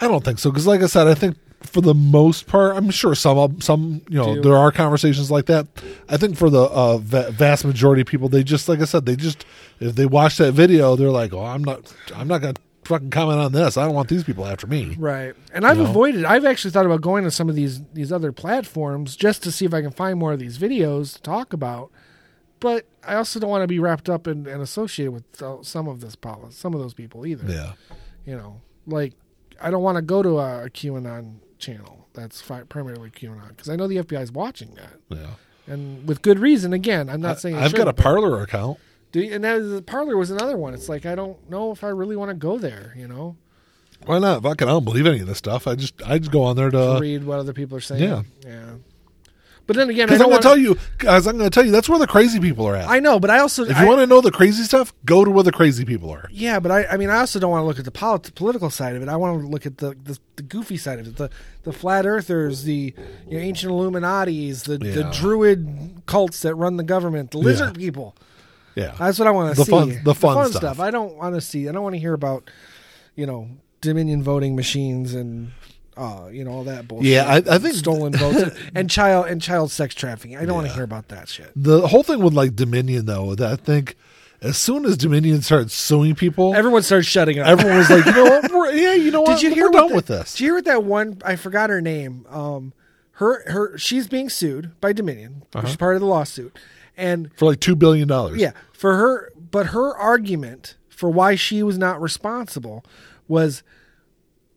I 0.00 0.06
don't 0.08 0.24
think 0.24 0.38
so 0.38 0.50
because, 0.50 0.66
like 0.66 0.82
I 0.82 0.86
said, 0.86 1.06
I 1.08 1.14
think 1.14 1.36
for 1.62 1.80
the 1.80 1.94
most 1.94 2.46
part, 2.46 2.76
I'm 2.76 2.90
sure 2.90 3.14
some 3.14 3.38
of- 3.38 3.62
some 3.62 4.02
you 4.08 4.18
know 4.18 4.40
there 4.42 4.56
are 4.56 4.70
conversations 4.70 5.30
like 5.30 5.46
that. 5.46 5.66
I 6.08 6.16
think 6.16 6.36
for 6.36 6.50
the 6.50 6.62
uh, 6.64 6.98
va- 6.98 7.30
vast 7.32 7.64
majority 7.64 8.02
of 8.02 8.06
people, 8.06 8.28
they 8.28 8.44
just 8.44 8.68
like 8.68 8.80
I 8.80 8.84
said, 8.84 9.06
they 9.06 9.16
just 9.16 9.44
if 9.80 9.94
they 9.96 10.06
watch 10.06 10.36
that 10.36 10.52
video, 10.52 10.94
they're 10.94 11.10
like, 11.10 11.32
"Oh, 11.32 11.44
I'm 11.44 11.64
not, 11.64 11.92
I'm 12.14 12.28
not 12.28 12.40
gonna 12.42 12.54
fucking 12.86 13.10
comment 13.10 13.40
on 13.40 13.52
this. 13.52 13.76
I 13.76 13.84
don't 13.84 13.94
want 13.94 14.08
these 14.08 14.24
people 14.24 14.46
after 14.46 14.66
me. 14.66 14.94
Right. 14.98 15.34
And 15.52 15.66
I've 15.66 15.76
You 15.78 15.84
know? 15.84 15.90
avoided 15.90 16.24
I've 16.24 16.44
actually 16.44 16.70
thought 16.72 16.86
about 16.86 17.00
going 17.00 17.24
to 17.24 17.30
some 17.30 17.48
of 17.48 17.54
these 17.54 17.80
these 17.92 18.12
other 18.12 18.32
platforms 18.32 19.16
just 19.16 19.42
to 19.44 19.52
see 19.52 19.64
if 19.64 19.74
I 19.74 19.82
can 19.82 19.90
find 19.90 20.18
more 20.18 20.32
of 20.32 20.38
these 20.38 20.58
videos 20.58 21.14
to 21.16 21.22
talk 21.22 21.52
about. 21.52 21.90
But 22.60 22.86
I 23.06 23.16
also 23.16 23.38
don't 23.40 23.50
want 23.50 23.62
to 23.62 23.68
be 23.68 23.78
wrapped 23.78 24.08
up 24.08 24.26
and, 24.26 24.46
and 24.46 24.62
associated 24.62 25.12
with 25.12 25.24
some 25.66 25.86
of 25.88 26.00
this 26.00 26.14
poli- 26.16 26.50
some 26.52 26.72
of 26.74 26.80
those 26.80 26.94
people 26.94 27.26
either. 27.26 27.50
Yeah. 27.50 27.72
You 28.24 28.36
know, 28.36 28.60
like 28.86 29.12
I 29.60 29.70
don't 29.70 29.82
want 29.82 29.96
to 29.96 30.02
go 30.02 30.22
to 30.22 30.38
a, 30.38 30.64
a 30.66 30.70
QAnon 30.70 31.36
channel 31.58 32.06
that's 32.14 32.40
fi- 32.40 32.62
primarily 32.62 33.10
QAnon 33.10 33.48
because 33.48 33.68
I 33.68 33.76
know 33.76 33.86
the 33.86 33.96
FBI 33.98 34.22
is 34.22 34.32
watching 34.32 34.74
that, 34.76 34.94
Yeah. 35.08 35.34
and 35.66 36.06
with 36.08 36.22
good 36.22 36.38
reason. 36.38 36.72
Again, 36.72 37.08
I'm 37.10 37.20
not 37.20 37.38
saying 37.40 37.56
I've 37.56 37.74
got 37.74 37.88
a 37.88 37.92
but- 37.92 38.02
Parler 38.02 38.42
account. 38.42 38.78
Do 39.14 39.20
you, 39.20 39.32
and 39.32 39.44
that, 39.44 39.60
the 39.60 39.80
Parler 39.80 40.16
was 40.16 40.32
another 40.32 40.56
one. 40.56 40.74
It's 40.74 40.88
like 40.88 41.06
I 41.06 41.14
don't 41.14 41.38
know 41.48 41.70
if 41.70 41.84
I 41.84 41.88
really 41.88 42.16
want 42.16 42.30
to 42.30 42.34
go 42.34 42.58
there. 42.58 42.92
You 42.96 43.06
know, 43.06 43.36
Why 44.06 44.18
not? 44.18 44.42
Fucking, 44.42 44.66
I 44.66 44.72
don't 44.72 44.84
believe 44.84 45.06
any 45.06 45.20
of 45.20 45.28
this 45.28 45.38
stuff. 45.38 45.68
I 45.68 45.76
just, 45.76 45.94
I 46.04 46.18
just 46.18 46.32
go 46.32 46.42
on 46.42 46.56
there 46.56 46.68
to 46.68 46.98
read 47.00 47.22
what 47.22 47.38
other 47.38 47.52
people 47.52 47.76
are 47.78 47.80
saying. 47.80 48.02
yeah. 48.02 48.22
yeah. 48.44 48.70
But 49.68 49.76
then 49.76 49.88
again, 49.88 50.10
I 50.10 50.18
Because 50.18 50.20
I'm 50.20 50.28
going 50.30 50.42
to 50.42 50.48
tell 50.48 50.58
you, 50.58 50.76
guys, 50.98 51.28
I'm 51.28 51.38
going 51.38 51.48
to 51.48 51.54
tell 51.54 51.64
you, 51.64 51.70
that's 51.70 51.88
where 51.88 52.00
the 52.00 52.08
crazy 52.08 52.40
people 52.40 52.66
are 52.66 52.74
at. 52.74 52.88
I 52.88 52.98
know, 52.98 53.20
but 53.20 53.30
I 53.30 53.38
also 53.38 53.64
if 53.64 53.78
you 53.78 53.86
want 53.86 54.00
to 54.00 54.06
know 54.06 54.20
the 54.20 54.32
crazy 54.32 54.62
stuff, 54.64 54.92
go 55.06 55.24
to 55.24 55.30
where 55.30 55.44
the 55.44 55.52
crazy 55.52 55.84
people 55.84 56.10
are. 56.10 56.28
Yeah, 56.32 56.58
but 56.60 56.70
I, 56.72 56.84
I 56.84 56.96
mean, 56.96 57.08
I 57.08 57.18
also 57.20 57.38
don't 57.38 57.50
want 57.52 57.62
to 57.62 57.66
look 57.66 57.78
at 57.78 57.84
the 57.86 57.90
polit- 57.90 58.34
political 58.34 58.68
side 58.68 58.94
of 58.96 59.02
it. 59.02 59.08
I 59.08 59.16
want 59.16 59.40
to 59.40 59.46
look 59.46 59.64
at 59.64 59.78
the, 59.78 59.94
the, 60.04 60.18
the 60.36 60.42
goofy 60.42 60.76
side 60.76 60.98
of 60.98 61.06
it, 61.06 61.16
the 61.16 61.30
the 61.62 61.72
flat 61.72 62.04
earthers, 62.04 62.64
the 62.64 62.92
you 63.26 63.38
know, 63.38 63.42
ancient 63.42 63.72
Illuminatis, 63.72 64.64
the, 64.64 64.76
the 64.76 65.04
druid 65.04 66.02
cults 66.04 66.42
that 66.42 66.54
run 66.56 66.76
the 66.76 66.82
government, 66.84 67.30
the 67.30 67.38
lizard 67.38 67.76
Yeah. 67.78 67.86
people. 67.86 68.16
Yeah. 68.74 68.94
That's 68.98 69.18
what 69.18 69.28
I 69.28 69.30
want 69.30 69.54
to 69.54 69.56
The 69.60 69.64
see. 69.64 69.70
fun- 69.70 70.00
the 70.04 70.14
fun 70.14 70.52
stuff. 70.52 70.80
I 70.80 70.90
don't 70.90 71.16
want 71.16 71.34
to 71.34 71.40
see. 71.40 71.68
I 71.68 71.72
don't 71.72 71.82
want 71.82 71.94
to 71.94 72.00
hear 72.00 72.14
about, 72.14 72.50
you 73.16 73.26
know, 73.26 73.48
Dominion 73.80 74.22
voting 74.22 74.56
machines 74.56 75.14
and. 75.14 75.52
Uh, 75.96 76.28
you 76.32 76.42
know 76.42 76.50
all 76.50 76.64
that 76.64 76.88
bullshit. 76.88 77.06
Yeah, 77.08 77.24
I- 77.24 77.54
I 77.54 77.58
think- 77.58 77.76
stolen 77.76 78.12
votes 78.16 78.58
and 78.74 78.90
child 78.90 79.26
and 79.28 79.40
child 79.40 79.70
sex 79.70 79.94
trafficking. 79.94 80.36
I 80.36 80.44
don't 80.44 80.56
want 80.56 80.66
to 80.66 80.72
hear 80.74 80.82
about 80.82 81.06
that 81.10 81.28
shit. 81.28 81.52
the 81.54 81.86
whole 81.86 82.02
thing 82.02 82.18
with 82.18 82.32
like 82.34 82.56
Dominion, 82.56 83.06
though, 83.06 83.36
that 83.36 83.52
I 83.52 83.54
think 83.54 83.94
as 84.42 84.56
soon 84.58 84.86
as 84.86 84.96
Dominion 84.96 85.40
started 85.42 85.70
suing 85.70 86.16
people, 86.16 86.52
Everyone 86.52 86.82
starts 86.82 87.06
shutting 87.06 87.38
up. 87.38 87.46
everyone 87.46 87.76
was 87.78 87.90
like, 87.90 88.04
you 88.06 88.12
know 88.12 88.24
what? 88.24 88.50
We're, 88.52 88.72
yeah, 88.72 88.94
you 88.94 89.12
know 89.12 89.20
what? 89.22 89.38
Did 89.38 89.42
you 89.42 89.54
hear 89.54 89.66
We're 89.66 89.70
what 89.70 89.78
done 89.82 89.88
the- 89.90 89.94
with 89.94 90.06
this. 90.06 90.32
Did 90.32 90.40
you 90.40 90.46
hear 90.46 90.54
what 90.56 90.64
that 90.64 90.82
one? 90.82 91.22
I 91.24 91.36
forgot 91.36 91.70
her 91.70 91.80
name. 91.80 92.26
Um, 92.28 92.72
her 93.18 93.48
her 93.52 93.78
she's 93.78 94.08
being 94.08 94.28
sued 94.28 94.72
by 94.80 94.92
Dominion. 94.92 95.44
Uh-huh. 95.54 95.64
She's 95.68 95.76
part 95.76 95.94
of 95.94 96.00
the 96.00 96.08
lawsuit, 96.08 96.58
and 96.96 97.30
For 97.36 97.46
like 97.46 97.60
$2 97.60 97.78
billion. 97.78 98.08
yeah, 98.38 98.52
for 98.72 98.96
her. 98.96 99.32
But 99.50 99.66
her 99.68 99.96
argument 99.96 100.76
for 100.88 101.10
why 101.10 101.34
she 101.36 101.62
was 101.62 101.78
not 101.78 102.00
responsible 102.00 102.84
was 103.28 103.62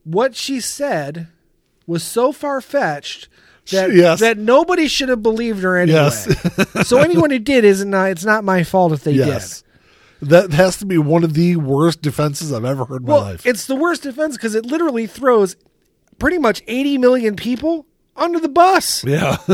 what 0.04 0.36
she 0.36 0.60
said 0.60 1.28
was 1.86 2.04
so 2.04 2.32
far 2.32 2.62
fetched. 2.62 3.30
That, 3.72 3.94
Yes. 3.94 4.22
that 4.22 4.38
nobody 4.38 4.88
should 4.88 5.10
have 5.10 5.22
believed 5.22 5.62
her 5.64 5.76
anyway. 5.78 5.98
Yes. 6.00 6.88
so 6.88 7.00
anyone 7.00 7.30
who 7.32 7.40
did 7.40 7.66
isn't 7.66 7.90
not, 7.90 8.12
it's 8.12 8.24
not 8.24 8.44
my 8.46 8.64
fault 8.64 8.94
if 8.94 9.04
they 9.04 9.12
Yes. 9.12 9.62
did. 10.22 10.30
That 10.30 10.54
has 10.54 10.78
to 10.78 10.86
be 10.86 10.98
one 10.98 11.24
of 11.26 11.34
the 11.34 11.58
worst 11.58 12.02
defenses 12.02 12.52
I've 12.54 12.64
ever 12.66 12.86
heard 12.86 13.02
in 13.02 13.08
Well, 13.08 13.22
my 13.22 13.32
life. 13.32 13.46
it's 13.46 13.68
the 13.68 13.76
worst 13.76 14.04
defense 14.04 14.36
because 14.38 14.56
it 14.56 14.66
literally 14.66 15.06
throws 15.06 15.58
pretty 16.18 16.38
much 16.38 16.64
80 16.68 16.98
million 16.98 17.36
people 17.36 17.86
under 18.18 18.40
the 18.40 18.50
bus. 18.50 19.04
yeah. 19.04 19.38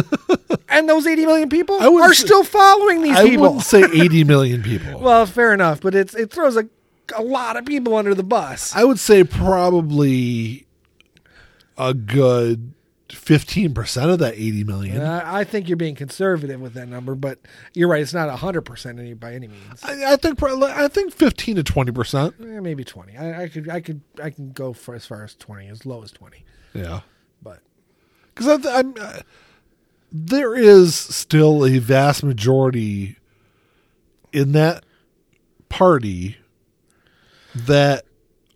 And 0.70 0.90
those 0.90 1.06
80 1.06 1.28
million 1.28 1.50
people 1.50 1.76
are 1.76 2.14
say- 2.16 2.26
still 2.26 2.44
following 2.44 3.04
these 3.04 3.16
I 3.16 3.26
people. 3.30 3.44
wouldn't 3.44 3.62
say 3.64 3.84
80 3.84 4.24
million 4.24 4.64
people. 4.64 5.00
Well, 5.02 5.26
fair 5.28 5.54
enough, 5.54 5.82
but 5.82 5.94
it's 5.94 6.16
it 6.16 6.32
throws 6.32 6.58
a, 6.58 6.68
a 7.16 7.22
lot 7.22 7.58
of 7.58 7.66
people 7.66 7.96
under 7.96 8.16
the 8.16 8.24
bus. 8.24 8.76
I 8.76 8.84
would 8.84 8.98
say 9.00 9.24
probably 9.24 10.66
a 11.78 11.94
good 11.94 12.74
15% 13.10 14.12
of 14.12 14.20
that 14.20 14.34
80 14.34 14.64
million. 14.64 14.98
And 14.98 15.08
I, 15.08 15.40
I 15.40 15.44
think 15.44 15.68
you're 15.68 15.78
being 15.78 15.94
conservative 15.96 16.60
with 16.60 16.74
that 16.74 16.88
number, 16.88 17.14
but 17.14 17.38
you're 17.76 17.88
right. 17.90 18.02
It's 18.02 18.14
not 18.14 18.36
100% 18.36 19.00
any, 19.00 19.14
by 19.14 19.34
any 19.36 19.48
means. 19.48 19.84
I, 19.84 20.14
I 20.14 20.16
think 20.16 20.40
probably, 20.40 20.72
I 20.72 20.88
think 20.88 21.14
15 21.14 21.58
to 21.58 21.64
20%. 21.64 22.34
Eh, 22.56 22.60
maybe 22.62 22.84
20. 22.84 23.16
I, 23.18 23.44
I 23.44 23.48
could 23.50 23.70
I 23.70 23.80
could 23.82 24.02
I 24.24 24.30
can 24.32 24.52
go 24.54 24.74
for 24.74 24.96
as 24.96 25.06
far 25.06 25.24
as 25.24 25.36
20, 25.36 25.68
as 25.68 25.86
low 25.86 26.02
as 26.02 26.12
20. 26.12 26.44
Yeah. 26.74 27.02
But 27.44 27.60
Because 28.34 28.66
I'm, 28.66 28.96
uh, 29.00 29.20
there 30.12 30.56
is 30.56 30.96
still 30.96 31.66
a 31.66 31.78
vast 31.80 32.24
majority 32.24 33.18
in 34.32 34.52
that 34.54 34.84
party 35.70 36.38
that 37.56 38.06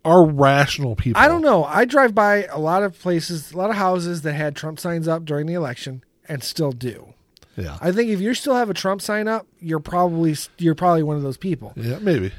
are 0.04 0.24
rational 0.24 0.96
people. 0.96 1.20
I 1.20 1.28
don't 1.28 1.42
know. 1.42 1.64
I 1.64 1.84
drive 1.84 2.14
by 2.14 2.44
a 2.44 2.58
lot 2.58 2.82
of 2.82 2.98
places, 2.98 3.52
a 3.52 3.56
lot 3.56 3.70
of 3.70 3.76
houses 3.76 4.22
that 4.22 4.34
had 4.34 4.56
Trump 4.56 4.80
signs 4.80 5.06
up 5.06 5.24
during 5.24 5.46
the 5.46 5.54
election 5.54 6.02
and 6.28 6.42
still 6.42 6.72
do. 6.72 7.14
Yeah. 7.56 7.76
I 7.80 7.90
think 7.90 8.10
if 8.10 8.20
you 8.20 8.34
still 8.34 8.54
have 8.54 8.70
a 8.70 8.74
Trump 8.74 9.02
sign 9.02 9.26
up, 9.26 9.46
you're 9.58 9.80
probably 9.80 10.36
you're 10.58 10.76
probably 10.76 11.02
one 11.02 11.16
of 11.16 11.22
those 11.22 11.36
people. 11.36 11.72
yeah, 11.76 11.98
maybe. 11.98 12.32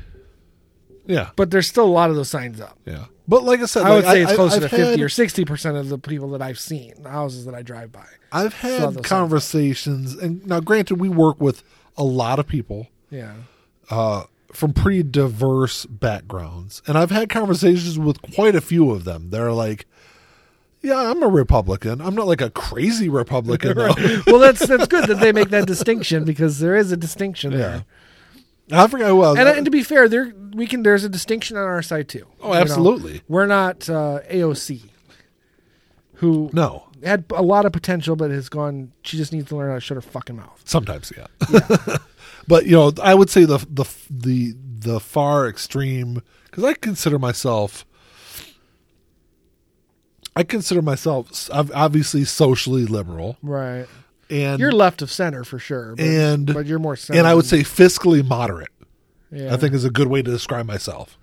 Yeah. 1.05 1.31
But 1.35 1.51
there's 1.51 1.67
still 1.67 1.85
a 1.85 1.89
lot 1.91 2.09
of 2.09 2.15
those 2.15 2.29
signs 2.29 2.61
up. 2.61 2.77
Yeah. 2.85 3.05
But 3.29 3.43
like 3.43 3.61
I 3.61 3.65
said, 3.65 3.83
I 3.83 3.95
would 3.95 4.03
like, 4.05 4.13
say 4.15 4.21
it's 4.23 4.33
closer 4.33 4.55
I've 4.55 4.61
to 4.63 4.69
50 4.69 4.85
had- 4.91 4.99
or 5.01 5.07
60 5.09 5.45
percent 5.45 5.77
of 5.77 5.87
the 5.89 5.97
people 5.99 6.29
that 6.31 6.41
I've 6.41 6.59
seen, 6.59 6.95
the 7.03 7.09
houses 7.11 7.45
that 7.45 7.53
I 7.53 7.61
drive 7.61 7.91
by. 7.91 8.05
I've 8.31 8.55
had 8.55 9.03
conversations, 9.03 10.15
and 10.15 10.45
now 10.45 10.59
granted, 10.59 10.95
we 10.99 11.09
work 11.09 11.39
with 11.39 11.63
a 11.95 12.03
lot 12.03 12.39
of 12.39 12.47
people 12.47 12.87
Yeah. 13.11 13.33
uh, 13.89 14.23
from 14.51 14.73
pretty 14.73 15.03
diverse 15.03 15.85
backgrounds, 15.85 16.81
and 16.87 16.97
I've 16.97 17.11
had 17.11 17.29
conversations 17.29 17.99
with 17.99 18.19
quite 18.33 18.55
a 18.55 18.61
few 18.61 18.89
of 18.91 19.03
them. 19.03 19.29
They're 19.29 19.51
like, 19.51 19.85
"Yeah, 20.81 21.11
I'm 21.11 21.21
a 21.21 21.27
Republican. 21.27 22.01
I'm 22.01 22.15
not 22.15 22.25
like 22.27 22.41
a 22.41 22.49
crazy 22.49 23.09
Republican." 23.09 23.75
though." 23.77 23.93
well, 24.27 24.39
that's 24.39 24.65
that's 24.65 24.87
good 24.87 25.07
that 25.07 25.19
they 25.19 25.31
make 25.31 25.49
that 25.49 25.67
distinction 25.67 26.23
because 26.23 26.59
there 26.59 26.75
is 26.75 26.91
a 26.91 26.97
distinction 26.97 27.51
Yeah. 27.51 27.57
there. 27.57 27.85
I 28.71 28.87
forgot 28.87 29.07
who 29.09 29.23
else. 29.23 29.37
And, 29.39 29.47
and 29.47 29.65
to 29.65 29.71
be 29.71 29.83
fair, 29.83 30.07
there 30.09 30.33
we 30.53 30.67
can 30.67 30.83
there's 30.83 31.03
a 31.03 31.09
distinction 31.09 31.57
on 31.57 31.63
our 31.63 31.81
side 31.81 32.07
too. 32.09 32.25
Oh, 32.41 32.49
You 32.49 32.53
know, 32.55 32.59
absolutely. 32.61 33.21
we're 33.27 33.45
not 33.45 33.89
uh, 33.89 34.19
AOC, 34.29 34.81
who 36.15 36.49
no, 36.53 36.85
had 37.03 37.25
a 37.31 37.41
lot 37.41 37.65
of 37.65 37.71
potential, 37.71 38.15
but 38.15 38.31
has 38.31 38.49
gone. 38.49 38.91
She 39.03 39.17
just 39.17 39.31
needs 39.33 39.47
to 39.49 39.55
learn 39.55 39.69
how 39.69 39.75
to 39.75 39.81
shut 39.81 39.95
her 39.95 40.01
fucking 40.01 40.35
mouth. 40.35 40.61
sometimes, 40.65 41.11
yeah. 41.17 41.27
but 42.47 42.65
you 42.65 42.71
know, 42.73 42.91
I 43.01 43.15
would 43.15 43.29
say 43.29 43.45
the 43.45 43.57
the 43.69 43.85
the 44.09 44.55
the 44.79 44.99
far 44.99 45.47
extreme 45.47 46.21
because 46.45 46.63
I 46.63 46.73
consider 46.73 47.19
myself. 47.19 47.85
I 50.35 50.43
consider 50.43 50.81
myself 50.81 51.49
obviously 51.51 52.23
socially 52.23 52.85
liberal, 52.85 53.37
Right. 53.41 53.87
And 54.29 54.59
You're 54.59 54.71
left 54.71 55.01
of 55.01 55.11
center 55.11 55.43
for 55.43 55.59
sure, 55.59 55.95
but, 55.95 56.05
and 56.05 56.53
but 56.53 56.65
you're 56.65 56.79
more 56.79 56.95
center. 56.95 57.19
and 57.19 57.27
I 57.27 57.33
would 57.35 57.45
say 57.45 57.59
fiscally 57.61 58.25
moderate. 58.27 58.69
yeah. 59.31 59.53
I 59.53 59.57
think 59.57 59.73
is 59.73 59.85
a 59.85 59.89
good 59.89 60.07
way 60.07 60.21
to 60.21 60.29
describe 60.31 60.65
myself. 60.65 61.17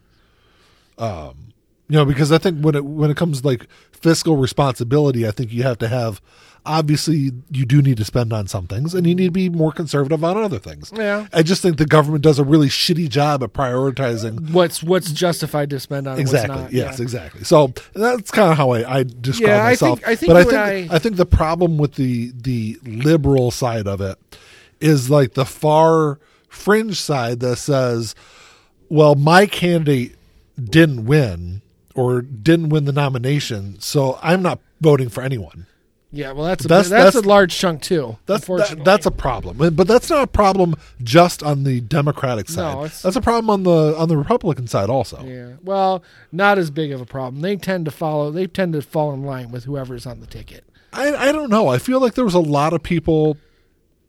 Um, 0.98 1.52
you 1.88 1.96
know, 1.96 2.04
because 2.04 2.32
I 2.32 2.38
think 2.38 2.60
when 2.62 2.74
it 2.74 2.84
when 2.84 3.10
it 3.10 3.16
comes 3.16 3.44
like 3.44 3.66
fiscal 3.92 4.36
responsibility, 4.36 5.26
I 5.26 5.30
think 5.30 5.52
you 5.52 5.62
have 5.62 5.78
to 5.78 5.88
have 5.88 6.20
obviously 6.68 7.30
you 7.52 7.64
do 7.64 7.80
need 7.80 7.96
to 7.96 8.04
spend 8.04 8.32
on 8.32 8.48
some 8.48 8.66
things, 8.66 8.92
and 8.92 9.06
you 9.06 9.14
need 9.14 9.26
to 9.26 9.30
be 9.30 9.48
more 9.48 9.70
conservative 9.70 10.24
on 10.24 10.36
other 10.36 10.58
things. 10.58 10.90
Yeah. 10.92 11.28
I 11.32 11.44
just 11.44 11.62
think 11.62 11.76
the 11.78 11.86
government 11.86 12.24
does 12.24 12.40
a 12.40 12.44
really 12.44 12.66
shitty 12.68 13.08
job 13.08 13.44
at 13.44 13.52
prioritizing. 13.52 14.50
what's 14.50 14.82
what's 14.82 15.12
justified 15.12 15.70
to 15.70 15.78
spend 15.78 16.08
on 16.08 16.18
Exactly. 16.18 16.50
What's 16.56 16.62
not. 16.64 16.72
yes. 16.72 16.98
yeah. 16.98 17.02
Exactly. 17.04 17.44
So 17.44 17.72
that's 17.94 18.32
kind 18.32 18.50
of 18.50 18.58
how 18.58 18.70
I, 18.70 18.98
I 18.98 19.02
describe 19.04 19.48
Yeah, 19.48 19.62
I 19.64 19.70
myself. 19.70 19.98
think- 20.00 20.08
I 20.08 20.16
think 20.16 20.30
but 20.32 20.36
I 20.36 20.42
think 20.42 20.90
I- 20.90 20.96
I 20.96 20.98
think 20.98 21.16
the 21.16 21.26
problem 21.26 21.78
with 21.78 21.94
the 21.94 22.32
the 22.34 22.78
liberal 22.84 23.52
side 23.52 23.86
of 23.86 24.00
it 24.00 24.18
is 24.80 25.08
like 25.08 25.34
the 25.34 25.44
far 25.46 26.18
fringe 26.48 27.00
side 27.00 27.38
that 27.40 27.56
says, 27.58 28.14
"Well, 28.88 29.14
my 29.14 29.46
candidate 29.46 30.16
didn't 30.62 31.04
win 31.06 31.62
or 31.96 32.22
didn't 32.22 32.68
win 32.68 32.84
the 32.84 32.92
nomination, 32.92 33.80
so 33.80 34.18
I'm 34.22 34.42
not 34.42 34.60
voting 34.80 35.08
for 35.08 35.22
anyone." 35.22 35.66
Yeah, 36.12 36.32
well, 36.32 36.44
that's 36.46 36.64
a, 36.64 36.68
That's- 36.68 36.88
that's, 36.88 37.14
that's- 37.14 37.24
a 37.24 37.28
large 37.28 37.54
chunk 37.58 37.82
too. 37.82 38.16
That's 38.26 38.46
that, 38.46 38.82
that's 38.84 39.06
a 39.06 39.10
problem, 39.10 39.58
but 39.74 39.88
that's 39.88 40.08
not 40.08 40.22
a 40.22 40.26
problem 40.28 40.76
just 41.02 41.42
on 41.42 41.64
the 41.64 41.80
Democratic 41.80 42.48
side. 42.48 42.74
No, 42.74 42.82
that's 42.86 43.16
a 43.16 43.20
problem 43.20 43.50
on 43.50 43.64
the 43.64 43.96
on 43.98 44.08
the 44.08 44.16
Republican 44.16 44.66
side 44.68 44.88
also. 44.88 45.22
yeah. 45.26 45.54
Well, 45.62 46.02
not 46.30 46.58
as 46.58 46.70
big 46.70 46.92
of 46.92 47.00
a 47.00 47.06
problem. 47.06 47.42
They 47.42 47.56
tend 47.56 47.84
to 47.86 47.90
follow. 47.90 48.30
They 48.30 48.46
tend 48.46 48.72
to 48.74 48.82
fall 48.82 49.12
in 49.12 49.24
line 49.24 49.50
with 49.50 49.64
whoever's 49.64 50.06
on 50.06 50.20
the 50.20 50.26
ticket. 50.26 50.64
I 50.92 51.12
I 51.14 51.32
don't 51.32 51.50
know. 51.50 51.68
I 51.68 51.78
feel 51.78 52.00
like 52.00 52.14
there 52.14 52.24
was 52.24 52.34
a 52.34 52.38
lot 52.40 52.72
of 52.72 52.82
people 52.82 53.36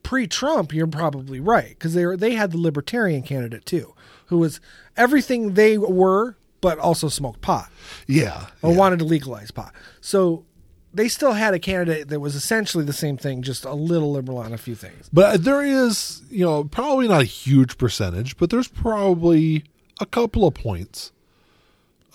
Pre-Trump, 0.03 0.73
you're 0.73 0.87
probably 0.87 1.41
right 1.41 1.69
because 1.69 1.93
they 1.93 2.05
were 2.05 2.15
they 2.15 2.35
had 2.35 2.51
the 2.51 2.57
Libertarian 2.57 3.23
candidate 3.23 3.65
too, 3.65 3.93
who 4.27 4.37
was 4.37 4.61
everything 4.95 5.55
they 5.55 5.77
were, 5.77 6.37
but 6.67 6.79
also 6.79 7.07
smoked 7.07 7.39
pot 7.39 7.71
Yeah. 8.07 8.47
or 8.61 8.71
yeah. 8.71 8.77
wanted 8.77 8.99
to 8.99 9.05
legalize 9.05 9.51
pot. 9.51 9.73
So 10.01 10.43
they 10.93 11.07
still 11.07 11.31
had 11.31 11.53
a 11.53 11.59
candidate 11.59 12.09
that 12.09 12.19
was 12.19 12.35
essentially 12.35 12.83
the 12.83 12.91
same 12.91 13.15
thing, 13.15 13.41
just 13.41 13.63
a 13.63 13.73
little 13.73 14.11
liberal 14.11 14.37
on 14.37 14.51
a 14.51 14.57
few 14.57 14.75
things. 14.75 15.09
But 15.13 15.45
there 15.45 15.61
is, 15.63 16.23
you 16.29 16.43
know, 16.43 16.65
probably 16.65 17.07
not 17.07 17.21
a 17.21 17.25
huge 17.25 17.77
percentage, 17.77 18.35
but 18.35 18.49
there's 18.49 18.67
probably 18.67 19.63
a 20.01 20.05
couple 20.05 20.45
of 20.45 20.55
points 20.55 21.13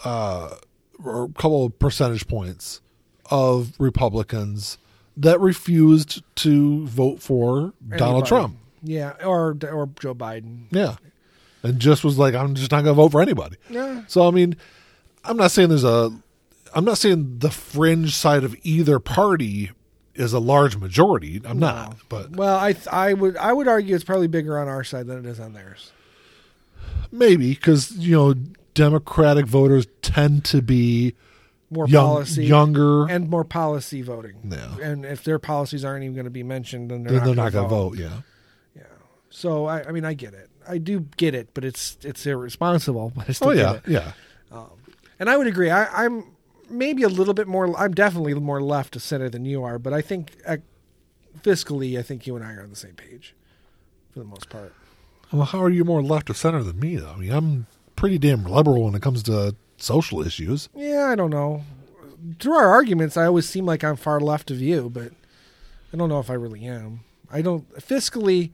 uh, 0.05 0.57
or 1.03 1.25
a 1.25 1.29
couple 1.29 1.65
of 1.65 1.79
percentage 1.79 2.29
points 2.29 2.83
of 3.31 3.73
Republicans 3.79 4.77
that 5.17 5.41
refused 5.41 6.23
to 6.37 6.87
vote 6.87 7.23
for 7.23 7.73
Donald 7.97 8.27
Trump. 8.27 8.59
Yeah, 8.83 9.13
or 9.25 9.57
or 9.71 9.89
Joe 10.01 10.15
Biden. 10.15 10.65
Yeah. 10.71 10.97
And 11.63 11.79
just 11.79 12.03
was 12.05 12.19
like, 12.19 12.35
I'm 12.35 12.55
just 12.55 12.71
not 12.73 12.83
going 12.83 12.95
to 12.97 13.01
vote 13.03 13.13
for 13.13 13.21
anybody. 13.23 13.57
Yeah. 13.71 14.03
So, 14.09 14.27
I 14.27 14.31
mean, 14.33 14.57
I'm 15.25 15.37
not 15.37 15.51
saying 15.53 15.69
there's 15.69 15.85
a, 15.85 16.11
I'm 16.75 16.85
not 16.85 16.99
saying 16.99 17.39
the 17.39 17.51
fringe 17.51 18.15
side 18.17 18.43
of 18.45 18.57
either 18.63 18.99
party 18.99 19.71
is 20.15 20.33
a 20.33 20.39
large 20.41 20.77
majority. 20.77 21.41
I'm 21.45 21.59
not, 21.59 21.97
but 22.09 22.31
Well, 22.33 22.59
I 22.59 22.73
th- 22.73 22.89
I 22.89 23.13
would 23.15 23.37
I 23.37 23.53
would 23.53 23.69
argue 23.69 23.95
it's 23.95 24.05
probably 24.05 24.27
bigger 24.27 24.59
on 24.59 24.69
our 24.69 24.83
side 24.85 25.07
than 25.07 25.19
it 25.19 25.27
is 25.27 25.39
on 25.41 25.53
theirs. 25.55 25.93
maybe 27.11 27.51
because, 27.55 27.93
you 27.93 28.13
know, 28.17 28.35
Democratic 28.75 29.47
voters 29.47 29.87
tend 30.03 30.45
to 30.47 30.63
be 30.63 31.15
More 31.71 31.87
young, 31.87 32.05
policy 32.07 32.45
younger. 32.47 33.07
and 33.09 33.29
more 33.31 33.45
policy 33.45 34.03
voting. 34.03 34.35
Yeah. 34.51 34.77
And 34.83 35.05
if 35.05 35.25
their 35.25 35.39
policies 35.39 35.85
aren't 35.85 36.05
even 36.05 36.15
going 36.15 36.25
to 36.25 36.31
be 36.31 36.43
mentioned, 36.43 36.91
then 36.91 37.03
they're, 37.05 37.13
they're, 37.13 37.21
they're 37.27 37.35
not 37.35 37.45
not 37.45 37.53
going 37.53 37.65
to 37.65 37.69
vote. 37.69 37.99
Yeah. 37.99 38.21
Yeah. 38.77 38.83
So 39.31 39.67
I, 39.67 39.85
I 39.89 39.93
mean, 39.93 40.05
I 40.05 40.15
get 40.15 40.35
it. 40.35 40.49
I 40.69 40.79
do 40.79 41.01
get 41.17 41.35
it, 41.35 41.49
but 41.55 41.65
it's 41.65 41.97
it's 42.03 42.27
irresponsible. 42.27 43.13
But 43.17 43.29
I 43.29 43.33
still 43.33 43.49
Oh, 43.49 43.53
yeah. 43.53 43.81
Yeah. 43.87 44.13
And 45.19 45.31
I 45.31 45.37
would 45.37 45.47
agree. 45.47 45.71
I, 45.71 46.05
I'm 46.05 46.33
maybe 46.69 47.05
a 47.05 47.09
little 47.09 47.35
bit 47.35 47.47
more. 47.47 47.79
I'm 47.79 47.93
definitely 47.95 48.35
more 48.35 48.61
left 48.61 48.97
of 48.97 49.03
center 49.03 49.29
than 49.29 49.45
you 49.45 49.63
are, 49.63 49.79
but 49.79 49.93
I 49.93 50.01
think 50.01 50.33
uh, 50.47 50.57
fiscally, 51.43 51.97
I 51.97 52.03
think 52.03 52.27
you 52.27 52.35
and 52.35 52.45
I 52.45 52.55
are 52.55 52.63
on 52.63 52.71
the 52.71 52.77
same 52.77 52.95
page 52.95 53.35
for 54.13 54.19
the 54.19 54.25
most 54.25 54.49
part. 54.49 54.73
Well, 55.33 55.45
how 55.45 55.63
are 55.63 55.71
you 55.71 55.85
more 55.85 56.03
left 56.03 56.29
of 56.29 56.37
center 56.37 56.63
than 56.65 56.81
me, 56.81 56.97
though? 56.97 57.13
I 57.13 57.17
mean, 57.19 57.31
I'm 57.33 57.67
pretty 57.95 58.19
damn 58.19 58.43
liberal 58.45 58.85
when 58.85 58.95
it 58.95 59.03
comes 59.03 59.23
to 59.25 59.55
social 59.77 60.27
issues. 60.27 60.69
Yeah, 60.75 61.05
I 61.05 61.15
don't 61.15 61.31
know. 61.31 61.63
Through 62.41 62.55
our 62.55 62.69
arguments, 62.71 63.17
I 63.17 63.27
always 63.27 63.49
seem 63.49 63.65
like 63.65 63.85
I'm 63.85 63.97
far 63.97 64.19
left 64.21 64.51
of 64.51 64.61
you, 64.61 64.91
but 64.91 65.13
I 65.93 65.97
don't 65.97 66.09
know 66.09 66.21
if 66.21 66.31
I 66.31 66.35
really 66.35 66.65
am. 66.65 67.01
I 67.31 67.43
don't 67.43 67.73
fiscally. 67.77 68.51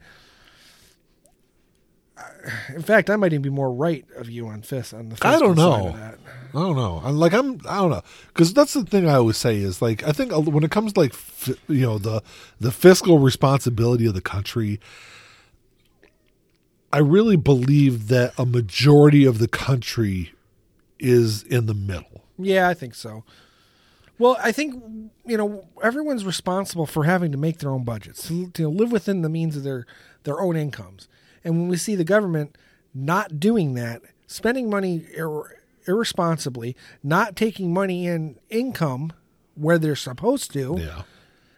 In 2.69 2.81
fact, 2.81 3.09
I 3.09 3.15
might 3.15 3.33
even 3.33 3.41
be 3.41 3.49
more 3.49 3.71
right 3.71 4.05
of 4.15 4.29
you 4.29 4.47
on 4.47 4.61
fist 4.61 4.93
on 4.93 5.09
the. 5.09 5.17
I 5.21 5.39
don't 5.39 5.55
side 5.55 5.57
know. 5.57 5.87
of 5.89 5.95
that. 5.95 6.19
I 6.53 6.59
don't 6.59 6.75
know. 6.75 7.01
I'm 7.03 7.17
like 7.17 7.33
I'm. 7.33 7.59
I 7.67 7.77
don't 7.77 7.91
know 7.91 8.01
because 8.27 8.53
that's 8.53 8.73
the 8.73 8.83
thing 8.83 9.07
I 9.07 9.15
always 9.15 9.37
say 9.37 9.57
is 9.57 9.81
like 9.81 10.07
I 10.07 10.11
think 10.11 10.31
when 10.31 10.63
it 10.63 10.71
comes 10.71 10.93
to 10.93 10.99
like 10.99 11.13
you 11.67 11.81
know 11.81 11.97
the 11.97 12.23
the 12.59 12.71
fiscal 12.71 13.19
responsibility 13.19 14.05
of 14.05 14.13
the 14.13 14.21
country, 14.21 14.79
I 16.91 16.99
really 16.99 17.35
believe 17.35 18.07
that 18.07 18.33
a 18.37 18.45
majority 18.45 19.25
of 19.25 19.39
the 19.39 19.47
country 19.47 20.33
is 20.97 21.43
in 21.43 21.65
the 21.65 21.73
middle. 21.73 22.23
Yeah, 22.37 22.67
I 22.67 22.73
think 22.73 22.95
so. 22.95 23.23
Well, 24.17 24.37
I 24.41 24.51
think 24.51 24.83
you 25.25 25.37
know 25.37 25.65
everyone's 25.83 26.25
responsible 26.25 26.85
for 26.85 27.03
having 27.03 27.31
to 27.31 27.37
make 27.37 27.59
their 27.59 27.71
own 27.71 27.83
budgets 27.83 28.27
to, 28.27 28.49
to 28.51 28.69
live 28.69 28.91
within 28.91 29.21
the 29.21 29.29
means 29.29 29.55
of 29.55 29.63
their 29.63 29.85
their 30.23 30.41
own 30.41 30.55
incomes. 30.55 31.07
And 31.43 31.59
when 31.59 31.67
we 31.69 31.77
see 31.77 31.95
the 31.95 32.03
government 32.03 32.57
not 32.93 33.39
doing 33.39 33.73
that, 33.75 34.01
spending 34.27 34.69
money 34.69 35.05
ir- 35.15 35.59
irresponsibly, 35.87 36.75
not 37.03 37.35
taking 37.35 37.73
money 37.73 38.07
in 38.07 38.37
income 38.49 39.11
where 39.55 39.77
they're 39.77 39.95
supposed 39.95 40.51
to, 40.53 40.77
Yeah, 40.79 41.01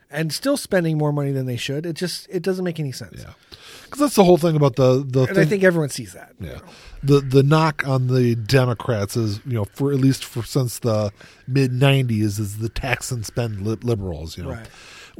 and 0.09 0.33
still 0.33 0.57
spending 0.57 0.97
more 0.97 1.13
money 1.13 1.31
than 1.31 1.45
they 1.45 1.55
should, 1.57 1.85
it 1.85 1.93
just 1.93 2.27
it 2.29 2.41
doesn't 2.43 2.65
make 2.65 2.79
any 2.79 2.91
sense. 2.91 3.21
yeah. 3.21 3.33
Because 3.83 3.99
that's 3.99 4.15
the 4.15 4.23
whole 4.23 4.37
thing 4.37 4.55
about 4.55 4.75
the 4.77 5.03
the 5.07 5.21
And 5.23 5.29
thing, 5.35 5.39
I 5.39 5.45
think 5.45 5.63
everyone 5.63 5.89
sees 5.89 6.13
that. 6.13 6.33
you 6.39 6.47
Yeah, 6.47 6.53
know. 6.55 6.61
the 7.03 7.19
the 7.21 7.43
knock 7.43 7.85
on 7.87 8.07
the 8.07 8.35
Democrats 8.35 9.15
is 9.17 9.39
you 9.45 9.53
know 9.53 9.65
for 9.65 9.91
at 9.91 9.99
least 9.99 10.23
for 10.25 10.43
since 10.43 10.79
the 10.79 11.11
mid 11.47 11.71
'90s 11.71 12.39
is 12.39 12.57
the 12.59 12.69
tax 12.69 13.11
and 13.11 13.25
spend 13.25 13.65
li- 13.65 13.77
liberals, 13.83 14.37
you 14.37 14.43
know, 14.43 14.51
Right. 14.51 14.67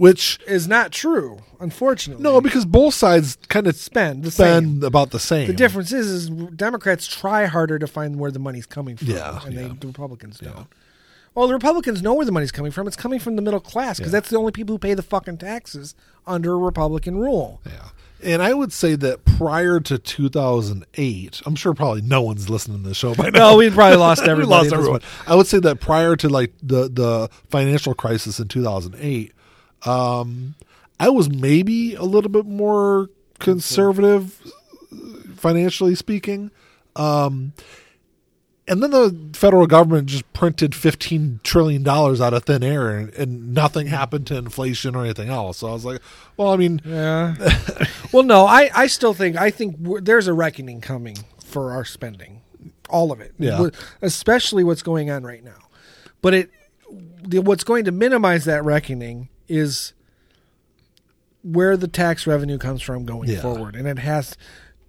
Which 0.02 0.39
Is 0.47 0.68
not 0.68 0.91
true, 0.91 1.39
unfortunately. 1.60 2.24
no 2.24 2.41
because 2.41 2.66
both 2.66 2.93
sides 2.95 3.38
kind 3.49 3.68
of 3.68 3.76
spend 3.76 4.24
the 4.24 4.32
same. 4.32 4.84
about 4.84 5.12
the 5.12 5.20
same. 5.20 5.45
The 5.47 5.54
difference 5.54 5.91
is, 5.93 6.08
is 6.10 6.30
Democrats 6.30 7.06
try 7.06 7.45
harder 7.45 7.78
to 7.78 7.86
find 7.88 8.18
where 8.20 8.32
the 8.32 8.39
money's 8.39 8.66
coming 8.66 8.97
from, 8.97 9.08
Yeah, 9.10 9.39
and 9.45 9.54
yeah. 9.54 9.68
they, 9.68 9.74
the 9.76 9.88
Republicans 9.88 10.39
don't. 10.39 10.68
Well, 11.36 11.47
the 11.47 11.54
Republicans 11.54 12.02
know 12.02 12.14
where 12.16 12.26
the 12.26 12.32
money's 12.32 12.52
coming 12.52 12.72
from. 12.72 12.88
It's 12.88 12.97
coming 12.97 13.20
from 13.20 13.36
the 13.36 13.41
middle 13.41 13.60
class 13.60 13.97
because 13.99 14.12
Yeah. 14.12 14.18
that's 14.20 14.30
the 14.32 14.38
only 14.38 14.52
people 14.52 14.74
who 14.74 14.80
pay 14.80 14.93
the 14.95 15.04
fucking 15.04 15.38
taxes 15.38 15.93
under 16.26 16.58
Republican 16.58 17.18
rule. 17.18 17.62
Yeah. 17.66 17.89
And 18.24 18.41
I 18.41 18.54
would 18.54 18.74
say 18.74 18.95
that 18.95 19.24
prior 19.26 19.80
to 19.82 19.97
2008, 19.97 21.41
I'm 21.45 21.56
sure 21.56 21.74
probably 21.74 22.02
no 22.02 22.22
one's 22.22 22.49
listening 22.49 22.84
to 22.84 22.89
the 22.89 22.95
show 22.95 23.16
by 23.16 23.30
now. 23.30 23.52
No, 23.52 23.58
we 23.58 23.70
probably 23.70 23.97
lost 24.08 24.24
We 24.24 24.30
everybody. 24.30 24.49
lost 24.70 24.74
everyone. 24.74 25.02
I 25.28 25.36
would 25.36 25.47
say 25.47 25.60
that 25.60 25.80
prior 25.80 26.16
to 26.18 26.28
like 26.30 26.54
the 26.62 26.89
the 26.89 27.30
financial 27.49 27.93
crisis 27.93 28.39
in 28.39 28.47
2008, 28.47 29.32
um, 29.86 30.56
I 31.00 31.10
was 31.10 31.30
maybe 31.30 31.96
a 31.96 32.04
little 32.04 32.30
bit 32.30 32.46
more 32.46 33.10
conservative, 33.40 34.40
financially 35.36 35.96
speaking. 35.96 36.52
Um, 36.96 37.54
and 38.68 38.82
then 38.82 38.92
the 38.92 39.30
federal 39.34 39.66
government 39.68 40.08
just 40.08 40.32
printed 40.34 40.76
fifteen 40.76 41.40
trillion 41.44 41.84
dollars 41.84 42.22
out 42.22 42.34
of 42.34 42.44
thin 42.44 42.64
air, 42.64 42.92
and, 42.92 43.14
and 43.16 43.54
nothing 43.54 43.88
happened 43.88 44.28
to 44.28 44.38
inflation 44.38 44.96
or 44.96 45.04
anything 45.04 45.30
else. 45.30 45.58
So 45.58 45.68
I 45.68 45.74
was 45.74 45.84
like, 45.84 46.02
well, 46.38 46.50
I 46.50 46.58
mean, 46.58 46.82
Yeah. 46.86 47.36
well, 48.14 48.24
no, 48.24 48.46
I, 48.46 48.70
I 48.74 48.88
still 48.88 49.14
think 49.14 49.36
I 49.36 49.50
think 49.50 49.78
we're, 49.80 50.00
there's 50.00 50.28
a 50.28 50.34
reckoning 50.34 50.80
coming 50.80 51.18
for 51.44 51.72
our 51.72 51.84
spending, 51.84 52.42
all 52.90 53.12
of 53.12 53.20
it. 53.20 53.34
Yeah. 53.40 53.70
Especially 54.02 54.64
what's 54.64 54.84
going 54.84 55.10
on 55.10 55.24
right 55.24 55.44
now. 55.44 55.58
But 56.22 56.34
it, 56.36 56.52
the, 57.24 57.40
what's 57.40 57.64
going 57.64 57.86
to 57.86 57.92
minimize 57.92 58.46
that 58.46 58.64
reckoning 58.64 59.28
is 59.52 59.93
where 61.43 61.76
the 61.76 61.88
tax 61.88 62.28
revenue 62.28 62.58
comes 62.58 62.82
from 62.82 63.06
going 63.06 63.30
Yeah. 63.30 63.41
forward, 63.41 63.76
and 63.76 63.88
it 63.88 63.99
has 63.99 64.38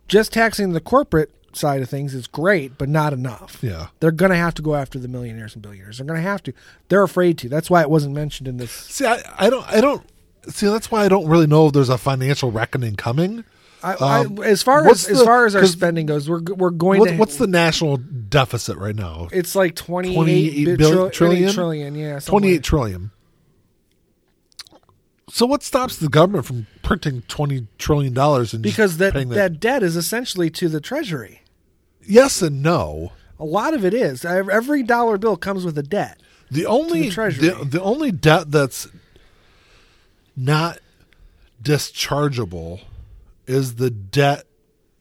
just 0.09 0.33
taxing 0.33 0.73
the 0.73 0.81
corporate 0.81 1.31
side 1.55 1.83
of 1.83 1.89
things 1.89 2.15
is 2.15 2.27
great, 2.27 2.77
but 2.79 2.89
not 2.89 3.13
enough. 3.13 3.59
Yeah. 3.63 3.89
They're 4.01 4.11
going 4.11 4.31
to 4.31 4.37
have 4.37 4.55
to 4.55 4.63
go 4.63 4.75
after 4.75 4.99
the 4.99 5.09
millionaires 5.09 5.55
and 5.55 5.63
billionaires. 5.63 5.99
They're 5.99 6.07
going 6.07 6.23
to 6.23 6.29
have 6.29 6.43
to. 6.45 6.53
They're 6.89 7.03
afraid 7.03 7.39
to. 7.39 7.49
That's 7.49 7.69
why 7.71 7.83
it 7.83 7.91
wasn't 7.91 8.15
mentioned 8.15 8.49
in 8.49 8.57
this. 8.59 8.71
See, 8.71 9.05
I, 9.07 9.23
I 9.39 9.51
don't, 9.51 9.67
I 9.69 9.81
don't 9.81 10.03
see. 10.49 10.67
That's 10.69 10.91
why 10.91 11.05
I 11.05 11.09
don't 11.09 11.27
really 11.29 11.47
know 11.47 11.67
if 11.67 11.73
there's 11.73 11.89
a 11.91 11.99
financial 11.99 12.51
reckoning 12.51 12.97
coming. 12.97 13.45
I, 13.83 13.95
Um, 13.95 14.39
I, 14.41 14.45
as 14.47 14.63
far 14.63 14.89
as 14.89 15.09
as 15.09 15.23
far 15.25 15.45
as 15.45 15.57
our 15.57 15.67
spending 15.67 16.07
goes, 16.07 16.29
we're 16.31 16.41
we're 16.43 16.71
going 16.71 17.01
What, 17.01 17.09
to. 17.11 17.17
what's 17.17 17.37
the 17.37 17.49
national 17.49 17.97
deficit 17.97 18.77
right 18.79 18.95
now? 18.95 19.27
It's 19.33 19.57
like 19.57 19.75
28, 19.75 20.15
28 20.15 20.79
bi- 20.79 21.09
trillion? 21.11 21.53
trillion, 21.53 21.95
yeah. 21.97 22.21
Twenty-eight 22.21 22.53
like- 22.59 22.63
trillion. 22.63 23.11
So 25.35 25.47
what 25.47 25.63
stops 25.63 25.97
the 25.97 26.11
government 26.11 26.45
from 26.45 26.67
printing 26.83 27.23
twenty 27.23 27.67
trillion 27.79 28.13
dollars 28.13 28.53
and 28.53 28.63
just 28.63 28.77
because 28.77 28.99
that, 28.99 29.15
paying 29.15 29.31
that 29.31 29.61
debt 29.61 29.83
is 29.83 29.97
essentially 29.97 30.51
to 30.51 30.69
the 30.69 30.79
treasury. 30.79 31.41
Yes 32.07 32.43
and 32.43 32.63
no. 32.63 33.13
A 33.39 33.45
lot 33.47 33.73
of 33.73 33.83
it 33.83 33.95
is. 33.95 34.27
Every 34.27 34.83
dollar 34.83 35.17
bill 35.17 35.39
comes 35.39 35.65
with 35.65 35.79
a 35.79 35.83
debt. 35.83 36.21
The 36.51 36.67
only 36.67 37.05
the 37.05 37.11
treasury. 37.13 37.49
the, 37.49 37.65
the 37.65 37.83
only 37.83 38.13
debt 38.13 38.51
that's 38.51 38.89
not 40.37 40.81
dischargeable 41.63 42.83
is 43.47 43.77
the 43.77 43.89
debt 43.89 44.45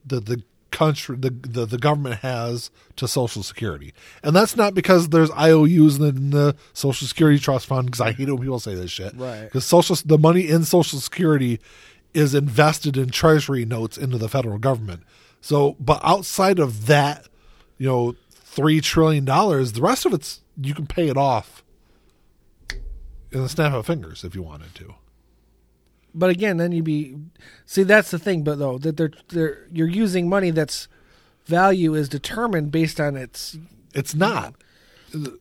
that 0.06 0.28
the 0.28 0.44
country 0.72 1.17
the, 1.17 1.30
the 1.30 1.65
the 1.65 1.78
government 1.78 2.15
has 2.22 2.72
to 2.95 3.07
social 3.07 3.43
security. 3.43 3.93
And 4.24 4.36
that's 4.36 4.55
not 4.55 4.74
because 4.74 5.09
there's 5.09 5.32
IOUs 5.32 5.99
in 5.99 6.32
the, 6.32 6.55
social 6.74 7.07
security 7.07 7.39
trust 7.39 7.67
fund 7.67 7.88
because 7.88 8.01
i 8.01 8.11
hate 8.11 8.28
it 8.28 8.34
when 8.34 8.41
people 8.41 8.59
say 8.59 8.76
this 8.76 8.91
shit. 8.91 9.15
Right. 9.15 9.43
because 9.43 9.65
social 9.65 9.95
the 10.05 10.17
money 10.17 10.47
in 10.47 10.63
social 10.63 10.99
security 10.99 11.59
is 12.13 12.34
invested 12.34 12.97
in 12.97 13.09
treasury 13.09 13.65
notes 13.65 13.97
into 13.97 14.17
the 14.17 14.30
federal 14.30 14.57
government. 14.57 15.03
So 15.41 15.76
but 15.80 15.99
outside 16.03 16.59
of 16.59 16.88
that 16.88 17.28
you 17.78 17.88
know 17.88 18.15
three 18.32 18.82
trillion 18.82 19.26
dollars 19.26 19.74
the 19.74 19.82
rest 19.82 20.05
of 20.05 20.13
it's 20.13 20.41
you 20.61 20.74
can 20.74 20.88
pay 20.88 21.07
it 21.07 21.17
off 21.17 21.63
in 23.32 23.41
the 23.41 23.49
snap 23.49 23.74
of 23.74 23.86
fingers 23.86 24.24
if 24.24 24.36
you 24.36 24.41
wanted 24.41 24.76
to 24.76 24.93
But 26.14 26.30
again, 26.30 26.57
then 26.57 26.72
you'd 26.72 26.86
be 26.86 27.16
see 27.66 27.84
that's 27.84 28.12
the 28.12 28.20
thing. 28.20 28.43
But 28.43 28.59
though 28.59 28.78
that 28.80 28.97
they're 28.97 29.12
they're 29.30 29.68
you're 29.72 29.88
using 29.88 30.28
money 30.30 30.51
that's 30.51 30.88
value 31.45 31.93
is 31.95 32.09
determined 32.09 32.72
based 32.72 32.99
on 32.99 33.16
its. 33.16 33.57
it's 33.93 34.14
not 34.16 34.53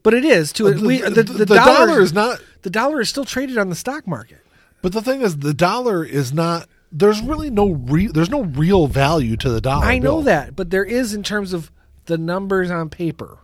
But 0.02 0.14
it 0.14 0.24
is 0.24 0.52
to 0.54 0.68
uh, 0.68 0.70
the, 0.72 0.86
we 0.86 0.98
the- 1.00 1.10
the, 1.22 1.22
the, 1.22 1.46
dollar, 1.46 1.86
dollar 1.86 2.00
is 2.00 2.12
not 2.12 2.40
the 2.62 2.70
dollar 2.70 3.00
is 3.00 3.08
still 3.08 3.24
traded 3.24 3.58
on 3.58 3.68
the 3.68 3.74
stock 3.76 4.06
market. 4.06 4.38
But 4.82 4.92
the 4.92 5.02
thing 5.02 5.20
is, 5.20 5.38
the 5.38 5.52
dollar 5.52 6.02
is 6.04 6.32
not. 6.32 6.66
There's 6.90 7.20
really 7.20 7.50
no 7.50 7.70
re, 7.72 8.06
There's 8.06 8.30
no 8.30 8.44
real 8.44 8.86
value 8.86 9.36
to 9.36 9.50
the 9.50 9.60
dollar. 9.60 9.84
I 9.84 9.98
know 9.98 10.16
bill. 10.16 10.22
that, 10.22 10.56
but 10.56 10.70
there 10.70 10.84
is 10.84 11.12
in 11.14 11.22
terms 11.22 11.52
of 11.52 11.70
the 12.06 12.16
numbers 12.16 12.70
on 12.70 12.88
paper, 12.88 13.38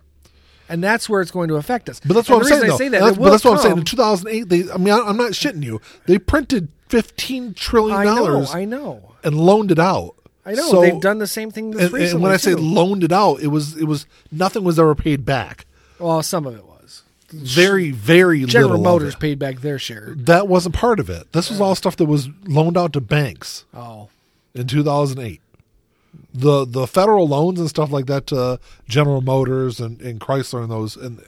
and 0.68 0.82
that's 0.82 1.08
where 1.08 1.20
it's 1.20 1.30
going 1.30 1.48
to 1.48 1.56
affect 1.56 1.88
us. 1.88 2.00
But 2.04 2.14
that's 2.14 2.28
And 2.28 2.38
what 2.38 2.44
I'm 2.44 2.48
saying. 2.58 2.68
though. 2.68 2.74
I 2.74 2.78
say 2.78 2.88
that, 2.88 3.00
That's- 3.00 3.18
but 3.18 3.30
that's 3.30 3.44
what 3.44 3.52
I'm 3.54 3.62
saying. 3.62 3.78
In 3.78 3.84
2008, 3.84 4.48
they. 4.48 4.70
I 4.72 4.76
mean, 4.76 4.94
I- 4.94 5.06
I'm 5.08 5.16
not 5.16 5.32
shitting 5.32 5.62
you. 5.64 5.80
They 6.06 6.18
printed 6.18 6.68
15 6.88 7.54
trillion 7.54 7.96
I 7.98 8.04
know, 8.04 8.16
dollars 8.26 8.54
I 8.54 8.64
know, 8.64 9.12
and 9.24 9.36
loaned 9.36 9.70
it 9.70 9.78
out. 9.78 10.14
I 10.44 10.52
know. 10.52 10.70
So- 10.70 10.80
They've 10.82 11.00
done 11.00 11.18
the 11.18 11.26
same 11.26 11.50
thing. 11.50 11.66
And, 11.72 11.76
recently 11.92 12.10
and 12.10 12.22
when 12.22 12.32
I 12.32 12.36
say 12.36 12.52
too. 12.54 12.58
loaned 12.60 13.02
it 13.04 13.12
out, 13.12 13.40
it 13.40 13.48
was 13.48 13.76
it 13.76 13.84
was 13.84 14.06
nothing 14.30 14.62
was 14.64 14.78
ever 14.78 14.94
paid 14.94 15.24
back. 15.24 15.66
Well, 15.98 16.22
some 16.22 16.46
of 16.46 16.54
it 16.54 16.64
was. 16.64 17.02
Very, 17.30 17.90
very 17.90 18.44
General. 18.44 18.80
Motors 18.80 19.16
paid 19.16 19.38
back 19.40 19.60
their 19.60 19.80
share. 19.80 20.14
That 20.16 20.46
wasn't 20.46 20.76
part 20.76 21.00
of 21.00 21.10
it. 21.10 21.32
This 21.32 21.50
was 21.50 21.60
all 21.60 21.74
stuff 21.74 21.96
that 21.96 22.04
was 22.04 22.28
loaned 22.46 22.76
out 22.76 22.92
to 22.92 23.00
banks 23.00 23.64
Oh, 23.74 24.08
in 24.54 24.68
2008. 24.68 25.40
The 26.36 26.64
the 26.64 26.86
federal 26.86 27.26
loans 27.26 27.58
and 27.58 27.68
stuff 27.68 27.90
like 27.90 28.06
that 28.06 28.26
to 28.28 28.60
General 28.88 29.20
Motors 29.20 29.80
and, 29.80 30.00
and 30.02 30.20
Chrysler 30.20 30.62
and 30.62 30.70
those 30.70 30.96
and 30.96 31.22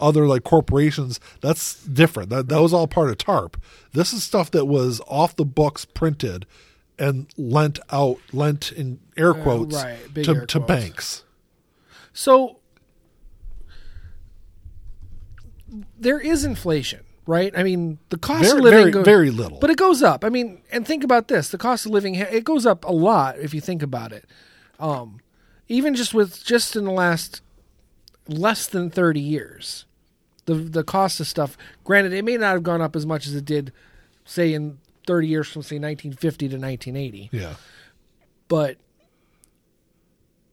other 0.00 0.26
like 0.26 0.44
corporations, 0.44 1.20
that's 1.40 1.84
different. 1.84 2.30
That 2.30 2.48
that 2.48 2.60
was 2.60 2.72
all 2.72 2.86
part 2.86 3.10
of 3.10 3.18
TARP. 3.18 3.56
This 3.92 4.12
is 4.12 4.24
stuff 4.24 4.50
that 4.52 4.66
was 4.66 5.00
off 5.06 5.36
the 5.36 5.44
books 5.44 5.84
printed 5.84 6.46
and 6.98 7.26
lent 7.36 7.78
out 7.90 8.18
lent 8.32 8.72
in 8.72 9.00
air 9.16 9.30
uh, 9.30 9.42
quotes 9.42 9.76
right, 9.76 9.98
to, 10.14 10.34
air 10.34 10.46
to 10.46 10.58
quotes. 10.58 10.66
banks. 10.66 11.24
so 12.12 12.58
there 15.98 16.18
is 16.18 16.44
inflation, 16.44 17.00
right? 17.28 17.52
I 17.54 17.62
mean, 17.62 17.98
the 18.08 18.16
cost 18.16 18.44
Very 18.44 18.58
of 18.58 18.64
living 18.64 18.78
very, 18.80 18.90
goes, 18.90 19.04
very 19.04 19.30
little. 19.30 19.58
but 19.60 19.68
it 19.68 19.76
goes 19.76 20.02
up. 20.02 20.24
I 20.24 20.30
mean, 20.30 20.62
and 20.72 20.86
think 20.86 21.04
about 21.04 21.28
this: 21.28 21.50
the 21.50 21.58
cost 21.58 21.84
of 21.84 21.92
living 21.92 22.14
it 22.14 22.42
goes 22.42 22.64
up 22.64 22.84
a 22.84 22.92
lot 22.92 23.38
if 23.38 23.52
you 23.52 23.60
think 23.60 23.82
about 23.82 24.12
it. 24.12 24.24
Um, 24.80 25.20
even 25.68 25.94
just 25.94 26.14
with 26.14 26.42
just 26.42 26.74
in 26.74 26.84
the 26.84 26.90
last 26.90 27.42
less 28.26 28.66
than 28.66 28.88
thirty 28.90 29.20
years, 29.20 29.84
the 30.46 30.54
the 30.54 30.82
cost 30.82 31.20
of 31.20 31.26
stuff. 31.26 31.58
Granted, 31.84 32.14
it 32.14 32.24
may 32.24 32.38
not 32.38 32.54
have 32.54 32.62
gone 32.62 32.80
up 32.80 32.96
as 32.96 33.04
much 33.04 33.26
as 33.26 33.34
it 33.34 33.44
did, 33.44 33.72
say, 34.24 34.54
in 34.54 34.78
thirty 35.06 35.28
years 35.28 35.48
from 35.48 35.62
say 35.62 35.78
nineteen 35.78 36.14
fifty 36.14 36.48
to 36.48 36.56
nineteen 36.56 36.96
eighty. 36.96 37.28
yeah. 37.30 37.54
but 38.48 38.78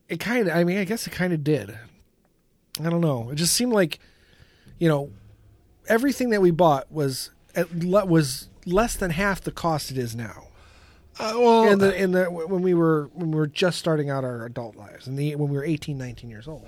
it 0.07 0.19
kind 0.19 0.47
of 0.47 0.55
i 0.55 0.63
mean 0.63 0.77
i 0.77 0.83
guess 0.83 1.07
it 1.07 1.09
kind 1.09 1.33
of 1.33 1.43
did 1.43 1.75
i 2.79 2.89
don't 2.91 3.01
know 3.01 3.31
it 3.31 3.35
just 3.35 3.53
seemed 3.53 3.73
like 3.73 3.97
you 4.77 4.87
know 4.87 5.09
everything 5.87 6.29
that 6.31 6.41
we 6.41 6.51
bought 6.51 6.91
was 6.91 7.29
le- 7.73 8.05
was 8.05 8.49
less 8.65 8.95
than 8.95 9.11
half 9.11 9.41
the 9.41 9.51
cost 9.51 9.91
it 9.91 9.97
is 9.97 10.15
now 10.15 10.47
Uh, 11.19 11.33
well, 11.37 11.71
in 11.71 11.79
the 11.79 11.95
in 11.95 12.11
the 12.11 12.25
when 12.25 12.61
we 12.61 12.73
were 12.73 13.09
when 13.13 13.31
we 13.31 13.37
were 13.37 13.47
just 13.47 13.77
starting 13.79 14.09
out 14.09 14.23
our 14.23 14.45
adult 14.45 14.75
lives 14.75 15.07
and 15.07 15.17
the 15.17 15.35
when 15.35 15.49
we 15.49 15.55
were 15.57 15.63
18 15.63 15.97
19 15.97 16.29
years 16.29 16.47
old 16.47 16.67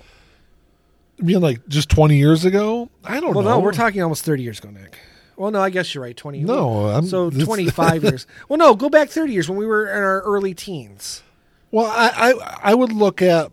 I 1.20 1.24
mean, 1.24 1.40
like 1.40 1.66
just 1.66 1.88
20 1.88 2.16
years 2.16 2.44
ago? 2.44 2.88
I 3.04 3.18
don't 3.20 3.34
well 3.34 3.42
know. 3.44 3.56
no 3.56 3.58
we're 3.60 3.72
talking 3.72 4.00
almost 4.02 4.24
30 4.24 4.42
years 4.44 4.58
ago 4.60 4.70
nick 4.70 4.98
well 5.36 5.50
no 5.50 5.60
i 5.60 5.68
guess 5.70 5.92
you're 5.94 6.02
right 6.04 6.16
20 6.16 6.40
No, 6.44 6.86
I'm- 6.86 7.06
so 7.06 7.28
25 7.30 8.02
years 8.10 8.26
well 8.48 8.56
no 8.58 8.74
go 8.74 8.88
back 8.88 9.08
30 9.08 9.32
years 9.32 9.48
when 9.48 9.58
we 9.58 9.66
were 9.66 9.86
in 9.86 10.02
our 10.02 10.20
early 10.22 10.54
teens 10.54 11.22
Well, 11.70 11.86
I, 11.86 12.30
I 12.32 12.58
I 12.70 12.74
would 12.74 12.92
look 12.92 13.20
at. 13.20 13.52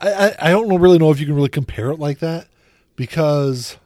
I, 0.00 0.10
I 0.10 0.36
I 0.40 0.50
don't 0.50 0.80
really 0.80 0.98
know 0.98 1.10
if 1.10 1.20
you 1.20 1.26
can 1.26 1.34
really 1.36 1.48
compare 1.48 1.90
it 1.90 1.98
like 1.98 2.18
that 2.20 2.48
because 3.00 3.78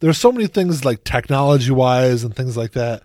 there's 0.00 0.16
so 0.16 0.32
many 0.32 0.46
things 0.46 0.86
like 0.86 1.04
technology 1.04 1.70
wise 1.70 2.24
and 2.24 2.34
things 2.34 2.56
like 2.56 2.72
that 2.72 3.02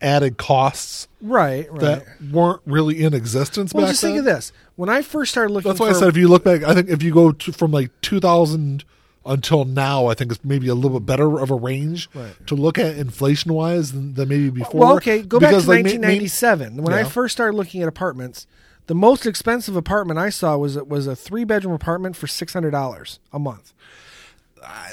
added 0.00 0.36
costs 0.36 1.08
right 1.20 1.68
right 1.72 1.80
that 1.80 2.04
weren't 2.32 2.60
really 2.66 3.02
in 3.02 3.14
existence 3.14 3.72
well 3.74 3.84
back 3.84 3.90
just 3.92 4.02
then. 4.02 4.12
think 4.12 4.18
of 4.20 4.24
this 4.24 4.52
when 4.76 4.88
i 4.88 5.02
first 5.02 5.30
started 5.32 5.52
looking 5.52 5.68
at. 5.70 5.72
That's 5.72 5.80
why 5.80 5.88
I 5.90 5.92
said 5.92 6.08
if 6.08 6.16
you 6.16 6.28
look 6.28 6.44
back, 6.44 6.62
I 6.62 6.72
think 6.74 6.88
if 6.88 7.02
you 7.02 7.12
go 7.12 7.32
to, 7.32 7.52
from 7.52 7.72
like 7.72 7.90
2000 8.02 8.84
until 9.24 9.64
now, 9.64 10.06
I 10.06 10.14
think 10.14 10.32
it's 10.32 10.44
maybe 10.44 10.66
a 10.68 10.74
little 10.74 10.98
bit 10.98 11.06
better 11.06 11.38
of 11.40 11.50
a 11.50 11.54
range 11.54 12.08
Right. 12.14 12.34
to 12.48 12.54
look 12.56 12.78
at 12.78 12.96
inflation 12.96 13.52
wise 13.54 13.92
than, 13.92 14.14
than 14.14 14.28
maybe 14.28 14.50
before. 14.50 14.80
Well, 14.80 14.96
okay, 14.96 15.22
go 15.22 15.38
back 15.40 15.50
to 15.50 15.56
like, 15.58 15.66
ma- 15.84 15.90
ma- 15.90 16.08
1997 16.08 16.82
when 16.82 16.92
I 16.94 17.02
first 17.04 17.32
started 17.32 17.56
looking 17.56 17.82
at 17.82 17.88
apartments. 17.88 18.46
The 18.88 18.96
most 18.96 19.24
expensive 19.26 19.76
apartment 19.76 20.18
I 20.18 20.30
saw 20.30 20.56
was 20.56 20.76
was 20.76 21.06
a 21.06 21.14
three 21.14 21.44
bedroom 21.44 21.72
apartment 21.72 22.16
for 22.16 22.26
six 22.26 22.52
hundred 22.52 22.72
dollars 22.72 23.20
a 23.32 23.38
month. 23.38 23.72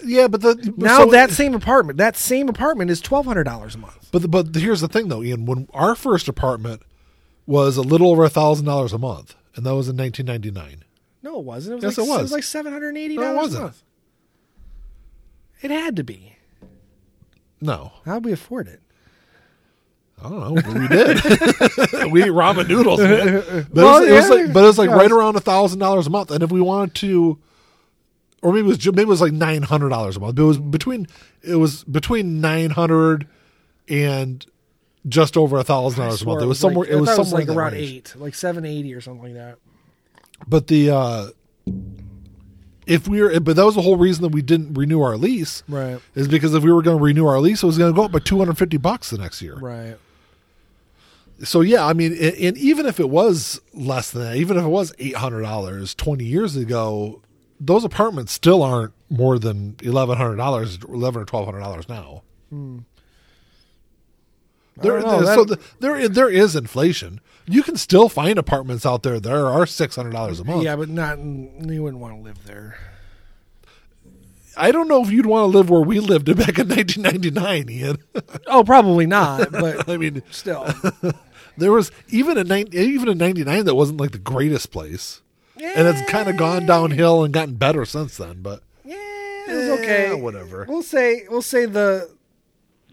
Yeah, 0.06 0.28
but 0.28 0.42
the 0.42 0.74
Now 0.78 1.00
so- 1.06 1.12
that 1.12 1.32
same 1.32 1.54
apartment, 1.54 1.98
that 1.98 2.16
same 2.18 2.50
apartment 2.50 2.90
is 2.92 3.02
twelve 3.02 3.26
hundred 3.26 3.44
dollars 3.46 3.76
a 3.76 3.78
month. 3.80 4.10
But 4.12 4.30
but 4.32 4.56
here's 4.56 4.82
the 4.82 4.88
thing 4.88 5.08
though, 5.10 5.24
Ian. 5.24 5.46
When 5.46 5.68
our 5.74 5.96
first 5.96 6.28
apartment 6.28 6.82
was 7.46 7.78
a 7.78 7.82
little 7.82 8.12
over 8.12 8.24
a 8.24 8.30
thousand 8.30 8.66
dollars 8.66 8.94
a 8.94 8.98
month, 8.98 9.36
and 9.56 9.66
that 9.66 9.76
was 9.76 9.88
in 9.90 9.98
1999. 9.98 10.84
No, 11.22 11.40
it 11.40 11.46
wasn't. 11.46 11.74
It 11.74 11.76
was 11.76 11.84
Yes, 11.84 11.98
like, 11.98 12.08
it 12.08 12.10
was. 12.12 12.22
was 12.24 12.32
like 12.32 12.44
seven 12.44 12.72
hundred 12.74 12.96
eighty 12.98 13.16
No, 13.18 13.22
it 13.32 13.34
dollars 13.36 13.54
a 13.56 13.62
month. 13.62 13.84
It 15.62 15.72
had 15.72 15.96
to 15.98 16.04
be. 16.04 16.36
No, 17.62 17.92
How'd 18.06 18.24
we 18.24 18.32
afford 18.32 18.68
it? 18.70 18.82
I 20.24 20.30
don't 20.30 20.40
know, 20.40 20.62
but 20.62 20.74
we 20.74 20.88
did. 20.88 21.24
we 22.12 22.24
ate 22.24 22.30
ramen 22.32 22.68
noodles, 22.68 23.00
man. 23.00 23.68
But, 23.74 23.74
Well, 23.74 23.98
it, 23.98 24.00
was, 24.02 24.10
it 24.10 24.14
was 24.14 24.30
like, 24.30 24.54
but 24.54 24.64
it 24.64 24.68
was 24.68 24.78
like 24.78 24.90
yeah, 24.90 24.96
right 24.96 25.12
around 25.12 25.36
a 25.36 25.40
thousand 25.42 25.80
dollars 25.80 26.08
a 26.08 26.10
month. 26.10 26.32
And 26.32 26.44
if 26.44 26.52
we 26.52 26.60
wanted 26.62 26.96
to, 26.96 27.38
or 28.42 28.54
maybe 28.54 28.68
it 28.68 28.70
was 28.70 28.86
maybe 28.86 29.02
it 29.02 29.08
was 29.08 29.22
like 29.22 29.34
nine 29.34 29.64
hundred 29.64 29.90
dollars 29.90 30.18
a 30.18 30.20
month. 30.20 30.36
But 30.36 30.44
it 30.44 30.46
was 30.46 30.58
between 30.58 31.08
it 31.42 31.56
was 31.56 31.84
between 31.84 32.42
nine 32.42 32.70
hundred 32.72 33.28
and 33.88 34.46
just 35.08 35.38
over 35.38 35.58
a 35.58 35.64
thousand 35.64 36.04
dollars 36.04 36.22
a 36.22 36.26
month. 36.26 36.42
It 36.42 36.46
was 36.46 36.60
somewhere. 36.60 36.88
I 36.88 36.94
it 36.94 37.00
was 37.00 37.16
somewhere 37.16 37.42
in 37.42 37.48
like 37.48 37.58
around 37.58 37.74
range. 37.74 37.90
eight, 37.90 38.16
like 38.18 38.36
seven 38.36 38.66
eighty 38.66 38.94
or 38.94 39.02
something 39.02 39.24
like 39.24 39.34
that. 39.36 39.58
But 40.48 40.68
the 40.68 40.90
uh 40.92 41.28
if 42.90 43.08
we 43.08 43.22
were, 43.22 43.40
but 43.40 43.56
that 43.56 43.66
was 43.66 43.76
the 43.76 43.84
whole 43.84 43.98
reason 43.98 44.24
that 44.24 44.30
we 44.30 44.42
didn't 44.42 44.74
renew 44.74 45.02
our 45.02 45.16
lease, 45.16 45.62
Right. 45.68 46.00
Is 46.16 46.28
because 46.28 46.56
if 46.56 46.64
we 46.64 46.72
were 46.72 46.82
going 46.82 46.98
to 46.98 47.04
renew 47.04 47.28
our 47.28 47.40
lease, 47.40 47.62
it 47.62 47.68
was 47.68 47.78
going 47.78 47.94
to 47.94 47.96
go 47.96 48.04
up 48.06 48.12
by 48.12 48.20
two 48.20 48.38
hundred 48.40 48.58
fifty 48.58 48.78
bucks 48.78 49.12
the 49.12 49.18
next 49.20 49.42
year. 49.42 49.56
Right. 49.56 49.96
So 51.44 51.62
yeah, 51.62 51.86
I 51.86 51.94
mean, 51.94 52.14
and 52.14 52.36
and 52.36 52.58
even 52.58 52.86
if 52.86 53.00
it 53.00 53.10
was 53.10 53.62
less 53.74 54.12
than 54.12 54.24
that, 54.24 54.36
even 54.38 54.58
if 54.58 54.64
it 54.64 54.70
was 54.70 54.94
eight 55.00 55.16
hundred 55.16 55.44
dollars 55.44 55.94
twenty 55.96 56.26
years 56.26 56.56
ago, 56.56 57.22
those 57.60 57.84
apartments 57.84 58.32
still 58.34 58.64
aren't 58.64 58.94
more 59.10 59.38
than 59.40 59.76
eleven 59.82 60.18
hundred 60.18 60.38
dollars, 60.38 60.78
eleven 60.88 61.22
or 61.22 61.26
twelve 61.26 61.46
hundred 61.46 61.60
dollars 61.60 61.90
now. 61.90 62.24
Hmm. 62.50 62.80
There, 64.78 65.00
know, 65.02 65.22
there- 65.24 65.36
so 65.36 65.44
the, 65.44 65.60
there, 65.80 66.08
there 66.08 66.30
is 66.30 66.56
inflation. 66.56 67.20
You 67.46 67.64
can 67.64 67.76
still 67.76 68.08
find 68.10 68.38
apartments 68.40 68.86
out 68.86 69.04
there 69.04 69.20
that 69.20 69.32
are 69.34 69.66
six 69.66 69.96
hundred 69.96 70.12
dollars 70.12 70.40
a 70.40 70.44
month. 70.46 70.64
Yeah, 70.64 70.76
but 70.76 70.88
not. 70.90 71.18
You 71.20 71.84
wouldn't 71.84 72.02
want 72.02 72.16
to 72.16 72.22
live 72.22 72.46
there. 72.46 72.78
I 74.56 74.72
don't 74.72 74.88
know 74.88 75.02
if 75.02 75.10
you'd 75.12 75.26
want 75.26 75.44
to 75.52 75.58
live 75.58 75.70
where 75.70 75.82
we 75.82 76.00
lived 76.00 76.26
back 76.38 76.60
in 76.60 76.68
1999, 76.70 77.70
Ian. 77.70 77.98
Oh, 78.48 78.64
probably 78.64 79.06
not. 79.06 79.52
But 79.52 79.88
I 79.90 79.98
mean, 79.98 80.22
still, 80.32 80.68
there 81.58 81.72
was 81.72 81.92
even 82.10 82.38
in 82.38 82.48
90, 82.48 82.78
even 82.78 83.10
in 83.10 83.18
'99 83.18 83.66
that 83.66 83.76
wasn't 83.76 84.00
like 84.00 84.12
the 84.12 84.18
greatest 84.18 84.72
place, 84.72 85.22
and 85.62 85.88
it's 85.88 86.02
kind 86.10 86.30
of 86.30 86.38
gone 86.38 86.66
downhill 86.66 87.24
and 87.24 87.34
gotten 87.34 87.56
better 87.56 87.86
since 87.86 88.18
then. 88.18 88.42
But 88.42 88.64
Yeah, 88.84 88.96
it 88.96 89.54
was 89.56 89.80
okay. 89.80 90.08
Eh, 90.08 90.14
whatever. 90.14 90.66
We'll 90.68 90.84
say 90.84 91.26
we'll 91.30 91.42
say 91.42 91.66
the 91.66 92.10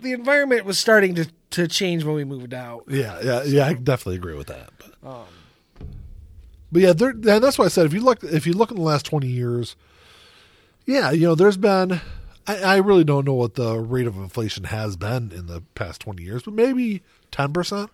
the 0.00 0.12
environment 0.12 0.64
was 0.64 0.78
starting 0.78 1.14
to 1.16 1.26
to 1.50 1.68
change 1.68 2.04
when 2.04 2.14
we 2.16 2.24
moved 2.24 2.52
out. 2.52 2.84
yeah, 2.88 3.18
yeah, 3.22 3.42
yeah, 3.44 3.66
I 3.66 3.72
definitely 3.74 4.16
agree 4.16 4.34
with 4.34 4.48
that. 4.48 4.70
But, 4.78 5.08
Um, 5.08 5.24
but 6.72 6.82
yeah, 6.82 6.92
there, 6.92 7.10
and 7.10 7.22
that's 7.22 7.58
why 7.58 7.66
I 7.66 7.68
said 7.68 7.86
if 7.86 7.94
you 7.94 8.00
look 8.00 8.22
if 8.24 8.46
you 8.46 8.52
look 8.52 8.70
in 8.70 8.76
the 8.76 8.82
last 8.82 9.06
20 9.06 9.26
years, 9.28 9.76
yeah, 10.84 11.10
you 11.12 11.22
know, 11.26 11.34
there's 11.34 11.56
been. 11.56 12.00
I, 12.48 12.58
I 12.62 12.76
really 12.76 13.02
don't 13.04 13.24
know 13.24 13.34
what 13.34 13.54
the 13.56 13.76
rate 13.78 14.06
of 14.06 14.16
inflation 14.16 14.64
has 14.64 14.96
been 14.96 15.32
in 15.32 15.46
the 15.46 15.62
past 15.74 16.00
20 16.00 16.22
years, 16.22 16.42
but 16.44 16.54
maybe 16.54 17.02
10 17.32 17.52
percent. 17.52 17.90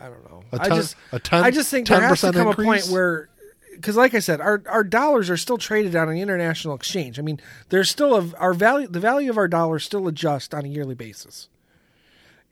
I 0.00 0.04
don't 0.08 0.28
know. 0.30 0.42
A 0.52 0.56
I 0.60 0.68
ten- 0.68 0.76
just 0.76 0.96
a 1.12 1.18
ten- 1.20 1.44
I 1.44 1.50
just 1.52 1.70
think 1.70 1.86
there 1.86 2.00
has 2.00 2.20
to 2.22 2.28
10% 2.28 2.32
come 2.34 2.48
a 2.48 2.54
point 2.54 2.86
where 2.86 3.28
because 3.74 3.96
like 3.96 4.14
I 4.14 4.20
said, 4.20 4.40
our 4.40 4.62
our 4.66 4.84
dollars 4.84 5.30
are 5.30 5.36
still 5.36 5.58
traded 5.58 5.94
on 5.96 6.08
an 6.08 6.16
international 6.16 6.74
exchange. 6.74 7.18
I 7.18 7.22
mean, 7.22 7.40
there's 7.68 7.90
still 7.90 8.14
a 8.16 8.36
our 8.38 8.54
value 8.54 8.86
the 8.88 9.00
value 9.00 9.30
of 9.30 9.38
our 9.38 9.48
dollar 9.48 9.78
still 9.78 10.08
adjusts 10.08 10.54
on 10.54 10.64
a 10.64 10.68
yearly 10.68 10.94
basis. 10.94 11.48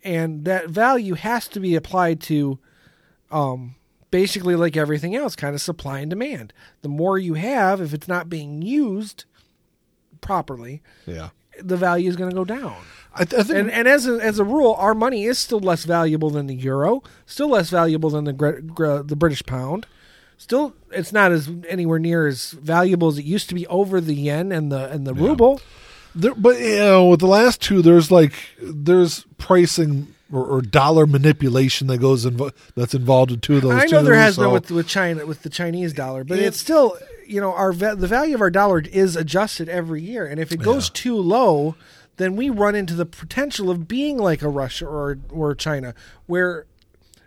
And 0.05 0.45
that 0.45 0.69
value 0.69 1.15
has 1.15 1.47
to 1.49 1.61
be 1.61 1.75
applied 1.75 2.21
to 2.23 2.59
um 3.31 3.77
basically 4.11 4.57
like 4.57 4.77
everything 4.77 5.15
else, 5.17 5.35
kind 5.37 5.55
of 5.55 5.61
supply 5.61 6.01
and 6.01 6.11
demand. 6.11 6.53
The 6.83 6.89
more 6.89 7.19
you 7.19 7.35
have, 7.35 7.81
if 7.81 7.95
it's 7.95 8.09
not 8.09 8.29
being 8.29 8.63
used 8.63 9.25
properly, 10.21 10.83
Yeah, 11.07 11.31
the 11.61 11.77
value 11.77 12.09
is 12.09 12.17
going 12.17 12.31
to 12.31 12.37
go 12.37 12.45
down. 12.45 12.77
I, 13.15 13.25
th- 13.25 13.41
I 13.41 13.43
think 13.43 13.59
And, 13.59 13.71
and 13.71 13.89
as 13.89 14.07
a, 14.07 14.15
as 14.23 14.39
a 14.39 14.45
rule, 14.45 14.75
our 14.79 14.95
money 14.95 15.25
is 15.25 15.39
still 15.39 15.61
less 15.61 15.85
valuable 15.85 16.31
than 16.31 16.47
the 16.47 16.55
euro, 16.55 17.03
still 17.27 17.49
less 17.49 17.71
valuable 17.71 18.11
than 18.11 18.25
the 18.25 19.03
the 19.07 19.17
British 19.17 19.43
pound. 19.45 19.87
Still, 20.37 20.75
it's 20.91 21.13
not 21.13 21.31
as 21.33 21.49
anywhere 21.69 21.99
near 21.99 22.27
as 22.27 22.51
valuable 22.53 23.09
as 23.09 23.19
it 23.19 23.25
used 23.25 23.49
to 23.51 23.55
be 23.55 23.67
over 23.69 24.01
the 24.01 24.15
yen 24.15 24.51
and 24.53 24.73
the 24.73 24.91
and 24.91 25.07
the 25.07 25.15
ruble. 25.15 25.61
There, 26.15 26.35
but 26.35 26.59
you 26.61 26.77
know, 26.79 27.07
with 27.07 27.21
the 27.21 27.27
last 27.27 27.61
two, 27.63 27.81
there's 27.81 28.11
like 28.11 28.33
there's 28.61 29.25
pricing 29.39 30.15
or, 30.33 30.45
or 30.45 30.61
dollar 30.63 31.07
manipulation 31.07 31.87
that 31.87 31.99
goes 31.99 32.27
invo- 32.27 32.53
that's 32.75 32.95
involved 32.95 33.31
in 33.33 33.41
two 33.41 33.57
of 33.57 33.63
those. 33.63 33.73
I 33.73 33.87
know 33.87 34.03
there 34.03 34.15
has 34.15 34.35
so- 34.35 34.43
been 34.43 34.53
with 34.53 34.71
with 34.71 34.89
China 34.89 35.25
with 35.27 35.43
the 35.43 35.49
Chinese 35.51 35.93
dollar, 35.93 36.25
but 36.25 36.39
It- 36.39 36.45
it's 36.47 36.59
still 36.61 36.99
you 37.27 37.41
know 37.41 37.53
our 37.53 37.73
va- 37.73 37.97
the 37.97 38.07
value 38.09 38.35
of 38.35 38.41
our 38.41 38.51
dollar 38.51 38.81
is 38.81 39.15
adjusted 39.17 39.69
every 39.69 40.03
year, 40.03 40.27
and 40.27 40.41
if 40.41 40.51
it 40.53 40.61
goes 40.61 40.91
too 40.91 41.17
low, 41.17 41.77
then 42.17 42.37
we 42.37 42.51
run 42.51 42.75
into 42.75 42.95
the 42.95 43.07
potential 43.07 43.71
of 43.71 43.87
being 43.89 44.19
like 44.19 44.43
a 44.43 44.49
Russia 44.49 44.87
or 44.87 45.19
or 45.31 45.55
China, 45.55 45.95
where 46.27 46.67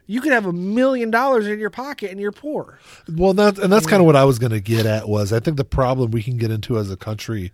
You 0.08 0.22
could 0.22 0.32
have 0.32 0.45
a 0.45 0.53
million 0.53 1.10
dollars 1.10 1.47
in 1.47 1.60
your 1.60 1.70
pocket 1.70 2.12
and 2.12 2.20
you're 2.20 2.32
poor. 2.32 2.80
Well, 3.12 3.34
that 3.34 3.58
and 3.58 3.72
that's 3.72 3.88
kind 3.88 4.01
of 4.01 4.06
what 4.06 4.16
I 4.16 4.24
was 4.26 4.39
going 4.39 4.51
to 4.51 4.60
get 4.60 4.86
at 4.86 5.10
was 5.10 5.34
I 5.34 5.39
think 5.39 5.58
the 5.58 5.66
problem 5.66 6.12
we 6.12 6.22
can 6.22 6.38
get 6.38 6.51
into 6.51 6.78
as 6.78 6.91
a 6.91 6.97
country 6.97 7.51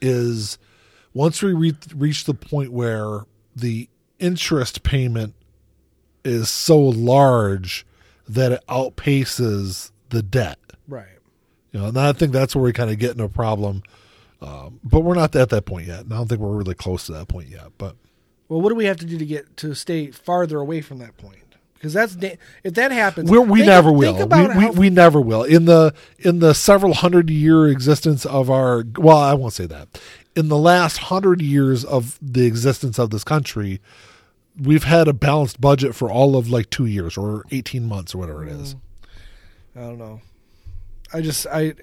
is 0.00 0.58
once 1.12 1.42
we 1.42 1.52
re- 1.52 1.76
reach 1.94 2.24
the 2.24 2.34
point 2.34 2.72
where 2.72 3.22
the 3.56 3.88
interest 4.18 4.82
payment 4.82 5.34
is 6.24 6.50
so 6.50 6.78
large 6.78 7.86
that 8.28 8.52
it 8.52 8.62
outpaces 8.68 9.90
the 10.10 10.22
debt. 10.22 10.58
Right. 10.86 11.06
You 11.72 11.80
know, 11.80 11.86
and 11.86 11.98
I 11.98 12.12
think 12.12 12.32
that's 12.32 12.54
where 12.54 12.62
we 12.62 12.72
kind 12.72 12.90
of 12.90 12.98
get 12.98 13.12
into 13.12 13.24
a 13.24 13.28
problem. 13.28 13.82
Um, 14.40 14.78
but 14.84 15.00
we're 15.00 15.14
not 15.14 15.34
at 15.34 15.48
that 15.50 15.66
point 15.66 15.88
yet. 15.88 16.00
And 16.00 16.12
I 16.12 16.16
don't 16.16 16.28
think 16.28 16.40
we're 16.40 16.56
really 16.56 16.74
close 16.74 17.06
to 17.06 17.12
that 17.12 17.28
point 17.28 17.48
yet. 17.48 17.72
But 17.76 17.96
Well, 18.48 18.60
what 18.60 18.68
do 18.68 18.74
we 18.76 18.84
have 18.84 18.98
to 18.98 19.06
do 19.06 19.18
to 19.18 19.26
get 19.26 19.56
to 19.58 19.74
stay 19.74 20.10
farther 20.10 20.58
away 20.58 20.80
from 20.80 20.98
that 20.98 21.16
point? 21.16 21.47
Because 21.78 21.92
that's 21.92 22.16
da- 22.16 22.36
if 22.64 22.74
that 22.74 22.90
happens, 22.90 23.30
We're, 23.30 23.40
we 23.40 23.60
think- 23.60 23.68
never 23.68 23.92
will. 23.92 24.26
We, 24.26 24.46
we, 24.48 24.70
we 24.70 24.90
never 24.90 25.20
will. 25.20 25.44
In 25.44 25.66
the 25.66 25.94
in 26.18 26.40
the 26.40 26.52
several 26.52 26.92
hundred 26.94 27.30
year 27.30 27.68
existence 27.68 28.26
of 28.26 28.50
our 28.50 28.84
well, 28.96 29.18
I 29.18 29.34
won't 29.34 29.52
say 29.52 29.66
that. 29.66 29.88
In 30.34 30.48
the 30.48 30.58
last 30.58 30.98
hundred 30.98 31.40
years 31.40 31.84
of 31.84 32.18
the 32.20 32.46
existence 32.46 32.98
of 32.98 33.10
this 33.10 33.22
country, 33.24 33.80
we've 34.60 34.84
had 34.84 35.06
a 35.08 35.12
balanced 35.12 35.60
budget 35.60 35.94
for 35.94 36.10
all 36.10 36.36
of 36.36 36.50
like 36.50 36.68
two 36.70 36.86
years 36.86 37.16
or 37.16 37.44
eighteen 37.52 37.86
months 37.86 38.14
or 38.14 38.18
whatever 38.18 38.44
it 38.44 38.50
is. 38.50 38.72
Hmm. 38.72 39.78
I 39.78 39.82
don't 39.82 39.98
know. 39.98 40.20
I 41.12 41.20
just 41.20 41.46
I 41.46 41.74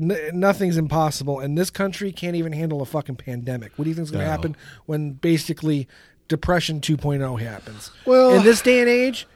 n- 0.00 0.16
nothing's 0.32 0.76
impossible, 0.76 1.40
and 1.40 1.58
this 1.58 1.70
country 1.70 2.12
can't 2.12 2.36
even 2.36 2.52
handle 2.52 2.80
a 2.80 2.86
fucking 2.86 3.16
pandemic. 3.16 3.72
What 3.76 3.84
do 3.84 3.90
you 3.90 3.96
think's 3.96 4.10
going 4.12 4.24
to 4.24 4.30
happen 4.30 4.56
when 4.86 5.12
basically 5.14 5.88
depression 6.28 6.80
2.0 6.80 7.40
happens? 7.40 7.90
Well- 8.06 8.34
in 8.34 8.44
this 8.44 8.62
day 8.62 8.80
and 8.80 8.88
age, 8.88 9.26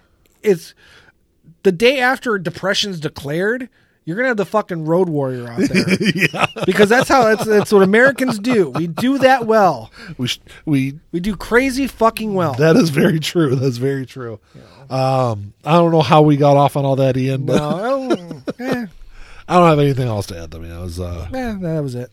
it's 0.42 0.74
the 1.62 1.72
day 1.72 1.98
after 2.00 2.38
depression's 2.38 3.00
declared. 3.00 3.68
You're 4.04 4.14
gonna 4.14 4.28
have 4.28 4.36
the 4.36 4.46
fucking 4.46 4.84
road 4.84 5.08
warrior 5.08 5.48
out 5.48 5.58
there, 5.58 5.84
yeah, 6.14 6.46
because 6.64 6.88
that's 6.88 7.08
how 7.08 7.24
that's, 7.24 7.44
that's 7.44 7.72
what 7.72 7.82
Americans 7.82 8.38
do. 8.38 8.70
We 8.70 8.86
do 8.86 9.18
that 9.18 9.46
well. 9.48 9.90
we 10.16 10.28
sh- 10.28 10.38
we 10.64 11.00
We 11.10 11.18
do 11.18 11.34
crazy 11.34 11.88
fucking 11.88 12.32
well. 12.34 12.54
that 12.54 12.76
is 12.76 12.90
very 12.90 13.18
true. 13.18 13.56
That's 13.56 13.78
very 13.78 14.06
true. 14.06 14.38
Um, 14.88 15.54
I 15.64 15.72
don't 15.72 15.90
know 15.90 16.02
how 16.02 16.22
we 16.22 16.36
got 16.36 16.56
off 16.56 16.76
on 16.76 16.84
all 16.84 16.94
that, 16.96 17.16
Ian, 17.16 17.46
but 17.46 17.56
no, 17.56 18.08
oh, 18.12 18.42
eh, 18.60 18.86
I 19.48 19.54
don't 19.58 19.68
have 19.68 19.80
anything 19.80 20.06
else 20.06 20.26
to 20.26 20.40
add. 20.40 20.54
I 20.54 20.58
mean, 20.58 20.70
it 20.70 20.80
was 20.80 21.00
uh, 21.00 21.28
eh, 21.34 21.56
that 21.60 21.82
was 21.82 21.96
it. 21.96 22.12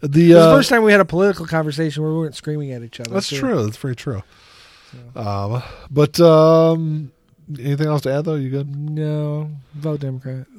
the 0.00 0.06
It 0.06 0.34
was 0.34 0.44
the 0.44 0.50
uh, 0.50 0.54
first 0.54 0.68
time 0.68 0.84
we 0.84 0.92
had 0.92 1.00
a 1.00 1.04
political 1.04 1.44
conversation 1.44 2.04
where 2.04 2.12
we 2.12 2.18
weren't 2.18 2.36
screaming 2.36 2.70
at 2.70 2.84
each 2.84 3.00
other. 3.00 3.10
That's 3.10 3.28
too. 3.30 3.40
true. 3.40 3.64
That's 3.64 3.78
very 3.78 3.96
true. 3.96 4.22
Um, 5.16 5.60
but 5.90 6.20
um, 6.20 7.10
anything 7.58 7.86
else 7.86 8.02
to 8.02 8.12
add 8.12 8.24
though? 8.24 8.34
You 8.36 8.50
good? 8.50 8.74
No, 8.76 9.50
vote 9.74 10.00
Democrat. 10.00 10.46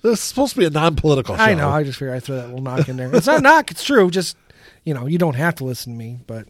This 0.00 0.12
is 0.12 0.20
supposed 0.20 0.54
to 0.54 0.60
be 0.60 0.64
a 0.66 0.70
non-political 0.70 1.36
show. 1.36 1.42
I 1.42 1.54
know. 1.54 1.70
I 1.70 1.82
just 1.82 1.98
figure 1.98 2.14
I 2.14 2.20
throw 2.20 2.36
that 2.36 2.46
little 2.46 2.62
knock 2.62 2.88
in 2.88 2.96
there. 2.96 3.12
It's 3.16 3.26
not 3.26 3.38
a 3.38 3.42
knock. 3.42 3.70
It's 3.72 3.82
true. 3.82 4.10
Just 4.10 4.36
you 4.84 4.94
know, 4.94 5.06
you 5.06 5.18
don't 5.18 5.34
have 5.34 5.56
to 5.56 5.64
listen 5.64 5.92
to 5.94 5.98
me, 5.98 6.20
but 6.26 6.46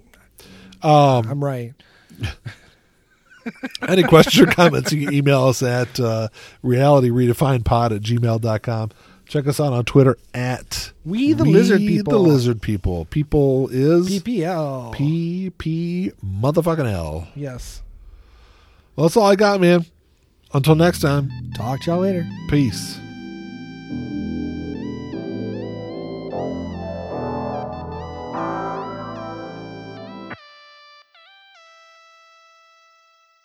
Um, 0.82 1.26
I'm 1.30 1.42
right. 1.42 1.72
any 3.88 4.02
questions 4.02 4.40
or 4.40 4.50
comments, 4.52 4.92
you 4.92 5.06
can 5.06 5.14
email 5.14 5.44
us 5.44 5.62
at 5.62 5.98
uh, 5.98 6.28
realityredefinedpod 6.62 7.96
at 7.96 8.02
gmail.com. 8.02 8.90
Check 9.26 9.46
us 9.46 9.60
out 9.60 9.72
on 9.72 9.84
Twitter 9.84 10.16
at 10.34 10.92
We 11.04 11.32
the 11.32 11.44
Lizard 11.44 11.80
People. 11.80 12.12
the 12.12 12.18
Lizard 12.18 12.60
People. 12.62 13.04
People 13.06 13.68
is 13.70 14.08
PPL. 14.08 14.92
P 14.94 15.50
P 15.56 16.12
motherfucking 16.24 16.90
L. 16.90 17.28
yes. 17.34 17.82
Well, 18.98 19.06
that's 19.06 19.16
all 19.16 19.26
I 19.26 19.36
got, 19.36 19.60
man. 19.60 19.86
Until 20.52 20.74
next 20.74 21.02
time, 21.02 21.30
Talk 21.54 21.82
to 21.82 21.90
y'all 21.92 22.00
later. 22.00 22.26
peace. 22.48 22.98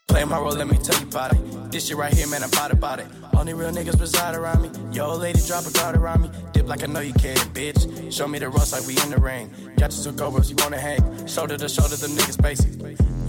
Play 0.07 0.25
my 0.25 0.39
role, 0.39 0.53
let 0.53 0.67
me 0.67 0.77
tell 0.77 0.99
you 0.99 1.05
about 1.05 1.33
it. 1.33 1.71
This 1.71 1.85
shit 1.85 1.97
right 1.97 2.11
here, 2.11 2.25
man, 2.25 2.41
I'm 2.41 2.49
proud 2.49 2.71
about 2.71 2.99
it. 2.99 3.05
Only 3.35 3.53
real 3.53 3.69
niggas 3.69 4.01
reside 4.01 4.33
around 4.33 4.63
me. 4.63 4.71
Yo, 4.91 5.05
old 5.05 5.21
lady, 5.21 5.39
drop 5.45 5.67
a 5.67 5.71
guard 5.71 5.95
around 5.95 6.23
me. 6.23 6.31
Dip 6.53 6.67
like 6.67 6.81
I 6.81 6.87
know 6.87 7.01
you 7.01 7.13
can, 7.13 7.37
bitch. 7.53 8.11
Show 8.11 8.27
me 8.27 8.39
the 8.39 8.49
ropes 8.49 8.71
like 8.71 8.87
we 8.87 8.99
in 9.03 9.11
the 9.11 9.17
ring. 9.17 9.53
Got 9.77 9.95
you 9.95 10.03
two 10.03 10.13
cobras, 10.13 10.49
you 10.49 10.55
wanna 10.57 10.79
hang. 10.79 11.27
Shoulder 11.27 11.57
to 11.57 11.69
shoulder, 11.69 11.95
them 11.95 12.09
niggas 12.17 12.41
basic. 12.41 12.71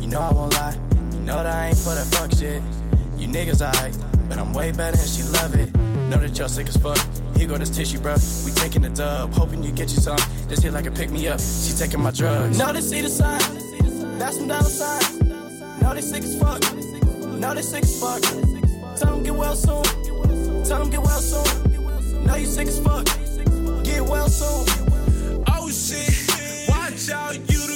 You 0.01 0.09
know 0.09 0.21
I 0.21 0.33
won't 0.33 0.55
lie. 0.55 0.79
Know 1.25 1.43
that 1.43 1.47
I 1.47 1.69
ain't 1.69 1.79
for 1.79 1.95
that 1.95 2.07
fuck 2.15 2.31
shit. 2.33 2.63
You 3.17 3.29
niggas 3.29 3.63
alright, 3.65 3.97
but 4.29 4.37
I'm 4.39 4.53
way 4.53 4.73
better 4.73 4.99
and 4.99 5.09
she 5.09 5.23
love 5.23 5.55
it. 5.55 5.75
Know 6.11 6.19
that 6.19 6.37
y'all 6.39 6.49
sick 6.49 6.69
as 6.69 6.77
fuck. 6.77 6.99
Here 7.35 7.49
go 7.49 7.57
this 7.57 7.71
tissue, 7.71 7.99
bruh. 7.99 8.45
We 8.45 8.53
taking 8.53 8.83
the 8.83 8.91
dub, 8.91 9.33
hoping 9.33 9.63
you 9.63 9.73
get 9.73 9.91
you 9.91 10.01
some. 10.01 10.19
This 10.49 10.61
here 10.61 10.71
like 10.71 10.85
a 10.85 10.91
pick 10.91 11.11
me 11.11 11.27
up. 11.29 11.41
She 11.41 11.73
taking 11.73 12.03
my 12.03 12.11
drugs. 12.11 12.59
Know 12.59 12.73
they 12.75 12.83
see 12.83 13.01
the 13.01 13.09
sign. 13.09 13.41
That's 14.19 14.37
some 14.37 14.49
dollar 14.49 14.65
signs. 14.65 15.23
Know 15.81 15.95
they 15.95 16.03
sick 16.03 16.23
as 16.23 16.39
fuck. 16.39 16.61
Know 17.41 17.55
they 17.55 17.63
sick 17.63 17.85
as 17.85 17.99
fuck. 17.99 18.21
Tell 18.99 19.15
them 19.15 19.23
get 19.23 19.35
well 19.35 19.57
soon. 19.57 19.83
Tell 20.65 20.81
them 20.81 20.91
get 20.91 21.01
well 21.01 21.21
soon. 21.21 22.27
Know 22.27 22.35
you 22.37 22.47
sick 22.47 22.69
as 22.69 22.79
fuck. 22.81 23.07
Get 23.83 24.03
well 24.03 24.29
soon. 24.29 25.45
Oh 25.49 25.71
shit, 25.71 26.69
watch 26.69 27.11
out, 27.11 27.35
you 27.51 27.74